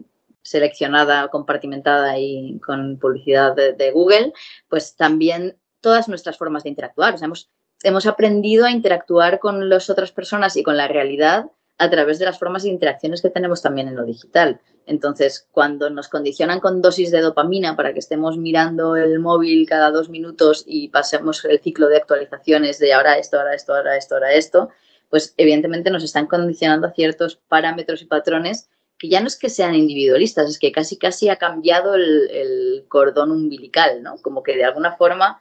seleccionada, 0.43 1.29
compartimentada 1.29 2.19
y 2.19 2.59
con 2.61 2.99
publicidad 2.99 3.55
de, 3.55 3.91
Google, 3.93 4.33
pues 4.69 4.97
también 4.97 5.57
todas 5.81 6.09
nuestras 6.09 6.37
formas 6.37 6.65
de 6.65 6.71
interactuar. 6.71 7.17
hemos, 7.23 7.51
hemos 7.83 8.07
aprendido 8.07 8.67
a 8.67 8.71
interactuar 8.71 9.39
con 9.39 9.69
las 9.69 9.91
otras 9.91 10.13
personas 10.13 10.57
y 10.57 10.63
con 10.63 10.77
la 10.77 10.89
realidad 10.89 11.47
a 11.79 11.91
través 11.91 12.19
de 12.19 12.27
las 12.27 12.39
formas 12.39 12.63
de 12.63 12.69
interacciones 12.69 13.23
que 13.23 13.31
tenemos 13.31 13.63
también 13.63 13.89
en 13.89 13.97
lo 13.97 14.05
digital. 14.05 14.61
Entonces, 14.87 15.49
cuando 15.51 15.91
nos 15.91 16.09
condicionan 16.09 16.61
con 16.61 16.83
dosis 16.83 17.11
de 17.11 17.21
dopamina 17.21 17.77
para 17.77 17.93
que 17.93 18.01
estemos 18.01 18.37
mirando 18.37 18.97
el 18.97 19.19
móvil 19.21 19.69
cada 19.69 19.91
dos 19.91 20.09
minutos 20.09 20.65
y 20.67 20.89
pasemos 20.89 21.45
el 21.45 21.61
ciclo 21.61 21.89
de 21.89 21.97
actualizaciones 21.97 22.79
de 22.79 22.93
ahora 22.93 23.19
esto, 23.19 23.39
ahora 23.39 23.55
esto, 23.55 23.75
ahora 23.75 23.97
esto, 23.97 24.15
ahora 24.15 24.33
esto, 24.33 24.69
pues 25.09 25.35
evidentemente 25.37 25.91
nos 25.91 26.05
están 26.05 26.27
condicionando 26.27 26.89
a 26.89 26.93
ciertos 26.93 27.37
parámetros 27.49 28.03
y 28.03 28.07
patrones 28.07 28.69
que 29.03 29.09
ya 29.09 29.21
no 29.21 29.27
es 29.27 29.37
que 29.37 29.51
sean 29.51 29.75
individualistas, 29.75 30.49
es 30.49 30.61
que 30.61 30.71
casi 30.71 30.97
casi 30.97 31.29
ha 31.29 31.35
cambiado 31.35 31.97
el, 31.97 32.85
cordón 32.87 33.33
umbilical, 33.33 34.01
¿no? 34.01 34.17
Como 34.19 34.45
que 34.45 34.55
de 34.55 34.65
alguna 34.65 34.93
forma 34.93 35.41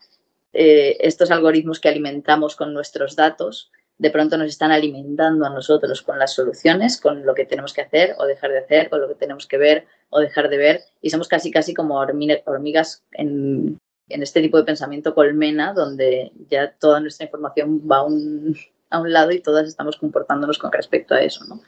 eh, 0.51 0.97
estos 0.99 1.30
algoritmos 1.30 1.80
que 1.80 1.89
alimentamos 1.89 2.55
con 2.55 2.74
nuestros 2.74 3.16
datos 3.16 3.70
de 3.99 4.09
pronto 4.09 4.36
nos 4.36 4.47
están 4.47 4.72
alimentando 4.72 5.45
a 5.45 5.51
nosotros 5.51 6.01
con 6.01 6.18
las 6.18 6.34
soluciones, 6.34 6.99
con 6.99 7.24
lo 7.24 7.36
que 7.36 7.45
tenemos 7.45 7.72
que 7.72 7.82
hacer 7.82 8.16
o 8.18 8.26
dejar 8.26 8.49
de 8.49 8.57
hacer, 8.57 8.89
con 8.89 8.99
lo 8.99 9.07
que 9.07 9.14
tenemos 9.14 9.45
que 9.45 9.59
ver 9.59 9.86
o 10.09 10.20
dejar 10.20 10.49
de 10.49 10.57
ver, 10.57 10.82
y 10.99 11.12
somos 11.12 11.28
casi 11.28 11.51
casi 11.51 11.76
como 11.76 11.99
hormigas 11.99 13.03
en, 13.12 13.78
en 14.09 14.24
este 14.24 14.41
tipo 14.41 14.57
de 14.57 14.64
pensamiento 14.64 15.14
colmena, 15.14 15.74
donde 15.74 16.32
ya 16.49 16.72
toda 16.80 16.99
nuestra 16.99 17.26
información 17.26 17.80
va 17.88 18.01
un, 18.01 18.57
a 18.89 18.99
un 18.99 19.14
lado 19.14 19.32
y 19.32 19.39
todas 19.39 19.68
estamos 19.68 19.97
comportándonos 19.97 20.57
con 20.57 20.72
respecto 20.72 21.14
a 21.14 21.22
eso, 21.22 21.45
¿no? 21.45 21.62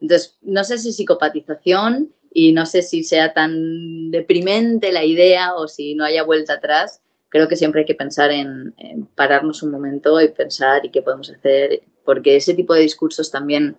Entonces, 0.00 0.38
no 0.42 0.64
sé 0.64 0.78
si 0.78 0.92
psicopatización 0.92 2.12
y 2.32 2.52
no 2.52 2.66
sé 2.66 2.82
si 2.82 3.02
sea 3.02 3.32
tan 3.32 4.10
deprimente 4.10 4.92
la 4.92 5.04
idea 5.04 5.54
o 5.54 5.68
si 5.68 5.94
no 5.94 6.04
haya 6.04 6.22
vuelta 6.22 6.54
atrás. 6.54 7.02
Creo 7.28 7.48
que 7.48 7.56
siempre 7.56 7.80
hay 7.80 7.86
que 7.86 7.94
pensar 7.94 8.30
en, 8.30 8.74
pararnos 9.14 9.62
un 9.62 9.70
momento 9.70 10.20
y 10.20 10.28
pensar 10.28 10.84
y 10.84 10.90
qué 10.90 11.02
podemos 11.02 11.30
hacer, 11.30 11.82
porque 12.04 12.36
ese 12.36 12.54
tipo 12.54 12.74
de 12.74 12.80
discursos 12.80 13.30
también 13.30 13.76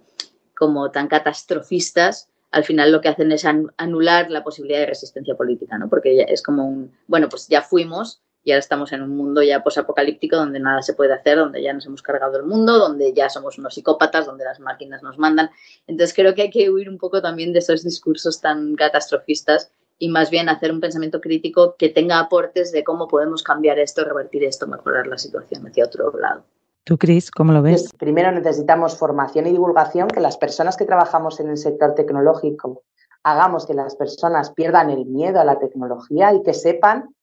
como 0.55 0.91
tan 0.91 1.07
catastrofistas, 1.07 2.29
al 2.51 2.63
final 2.63 2.91
lo 2.91 3.01
que 3.01 3.09
hacen 3.09 3.31
es 3.31 3.45
anular 3.77 4.29
la 4.29 4.43
posibilidad 4.43 4.79
de 4.79 4.85
resistencia 4.87 5.35
política, 5.35 5.77
¿no? 5.77 5.89
Porque 5.89 6.25
es 6.27 6.43
como 6.43 6.67
un, 6.67 6.91
bueno, 7.07 7.27
pues 7.29 7.47
ya 7.47 7.61
fuimos, 7.61 8.21
y 8.43 8.51
ahora 8.51 8.59
estamos 8.59 8.91
en 8.91 9.03
un 9.03 9.15
mundo 9.15 9.43
ya 9.43 9.63
posapocalíptico 9.63 10.35
donde 10.35 10.59
nada 10.59 10.81
se 10.81 10.93
puede 10.93 11.13
hacer, 11.13 11.37
donde 11.37 11.61
ya 11.61 11.73
nos 11.73 11.85
hemos 11.85 12.01
cargado 12.01 12.37
el 12.37 12.43
mundo, 12.43 12.79
donde 12.79 13.13
ya 13.13 13.29
somos 13.29 13.57
unos 13.57 13.75
psicópatas, 13.75 14.25
donde 14.25 14.45
las 14.45 14.59
máquinas 14.59 15.03
nos 15.03 15.17
mandan. 15.17 15.51
Entonces 15.87 16.15
creo 16.15 16.33
que 16.33 16.43
hay 16.43 16.49
que 16.49 16.69
huir 16.69 16.89
un 16.89 16.97
poco 16.97 17.21
también 17.21 17.53
de 17.53 17.59
esos 17.59 17.83
discursos 17.83 18.41
tan 18.41 18.75
catastrofistas 18.75 19.71
y 19.99 20.09
más 20.09 20.31
bien 20.31 20.49
hacer 20.49 20.71
un 20.71 20.81
pensamiento 20.81 21.21
crítico 21.21 21.75
que 21.77 21.89
tenga 21.89 22.19
aportes 22.19 22.71
de 22.71 22.83
cómo 22.83 23.07
podemos 23.07 23.43
cambiar 23.43 23.77
esto, 23.77 24.03
revertir 24.03 24.43
esto, 24.43 24.65
mejorar 24.65 25.05
la 25.05 25.19
situación 25.19 25.67
hacia 25.67 25.85
otro 25.85 26.11
lado. 26.17 26.43
¿Tú, 26.83 26.97
Cris, 26.97 27.29
cómo 27.29 27.53
lo 27.53 27.61
ves? 27.61 27.93
Primero 27.99 28.31
necesitamos 28.31 28.97
formación 28.97 29.45
y 29.45 29.51
divulgación, 29.51 30.07
que 30.07 30.19
las 30.19 30.37
personas 30.37 30.75
que 30.75 30.85
trabajamos 30.85 31.39
en 31.39 31.49
el 31.49 31.57
sector 31.57 31.93
tecnológico 31.93 32.81
hagamos 33.23 33.67
que 33.67 33.75
las 33.75 33.95
personas 33.95 34.51
pierdan 34.51 34.89
el 34.89 35.05
miedo 35.05 35.39
a 35.39 35.45
la 35.45 35.59
tecnología 35.59 36.33
y 36.33 36.41
que 36.41 36.55
sepan 36.55 37.13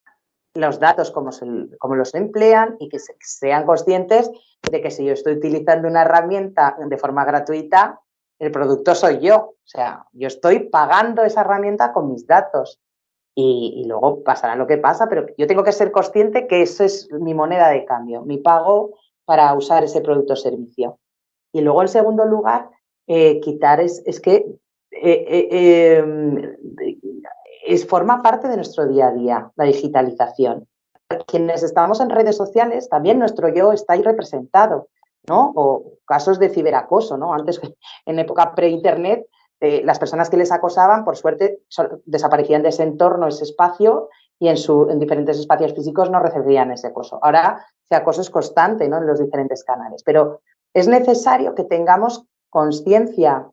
los 0.59 0.81
datos, 0.81 1.11
cómo, 1.11 1.31
los 1.95 2.15
emplean 2.15 2.77
y 2.81 2.89
que 2.89 2.99
sean 2.99 3.65
conscientes 3.65 4.31
de 4.71 4.81
que 4.81 4.91
si 4.91 5.05
yo 5.05 5.13
estoy 5.13 5.35
utilizando 5.35 5.89
una 5.89 6.03
herramienta 6.03 6.77
de 6.85 6.99
forma 6.99 7.25
gratuita, 7.25 8.01
el 8.39 8.51
producto 8.51 8.95
soy 8.95 9.21
yo. 9.21 9.37
O 9.37 9.57
sea, 9.65 10.07
yo 10.13 10.27
estoy 10.29 10.69
pagando 10.69 11.23
esa 11.23 11.43
herramienta 11.43 11.93
con 11.93 12.11
mis 12.11 12.27
datos. 12.27 12.81
Y, 13.41 13.85
luego 13.87 14.25
pasará 14.25 14.57
lo 14.57 14.67
que 14.67 14.79
pasa, 14.79 15.09
pero 15.09 15.27
yo 15.39 15.47
tengo 15.47 15.63
que 15.63 15.71
ser 15.71 15.93
consciente 15.93 16.49
que 16.49 16.63
eso 16.63 16.83
es 16.83 17.09
mi 17.13 17.35
moneda 17.35 17.69
de 17.69 17.85
cambio, 17.85 18.23
mi 18.23 18.39
pago 18.39 18.99
para 19.25 19.55
usar 19.55 19.85
ese 19.85 20.01
producto 20.01 20.33
o 20.33 20.37
servicio. 20.37 20.99
Y 21.53 21.61
luego, 21.61 21.83
en 21.83 21.89
segundo 21.89 22.25
lugar, 22.25 22.69
eh, 23.07 23.39
quitar 23.39 23.81
es, 23.81 24.03
que 24.21 24.45
eh, 24.91 25.49
eh, 25.53 25.99
em, 25.99 26.57
es, 27.69 27.87
forma 27.87 28.23
parte 28.23 28.49
de 28.49 28.57
nuestro 28.57 28.87
día 28.87 29.09
a 29.09 29.13
día, 29.13 29.53
la 29.57 29.65
digitalización. 29.65 30.67
Quienes 31.27 31.63
estamos 31.63 32.01
en 32.01 32.11
redes 32.11 32.37
sociales, 32.37 32.89
también 32.89 33.19
nuestro 33.19 33.49
yo 33.49 33.73
está 33.73 33.95
ahí 33.95 34.03
representado, 34.03 34.89
¿no? 35.29 35.53
O 35.55 35.85
casos 36.07 36.39
de 36.39 36.49
ciberacoso, 36.49 37.17
¿no? 37.17 37.33
Antes, 37.33 37.61
en 38.07 38.19
época 38.19 38.55
pre-internet, 38.55 39.27
eh, 39.61 39.83
las 39.85 39.99
personas 39.99 40.31
que 40.31 40.37
les 40.37 40.53
acosaban, 40.53 41.05
por 41.05 41.17
suerte, 41.17 41.61
desaparecían 42.05 42.63
de 42.63 42.69
ese 42.69 42.85
entorno, 42.85 43.27
ese 43.27 43.45
espacio, 43.45 44.09
y 44.39 44.49
en, 44.49 44.57
su, 44.57 44.89
en 44.89 44.99
diferentes 44.99 45.39
espacios 45.39 45.75
físicos 45.75 46.11
no 46.11 46.21
recibían 46.21 46.71
ese 46.71 46.89
acoso. 46.89 47.19
Ahora 47.23 47.67
ese 47.91 47.97
acoso 47.97 48.21
es 48.21 48.31
constante 48.31 48.89
¿no? 48.89 48.99
en 48.99 49.07
los 49.07 49.19
diferentes 49.19 49.65
canales, 49.65 50.03
pero 50.05 50.43
es 50.75 50.87
necesario 50.87 51.55
que 51.55 51.65
tengamos 51.65 52.25
conciencia 52.49 53.51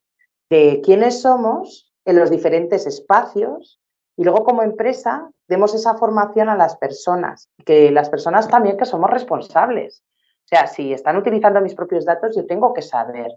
de 0.49 0.81
quiénes 0.83 1.21
somos 1.21 1.91
en 2.05 2.19
los 2.19 2.29
diferentes 2.29 2.85
espacios 2.85 3.79
y 4.17 4.23
luego 4.23 4.43
como 4.43 4.63
empresa 4.63 5.29
demos 5.47 5.73
esa 5.73 5.95
formación 5.97 6.49
a 6.49 6.55
las 6.55 6.77
personas, 6.77 7.49
que 7.65 7.91
las 7.91 8.09
personas 8.09 8.47
también 8.47 8.77
que 8.77 8.85
somos 8.85 9.09
responsables. 9.09 10.03
O 10.45 10.47
sea, 10.47 10.67
si 10.67 10.93
están 10.93 11.17
utilizando 11.17 11.61
mis 11.61 11.75
propios 11.75 12.05
datos, 12.05 12.35
yo 12.35 12.45
tengo 12.45 12.73
que 12.73 12.81
saber 12.81 13.31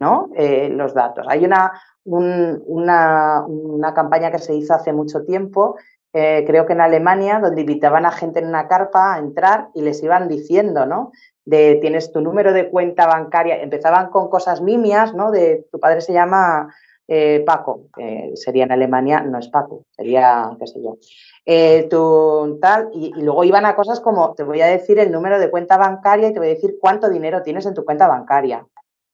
¿no? 0.00 0.30
Eh, 0.36 0.68
los 0.70 0.94
datos. 0.94 1.26
Hay 1.28 1.44
una, 1.44 1.72
una, 2.04 3.44
una, 3.46 3.94
campaña 3.94 4.30
que 4.30 4.38
se 4.38 4.54
hizo 4.54 4.74
hace 4.74 4.92
mucho 4.92 5.24
tiempo, 5.24 5.76
eh, 6.12 6.44
creo 6.46 6.66
que 6.66 6.72
en 6.72 6.80
Alemania, 6.80 7.38
donde 7.40 7.60
invitaban 7.60 8.06
a 8.06 8.12
gente 8.12 8.38
en 8.38 8.48
una 8.48 8.66
carpa 8.68 9.14
a 9.14 9.18
entrar 9.18 9.68
y 9.74 9.82
les 9.82 10.02
iban 10.02 10.28
diciendo, 10.28 10.86
¿no? 10.86 11.12
De 11.44 11.76
tienes 11.80 12.12
tu 12.12 12.20
número 12.20 12.52
de 12.52 12.70
cuenta 12.70 13.06
bancaria, 13.06 13.60
empezaban 13.60 14.10
con 14.10 14.28
cosas 14.28 14.60
mimias, 14.60 15.14
¿no? 15.14 15.30
De 15.30 15.66
tu 15.70 15.78
padre 15.78 16.00
se 16.00 16.12
llama 16.12 16.74
eh, 17.08 17.42
Paco, 17.46 17.86
que 17.96 18.32
sería 18.34 18.64
en 18.64 18.72
Alemania, 18.72 19.20
no 19.22 19.38
es 19.38 19.48
Paco, 19.48 19.86
sería, 19.90 20.54
qué 20.58 20.66
sé 20.66 20.82
yo, 20.82 20.98
eh, 21.46 21.88
tu 21.88 22.58
tal, 22.60 22.90
y, 22.92 23.10
luego 23.14 23.44
iban 23.44 23.64
a 23.64 23.74
cosas 23.74 24.00
como, 24.00 24.34
te 24.34 24.42
voy 24.42 24.60
a 24.60 24.66
decir 24.66 24.98
el 24.98 25.10
número 25.10 25.38
de 25.38 25.50
cuenta 25.50 25.78
bancaria 25.78 26.28
y 26.28 26.32
te 26.34 26.38
voy 26.38 26.48
a 26.48 26.54
decir 26.54 26.76
cuánto 26.78 27.08
dinero 27.08 27.42
tienes 27.42 27.64
en 27.64 27.72
tu 27.72 27.84
cuenta 27.86 28.06
bancaria. 28.06 28.66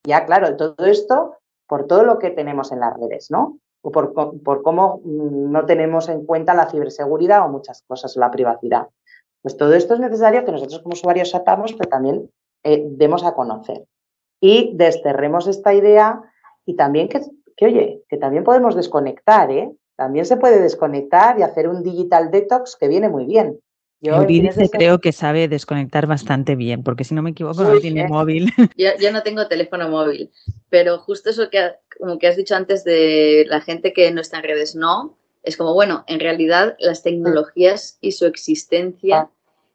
Ya, 0.05 0.27
claro, 0.27 0.57
todo 0.57 0.85
esto 0.85 1.37
por 1.69 1.87
todo 1.87 2.03
lo 2.05 2.19
que 2.19 2.31
tenemos 2.31 2.73
en 2.73 2.81
las 2.81 2.99
redes, 2.99 3.31
¿no? 3.31 3.59
O 3.81 3.93
por, 3.93 4.13
por 4.13 4.63
cómo 4.63 5.01
no 5.05 5.65
tenemos 5.65 6.09
en 6.09 6.27
cuenta 6.27 6.53
la 6.53 6.69
ciberseguridad 6.69 7.47
o 7.47 7.49
muchas 7.49 7.83
cosas, 7.87 8.17
la 8.17 8.31
privacidad. 8.31 8.89
Pues 9.41 9.57
todo 9.57 9.75
esto 9.75 9.95
es 9.95 10.01
necesario 10.01 10.45
que 10.45 10.53
nosotros 10.53 10.81
como 10.83 10.95
usuarios 10.95 11.31
sepamos, 11.31 11.75
pero 11.75 11.89
también 11.89 12.31
eh, 12.65 12.83
demos 12.87 13.25
a 13.25 13.35
conocer. 13.35 13.85
Y 14.41 14.75
desterremos 14.75 15.47
esta 15.47 15.75
idea 15.75 16.23
y 16.67 16.77
también 16.77 17.09
que 17.09 17.21
que 17.57 17.67
oye, 17.67 18.03
que 18.09 18.17
también 18.17 18.45
podemos 18.45 18.75
desconectar, 18.75 19.51
¿eh? 19.51 19.71
También 19.97 20.27
se 20.27 20.37
puede 20.37 20.61
desconectar 20.61 21.39
y 21.39 21.43
hacer 21.43 21.69
un 21.69 21.83
digital 21.83 22.31
detox 22.31 22.77
que 22.77 22.89
viene 22.89 23.09
muy 23.09 23.27
bien. 23.27 23.61
Yo 24.01 24.27
creo 24.71 25.01
que 25.01 25.13
sabe 25.13 25.49
desconectar 25.49 26.07
bastante 26.07 26.57
bien, 26.57 26.83
porque 26.83 27.05
si 27.05 27.15
no 27.15 27.23
me 27.23 27.31
equivoco 27.31 27.63
no 27.63 27.81
tiene 27.81 28.07
móvil. 28.07 28.53
Yo, 28.77 28.91
yo, 29.01 29.11
no 29.13 29.23
tengo 29.23 29.49
teléfono 29.49 29.89
móvil, 29.89 30.31
pero 30.69 30.99
justo 30.99 31.31
eso 31.31 31.49
que, 31.49 31.73
como 31.99 32.19
que 32.19 32.27
has 32.27 32.37
dicho 32.37 32.55
antes 32.55 32.85
de 32.85 33.47
la 33.49 33.63
gente 33.63 33.95
que 33.95 34.11
no 34.11 34.21
está 34.21 34.39
en 34.39 34.43
redes, 34.43 34.75
no, 34.75 35.17
es 35.43 35.57
como, 35.57 35.73
bueno, 35.73 36.05
en 36.07 36.21
realidad 36.21 36.77
las 36.79 37.03
tecnologías 37.03 37.97
y 38.03 38.13
su 38.13 38.27
existencia 38.27 39.31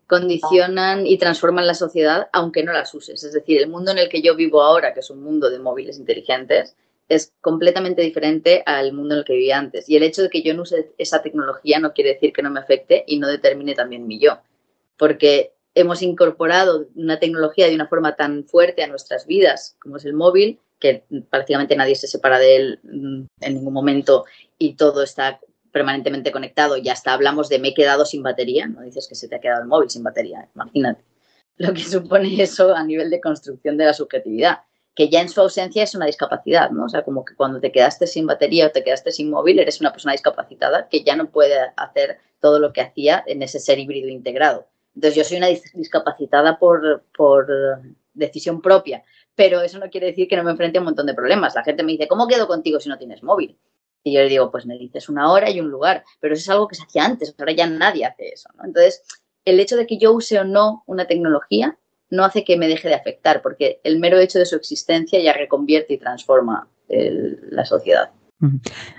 condicionan 0.05 1.07
y 1.07 1.17
transforman 1.17 1.67
la 1.67 1.75
sociedad 1.75 2.27
aunque 2.33 2.63
no 2.63 2.73
las 2.73 2.93
uses. 2.93 3.23
Es 3.23 3.33
decir, 3.33 3.61
el 3.61 3.69
mundo 3.69 3.91
en 3.91 3.99
el 3.99 4.09
que 4.09 4.21
yo 4.21 4.35
vivo 4.35 4.61
ahora, 4.61 4.93
que 4.93 4.99
es 4.99 5.09
un 5.09 5.23
mundo 5.23 5.49
de 5.49 5.59
móviles 5.59 5.97
inteligentes, 5.97 6.75
es 7.09 7.33
completamente 7.41 8.03
diferente 8.03 8.63
al 8.65 8.93
mundo 8.93 9.15
en 9.15 9.19
el 9.19 9.25
que 9.25 9.33
vivía 9.33 9.57
antes. 9.57 9.89
Y 9.89 9.97
el 9.97 10.03
hecho 10.03 10.21
de 10.21 10.29
que 10.29 10.43
yo 10.43 10.53
no 10.53 10.61
use 10.61 10.91
esa 10.97 11.21
tecnología 11.21 11.79
no 11.79 11.93
quiere 11.93 12.13
decir 12.13 12.31
que 12.31 12.43
no 12.43 12.51
me 12.51 12.59
afecte 12.59 13.03
y 13.07 13.19
no 13.19 13.27
determine 13.27 13.73
también 13.73 14.07
mi 14.07 14.19
yo. 14.19 14.39
Porque 14.95 15.53
hemos 15.73 16.01
incorporado 16.01 16.87
una 16.95 17.19
tecnología 17.19 17.67
de 17.67 17.75
una 17.75 17.87
forma 17.87 18.15
tan 18.15 18.45
fuerte 18.45 18.83
a 18.83 18.87
nuestras 18.87 19.25
vidas, 19.25 19.75
como 19.81 19.97
es 19.97 20.05
el 20.05 20.13
móvil, 20.13 20.59
que 20.79 21.03
prácticamente 21.29 21.75
nadie 21.75 21.95
se 21.95 22.07
separa 22.07 22.39
de 22.39 22.55
él 22.55 22.79
mm, 22.83 23.25
en 23.41 23.53
ningún 23.55 23.73
momento 23.73 24.25
y 24.57 24.75
todo 24.75 25.03
está 25.03 25.39
permanentemente 25.71 26.31
conectado. 26.31 26.77
Y 26.77 26.89
hasta 26.89 27.13
hablamos 27.13 27.49
de 27.49 27.59
me 27.59 27.69
he 27.69 27.73
quedado 27.73 28.05
sin 28.05 28.21
batería, 28.21 28.67
no 28.67 28.81
dices 28.81 29.07
que 29.07 29.15
se 29.15 29.27
te 29.27 29.35
ha 29.35 29.41
quedado 29.41 29.61
el 29.63 29.67
móvil 29.67 29.89
sin 29.89 30.03
batería, 30.03 30.47
imagínate 30.53 31.03
lo 31.59 31.73
que 31.73 31.83
supone 31.83 32.41
eso 32.41 32.73
a 32.73 32.83
nivel 32.83 33.09
de 33.09 33.21
construcción 33.21 33.77
de 33.77 33.85
la 33.85 33.93
subjetividad 33.93 34.59
que 34.99 35.07
ya 35.07 35.21
en 35.21 35.29
su 35.29 35.39
ausencia 35.39 35.81
es 35.81 35.95
una 35.95 36.07
discapacidad, 36.07 36.71
¿no? 36.71 36.83
O 36.83 36.89
sea, 36.89 37.03
como 37.03 37.23
que 37.23 37.33
cuando 37.33 37.61
te 37.61 37.71
quedaste 37.71 38.05
sin 38.05 38.27
batería 38.27 38.67
o 38.67 38.71
te 38.71 38.83
quedaste 38.83 39.13
sin 39.13 39.29
móvil, 39.29 39.57
eres 39.57 39.79
una 39.79 39.93
persona 39.93 40.11
discapacitada 40.11 40.89
que 40.89 41.05
ya 41.05 41.15
no 41.15 41.31
puede 41.31 41.55
hacer 41.77 42.19
todo 42.41 42.59
lo 42.59 42.73
que 42.73 42.81
hacía 42.81 43.23
en 43.25 43.41
ese 43.41 43.61
ser 43.61 43.79
híbrido 43.79 44.09
integrado. 44.09 44.67
Entonces, 44.93 45.15
yo 45.15 45.23
soy 45.23 45.37
una 45.37 45.47
discapacitada 45.47 46.59
por, 46.59 47.05
por 47.15 47.47
decisión 48.13 48.61
propia, 48.61 49.01
pero 49.35 49.61
eso 49.61 49.79
no 49.79 49.89
quiere 49.89 50.07
decir 50.07 50.27
que 50.27 50.35
no 50.35 50.43
me 50.43 50.51
enfrente 50.51 50.79
a 50.79 50.81
un 50.81 50.85
montón 50.87 51.05
de 51.05 51.13
problemas. 51.13 51.55
La 51.55 51.63
gente 51.63 51.81
me 51.81 51.93
dice, 51.93 52.09
¿cómo 52.09 52.27
quedo 52.27 52.45
contigo 52.45 52.81
si 52.81 52.89
no 52.89 52.97
tienes 52.97 53.23
móvil? 53.23 53.57
Y 54.03 54.11
yo 54.11 54.19
le 54.19 54.27
digo, 54.27 54.51
pues 54.51 54.65
me 54.65 54.77
dices 54.77 55.07
una 55.07 55.31
hora 55.31 55.49
y 55.49 55.61
un 55.61 55.69
lugar, 55.69 56.03
pero 56.19 56.33
eso 56.33 56.41
es 56.41 56.49
algo 56.49 56.67
que 56.67 56.75
se 56.75 56.83
hacía 56.83 57.05
antes, 57.05 57.33
ahora 57.39 57.53
ya 57.53 57.67
nadie 57.67 58.03
hace 58.03 58.33
eso, 58.33 58.49
¿no? 58.57 58.65
Entonces, 58.65 59.01
el 59.45 59.61
hecho 59.61 59.77
de 59.77 59.87
que 59.87 59.97
yo 59.97 60.11
use 60.11 60.37
o 60.39 60.43
no 60.43 60.83
una 60.87 61.07
tecnología 61.07 61.77
no 62.09 62.25
hace 62.25 62.43
que 62.43 62.57
me 62.57 62.67
deje 62.67 62.87
de 62.87 62.95
afectar, 62.95 63.41
porque 63.41 63.79
el 63.83 63.99
mero 63.99 64.19
hecho 64.19 64.39
de 64.39 64.45
su 64.45 64.55
existencia 64.55 65.21
ya 65.21 65.33
reconvierte 65.33 65.93
y 65.93 65.97
transforma 65.97 66.67
la 66.89 67.65
sociedad. 67.65 68.09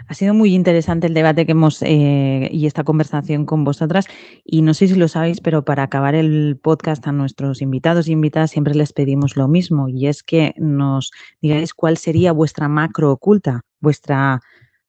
Ha 0.06 0.14
sido 0.14 0.34
muy 0.34 0.54
interesante 0.54 1.06
el 1.06 1.14
debate 1.14 1.46
que 1.46 1.52
hemos 1.52 1.80
eh, 1.82 2.48
y 2.52 2.66
esta 2.66 2.84
conversación 2.84 3.46
con 3.46 3.64
vosotras. 3.64 4.06
Y 4.44 4.60
no 4.60 4.74
sé 4.74 4.86
si 4.86 4.96
lo 4.96 5.08
sabéis, 5.08 5.40
pero 5.40 5.64
para 5.64 5.84
acabar 5.84 6.14
el 6.14 6.58
podcast 6.62 7.06
a 7.06 7.12
nuestros 7.12 7.62
invitados 7.62 8.08
y 8.08 8.12
invitadas 8.12 8.50
siempre 8.50 8.74
les 8.74 8.92
pedimos 8.92 9.36
lo 9.36 9.48
mismo 9.48 9.88
y 9.88 10.08
es 10.08 10.22
que 10.22 10.52
nos 10.58 11.10
digáis 11.40 11.72
cuál 11.72 11.96
sería 11.96 12.32
vuestra 12.32 12.68
macro 12.68 13.12
oculta, 13.12 13.62
vuestra 13.80 14.40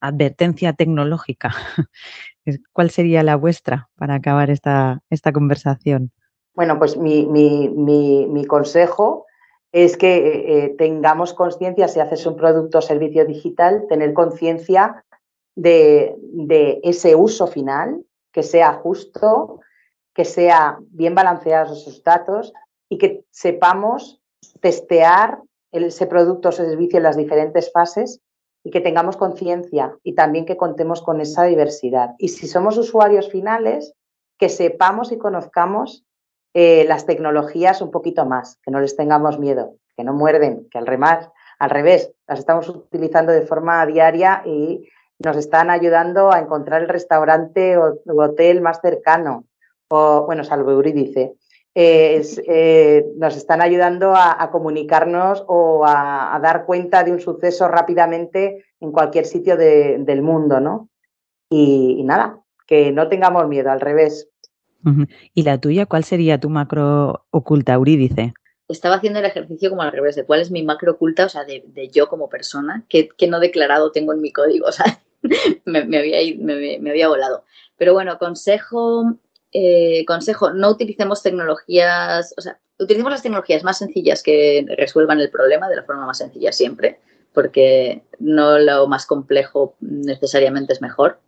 advertencia 0.01 0.73
tecnológica. 0.73 1.55
¿Cuál 2.73 2.89
sería 2.89 3.23
la 3.23 3.35
vuestra 3.37 3.89
para 3.95 4.15
acabar 4.15 4.49
esta, 4.49 5.01
esta 5.09 5.31
conversación? 5.31 6.11
Bueno, 6.53 6.77
pues 6.77 6.97
mi, 6.97 7.25
mi, 7.25 7.69
mi, 7.69 8.27
mi 8.27 8.45
consejo 8.45 9.25
es 9.71 9.95
que 9.95 10.17
eh, 10.17 10.65
eh, 10.65 10.75
tengamos 10.77 11.33
conciencia, 11.33 11.87
si 11.87 11.99
haces 11.99 12.25
un 12.25 12.35
producto 12.35 12.79
o 12.79 12.81
servicio 12.81 13.25
digital, 13.25 13.85
tener 13.87 14.13
conciencia 14.13 15.05
de, 15.55 16.15
de, 16.19 16.81
ese 16.83 17.15
uso 17.15 17.47
final, 17.47 18.03
que 18.33 18.43
sea 18.43 18.73
justo, 18.73 19.61
que 20.13 20.25
sea 20.25 20.77
bien 20.89 21.15
balanceados 21.15 21.81
esos 21.81 22.03
datos 22.03 22.53
y 22.89 22.97
que 22.97 23.23
sepamos 23.29 24.21
testear 24.59 25.39
ese 25.71 26.05
producto 26.05 26.49
o 26.49 26.51
servicio 26.51 26.97
en 26.97 27.03
las 27.03 27.15
diferentes 27.15 27.71
fases 27.71 28.19
y 28.63 28.71
que 28.71 28.81
tengamos 28.81 29.15
conciencia 29.15 29.97
y 30.03 30.13
también 30.15 30.45
que 30.45 30.57
contemos 30.57 31.01
con 31.01 31.21
esa 31.21 31.45
diversidad. 31.45 32.13
Y 32.17 32.27
si 32.29 32.47
somos 32.47 32.77
usuarios 32.77 33.29
finales, 33.29 33.93
que 34.37 34.49
sepamos 34.49 35.11
y 35.11 35.17
conozcamos 35.17 36.03
eh, 36.53 36.85
las 36.87 37.05
tecnologías 37.05 37.81
un 37.81 37.91
poquito 37.91 38.25
más, 38.25 38.57
que 38.63 38.71
no 38.71 38.79
les 38.79 38.95
tengamos 38.95 39.39
miedo, 39.39 39.75
que 39.95 40.03
no 40.03 40.13
muerden, 40.13 40.67
que 40.69 40.77
al 40.77 40.87
remar, 40.87 41.31
al 41.59 41.69
revés, 41.69 42.11
las 42.27 42.39
estamos 42.39 42.67
utilizando 42.69 43.31
de 43.31 43.43
forma 43.43 43.85
diaria 43.85 44.41
y 44.45 44.87
nos 45.19 45.37
están 45.37 45.69
ayudando 45.69 46.31
a 46.31 46.39
encontrar 46.39 46.81
el 46.81 46.89
restaurante 46.89 47.77
o 47.77 47.99
hotel 48.17 48.61
más 48.61 48.79
cercano. 48.81 49.45
O, 49.89 50.25
bueno, 50.25 50.43
salvo 50.43 50.71
Euridice. 50.71 51.35
Eh, 51.73 52.21
eh, 52.47 53.05
nos 53.15 53.37
están 53.37 53.61
ayudando 53.61 54.13
a, 54.13 54.49
comunicarnos 54.51 55.45
o 55.47 55.85
a, 55.85 56.37
dar 56.41 56.65
cuenta 56.65 57.03
de 57.03 57.13
un 57.13 57.21
suceso 57.21 57.67
rápidamente 57.69 58.65
en 58.81 58.91
cualquier 58.91 59.25
sitio 59.25 59.55
de, 59.55 59.97
del 59.99 60.21
mundo, 60.21 60.59
¿no? 60.59 60.89
Y, 61.49 62.03
nada, 62.03 62.39
que 62.67 62.91
no 62.91 63.07
tengamos 63.07 63.47
miedo, 63.47 63.71
al 63.71 63.79
revés, 63.79 64.29
¿Y 65.33 65.43
la 65.43 65.59
tuya 65.59 65.85
cuál 65.85 66.03
sería 66.03 66.39
tu 66.39 66.49
macro 66.49 67.25
oculta, 67.31 67.73
Eurídice? 67.73 68.33
Estaba 68.67 68.95
haciendo 68.95 69.19
el 69.19 69.25
ejercicio 69.25 69.69
como 69.69 69.81
al 69.81 69.91
revés, 69.91 70.15
de 70.15 70.25
cuál 70.25 70.41
es 70.41 70.51
mi 70.51 70.63
macro 70.63 70.93
oculta, 70.93 71.25
o 71.25 71.29
sea, 71.29 71.43
de, 71.43 71.89
yo 71.91 72.07
como 72.07 72.29
persona, 72.29 72.85
que, 72.87 73.09
no 73.27 73.39
declarado 73.39 73.91
tengo 73.91 74.13
en 74.13 74.21
mi 74.21 74.31
código, 74.31 74.65
o 74.69 74.71
sea, 74.71 75.01
me, 75.65 75.85
me, 75.85 75.97
había, 75.97 76.19
me, 76.37 76.79
me, 76.79 76.89
había 76.89 77.09
volado. 77.09 77.43
Pero 77.77 77.93
bueno, 77.93 78.17
consejo, 78.17 79.17
eh, 79.51 80.05
consejo, 80.05 80.53
no 80.53 80.69
utilicemos 80.69 81.21
tecnologías, 81.21 82.33
o 82.37 82.41
sea, 82.41 82.59
utilicemos 82.79 83.11
las 83.11 83.23
tecnologías 83.23 83.63
más 83.63 83.77
sencillas 83.77 84.23
que 84.23 84.65
resuelvan 84.77 85.19
el 85.19 85.29
problema 85.29 85.69
de 85.69 85.75
la 85.75 85.83
forma 85.83 86.05
más 86.05 86.17
sencilla 86.17 86.51
siempre, 86.51 86.99
porque 87.33 88.03
no 88.19 88.57
lo 88.59 88.87
más 88.87 89.05
complejo 89.05 89.75
necesariamente 89.79 90.73
es 90.73 90.81
mejor. 90.81 91.19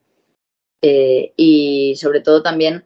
Eh, 0.82 1.34
y 1.38 1.96
sobre 1.96 2.20
todo 2.20 2.44
también 2.44 2.86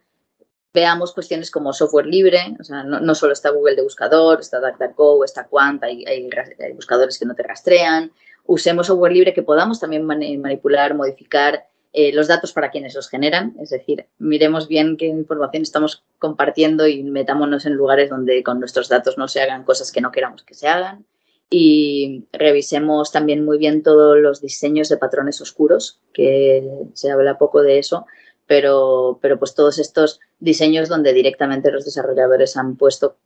veamos 0.78 1.12
cuestiones 1.12 1.50
como 1.50 1.74
software 1.74 2.06
libre, 2.06 2.56
o 2.60 2.64
sea, 2.64 2.84
no, 2.84 3.00
no 3.00 3.16
solo 3.16 3.34
está 3.34 3.50
Google 3.50 3.76
de 3.76 3.82
buscador, 3.82 4.40
está 4.40 4.60
DuckDuckGo, 4.60 5.26
está 5.26 5.48
Quant, 5.48 5.84
hay, 5.84 6.06
hay, 6.06 6.30
hay, 6.60 6.74
buscadores 6.74 7.18
que 7.18 7.26
no 7.26 7.34
te 7.34 7.42
rastrean. 7.42 8.12
Usemos 8.46 8.86
software 8.86 9.12
libre 9.12 9.34
que 9.34 9.42
podamos 9.42 9.80
también 9.80 10.06
manipular, 10.06 10.94
modificar 10.94 11.66
eh, 11.94 12.14
los 12.14 12.28
datos 12.28 12.54
para 12.54 12.70
quienes 12.70 12.94
los 12.94 13.10
generan, 13.10 13.56
es 13.60 13.72
decir, 13.72 14.06
miremos 14.20 14.68
bien 14.68 14.98
qué 14.98 15.08
información 15.08 15.64
estamos 15.64 16.04
compartiendo 16.20 16.86
y 16.86 17.02
metámonos 17.02 17.66
en 17.66 17.74
lugares 17.74 18.12
donde 18.12 18.44
con 18.44 18.60
nuestros 18.60 18.88
datos 18.88 19.18
no 19.18 19.28
se 19.28 19.42
hagan 19.42 19.64
cosas 19.64 19.92
que 19.92 20.02
no 20.02 20.12
queramos 20.12 20.44
que 20.44 20.54
se 20.54 20.68
hagan. 20.68 21.06
Y 21.50 22.26
revisemos 22.34 23.12
también 23.12 23.44
muy 23.44 23.58
bien 23.58 23.82
todos 23.82 24.16
los 24.18 24.42
diseños 24.42 24.90
de 24.90 24.98
patrones 24.98 25.42
oscuros, 25.42 26.00
que 26.14 26.70
se 26.94 27.10
habla 27.10 27.40
poco 27.40 27.64
de 27.64 27.80
eso, 27.80 28.06
pero, 28.48 29.20
pero 29.22 29.38
pues 29.38 29.54
todos 29.54 29.78
estos 29.78 30.20
diseños 30.40 30.90
donde 30.90 31.14
directamente 31.14 31.72
los 31.72 31.86
desarrolladores 31.86 32.58
han 32.58 32.76
puesto 32.78 33.18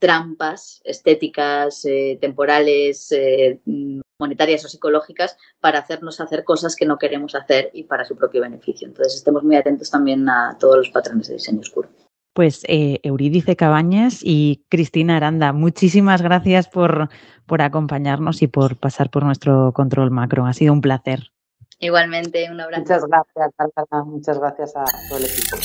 trampas 0.00 0.80
estéticas, 0.84 1.84
eh, 1.84 2.18
temporales, 2.20 3.12
eh, 3.12 3.60
monetarias 4.18 4.64
o 4.64 4.68
psicológicas 4.68 5.36
para 5.60 5.78
hacernos 5.78 6.20
hacer 6.20 6.42
cosas 6.42 6.74
que 6.74 6.86
no 6.86 6.98
queremos 6.98 7.34
hacer 7.34 7.70
y 7.72 7.84
para 7.84 8.04
su 8.04 8.16
propio 8.16 8.40
beneficio. 8.40 8.88
Entonces 8.88 9.16
estemos 9.16 9.44
muy 9.44 9.56
atentos 9.56 9.90
también 9.90 10.28
a 10.28 10.56
todos 10.58 10.78
los 10.78 10.90
patrones 10.90 11.28
de 11.28 11.34
diseño 11.34 11.60
oscuro. 11.60 11.88
Pues 12.32 12.62
eh, 12.68 13.00
Eurídice 13.02 13.56
Cabañas 13.56 14.20
y 14.22 14.64
Cristina 14.68 15.16
Aranda, 15.16 15.52
muchísimas 15.52 16.22
gracias 16.22 16.68
por, 16.68 17.08
por 17.44 17.60
acompañarnos 17.60 18.40
y 18.42 18.46
por 18.46 18.76
pasar 18.76 19.10
por 19.10 19.24
nuestro 19.24 19.72
control 19.72 20.10
macro. 20.10 20.46
Ha 20.46 20.52
sido 20.54 20.72
un 20.72 20.80
placer. 20.80 21.32
Igualmente, 21.80 22.46
un 22.50 22.60
abrazo. 22.60 22.82
Muchas 22.82 23.04
gracias. 23.06 24.06
Muchas 24.06 24.38
gracias 24.38 24.76
a 24.76 24.84
todo 25.08 25.18
el 25.18 25.24
equipo. 25.24 25.56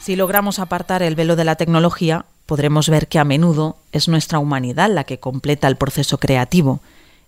Si 0.00 0.16
logramos 0.16 0.58
apartar 0.58 1.02
el 1.02 1.14
velo 1.14 1.34
de 1.34 1.44
la 1.44 1.56
tecnología, 1.56 2.26
podremos 2.44 2.90
ver 2.90 3.08
que 3.08 3.18
a 3.18 3.24
menudo 3.24 3.78
es 3.92 4.06
nuestra 4.06 4.38
humanidad 4.38 4.90
la 4.90 5.04
que 5.04 5.18
completa 5.18 5.66
el 5.66 5.76
proceso 5.76 6.18
creativo 6.18 6.80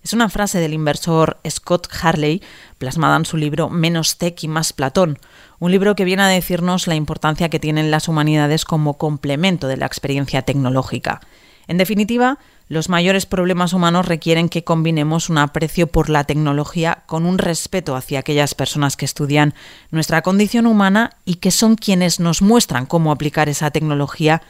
Es 0.03 0.13
una 0.13 0.29
frase 0.29 0.59
del 0.59 0.73
inversor 0.73 1.37
Scott 1.49 1.87
Harley 2.03 2.43
plasmada 2.77 3.17
en 3.17 3.25
su 3.25 3.35
libro 3.35 3.69
Menos 3.69 4.19
Tech 4.19 4.43
y 4.43 4.47
más 4.47 4.73
Platón, 4.73 5.17
un 5.57 5.71
libro 5.71 5.95
que 5.95 6.05
viene 6.05 6.21
a 6.21 6.27
decirnos 6.27 6.85
la 6.85 6.93
importancia 6.93 7.49
que 7.49 7.59
tienen 7.59 7.89
las 7.89 8.07
humanidades 8.07 8.63
como 8.63 8.99
complemento 8.99 9.67
de 9.67 9.77
la 9.77 9.87
experiencia 9.87 10.43
tecnológica. 10.43 11.21
En 11.67 11.79
definitiva, 11.79 12.37
los 12.69 12.89
mayores 12.89 13.25
problemas 13.25 13.73
humanos 13.73 14.05
requieren 14.05 14.49
que 14.49 14.63
combinemos 14.63 15.29
un 15.29 15.37
aprecio 15.37 15.87
por 15.87 16.09
la 16.09 16.25
tecnología 16.25 17.03
con 17.05 17.25
un 17.25 17.37
respeto 17.37 17.95
hacia 17.95 18.19
aquellas 18.19 18.55
personas 18.55 18.97
que 18.97 19.05
estudian 19.05 19.53
nuestra 19.89 20.21
condición 20.21 20.65
humana 20.65 21.11
y 21.23 21.35
que 21.35 21.51
son 21.51 21.75
quienes 21.75 22.19
nos 22.19 22.41
muestran 22.41 22.85
cómo 22.85 23.11
aplicar 23.11 23.47
esa 23.47 23.71
tecnología 23.71 24.41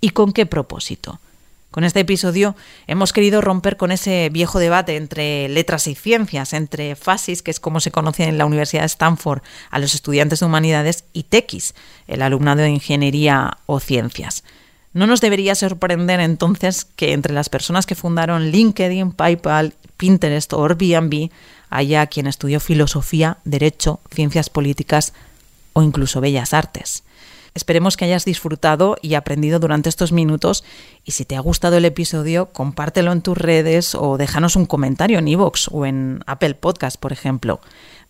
y 0.00 0.10
con 0.10 0.32
qué 0.32 0.46
propósito. 0.46 1.20
Con 1.70 1.84
este 1.84 2.00
episodio 2.00 2.56
hemos 2.86 3.12
querido 3.12 3.42
romper 3.42 3.76
con 3.76 3.92
ese 3.92 4.30
viejo 4.30 4.58
debate 4.58 4.96
entre 4.96 5.46
letras 5.50 5.86
y 5.88 5.94
ciencias, 5.94 6.54
entre 6.54 6.96
FASIS, 6.96 7.42
que 7.42 7.50
es 7.50 7.60
como 7.60 7.80
se 7.80 7.90
conoce 7.90 8.24
en 8.24 8.38
la 8.38 8.46
Universidad 8.46 8.80
de 8.80 8.86
Stanford 8.86 9.42
a 9.70 9.78
los 9.78 9.94
estudiantes 9.94 10.40
de 10.40 10.46
humanidades, 10.46 11.04
y 11.12 11.24
TECIS, 11.24 11.74
el 12.06 12.22
alumnado 12.22 12.62
de 12.62 12.70
ingeniería 12.70 13.58
o 13.66 13.78
ciencias. 13.78 14.42
No 14.96 15.06
nos 15.06 15.20
debería 15.20 15.54
sorprender 15.54 16.20
entonces 16.20 16.86
que 16.86 17.12
entre 17.12 17.34
las 17.34 17.50
personas 17.50 17.84
que 17.84 17.94
fundaron 17.94 18.50
LinkedIn, 18.50 19.12
PayPal, 19.12 19.74
Pinterest 19.98 20.50
o 20.54 20.64
Airbnb 20.64 21.28
haya 21.68 22.06
quien 22.06 22.26
estudió 22.26 22.60
filosofía, 22.60 23.36
derecho, 23.44 24.00
ciencias 24.10 24.48
políticas 24.48 25.12
o 25.74 25.82
incluso 25.82 26.22
bellas 26.22 26.54
artes. 26.54 27.04
Esperemos 27.52 27.98
que 27.98 28.06
hayas 28.06 28.24
disfrutado 28.24 28.96
y 29.02 29.16
aprendido 29.16 29.58
durante 29.58 29.90
estos 29.90 30.12
minutos 30.12 30.64
y 31.04 31.12
si 31.12 31.26
te 31.26 31.36
ha 31.36 31.40
gustado 31.40 31.76
el 31.76 31.84
episodio, 31.84 32.46
compártelo 32.46 33.12
en 33.12 33.20
tus 33.20 33.36
redes 33.36 33.94
o 33.94 34.16
déjanos 34.16 34.56
un 34.56 34.64
comentario 34.64 35.18
en 35.18 35.28
iVoox 35.28 35.68
o 35.72 35.84
en 35.84 36.20
Apple 36.26 36.54
Podcast, 36.54 36.98
por 36.98 37.12
ejemplo. 37.12 37.60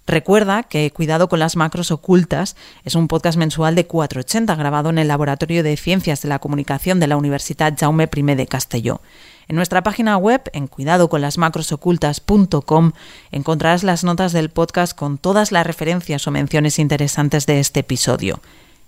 Recuerda 0.07 0.63
que 0.63 0.93
Cuidado 0.93 1.29
con 1.29 1.41
las 1.41 1.57
macros 1.57 1.91
ocultas 1.91 2.55
es 2.85 2.95
un 2.95 3.09
podcast 3.09 3.37
mensual 3.37 3.75
de 3.75 3.87
480 3.87 4.55
grabado 4.55 4.91
en 4.91 4.99
el 4.99 5.09
Laboratorio 5.09 5.65
de 5.65 5.77
Ciencias 5.77 6.23
de 6.23 6.29
la 6.29 6.39
Comunicación 6.39 7.01
de 7.01 7.09
la 7.09 7.17
Universidad 7.17 7.77
Jaume 7.77 8.09
I 8.15 8.23
de 8.23 8.47
Castelló. 8.47 9.01
En 9.49 9.57
nuestra 9.57 9.83
página 9.83 10.17
web, 10.17 10.43
en 10.53 10.69
cuidadoconlasmacrosocultas.com, 10.69 12.93
encontrarás 13.33 13.83
las 13.83 14.05
notas 14.05 14.33
del 14.33 14.51
podcast 14.51 14.97
con 14.97 15.19
todas 15.19 15.51
las 15.51 15.67
referencias 15.67 16.25
o 16.29 16.31
menciones 16.31 16.79
interesantes 16.79 17.47
de 17.47 17.59
este 17.59 17.81
episodio. 17.81 18.41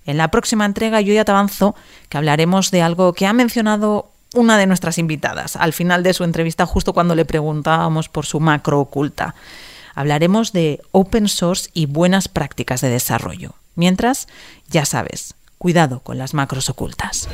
En 0.07 0.19
la 0.19 0.31
próxima 0.31 0.67
entrega 0.67 1.01
yo 1.01 1.13
ya 1.13 1.25
te 1.25 1.33
avanzo 1.33 1.75
que 2.09 2.17
hablaremos 2.17 2.71
de 2.71 2.83
algo 2.83 3.13
que 3.13 3.27
ha 3.27 3.33
mencionado 3.33 4.13
una 4.35 4.57
de 4.57 4.67
nuestras 4.67 4.99
invitadas 4.99 5.57
al 5.57 5.73
final 5.73 6.05
de 6.05 6.15
su 6.15 6.23
entrevista 6.23 6.65
justo 6.65 6.93
cuando 6.93 7.15
le 7.15 7.25
preguntábamos 7.25 8.09
por 8.09 8.25
su 8.25 8.41
macro 8.41 8.81
oculta. 8.81 9.35
Hablaremos 9.99 10.53
de 10.53 10.81
open 10.93 11.27
source 11.27 11.71
y 11.75 11.87
buenas 11.87 12.29
prácticas 12.29 12.81
de 12.83 12.89
desarrollo. 12.89 13.55
Mientras, 13.75 14.29
ya 14.69 14.85
sabes, 14.85 15.35
cuidado 15.59 16.05
con 16.05 16.19
las 16.19 16.35
macros 16.35 16.71
ocultas. 16.71 17.29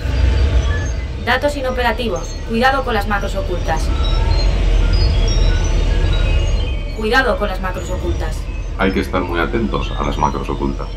Datos 1.26 1.58
inoperativos. 1.58 2.26
Cuidado 2.48 2.82
con 2.82 2.94
las 2.94 3.06
macros 3.06 3.34
ocultas. 3.34 3.86
Cuidado 6.96 7.38
con 7.38 7.48
las 7.48 7.60
macros 7.60 7.90
ocultas. 7.90 8.34
Hay 8.78 8.92
que 8.92 9.00
estar 9.00 9.20
muy 9.20 9.40
atentos 9.40 9.92
a 9.98 10.02
las 10.02 10.16
macros 10.16 10.48
ocultas. 10.48 10.88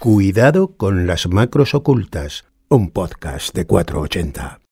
Cuidado 0.00 0.76
con 0.76 1.06
las 1.06 1.28
macros 1.28 1.72
ocultas, 1.76 2.46
un 2.68 2.90
podcast 2.90 3.54
de 3.54 3.64
480. 3.64 4.58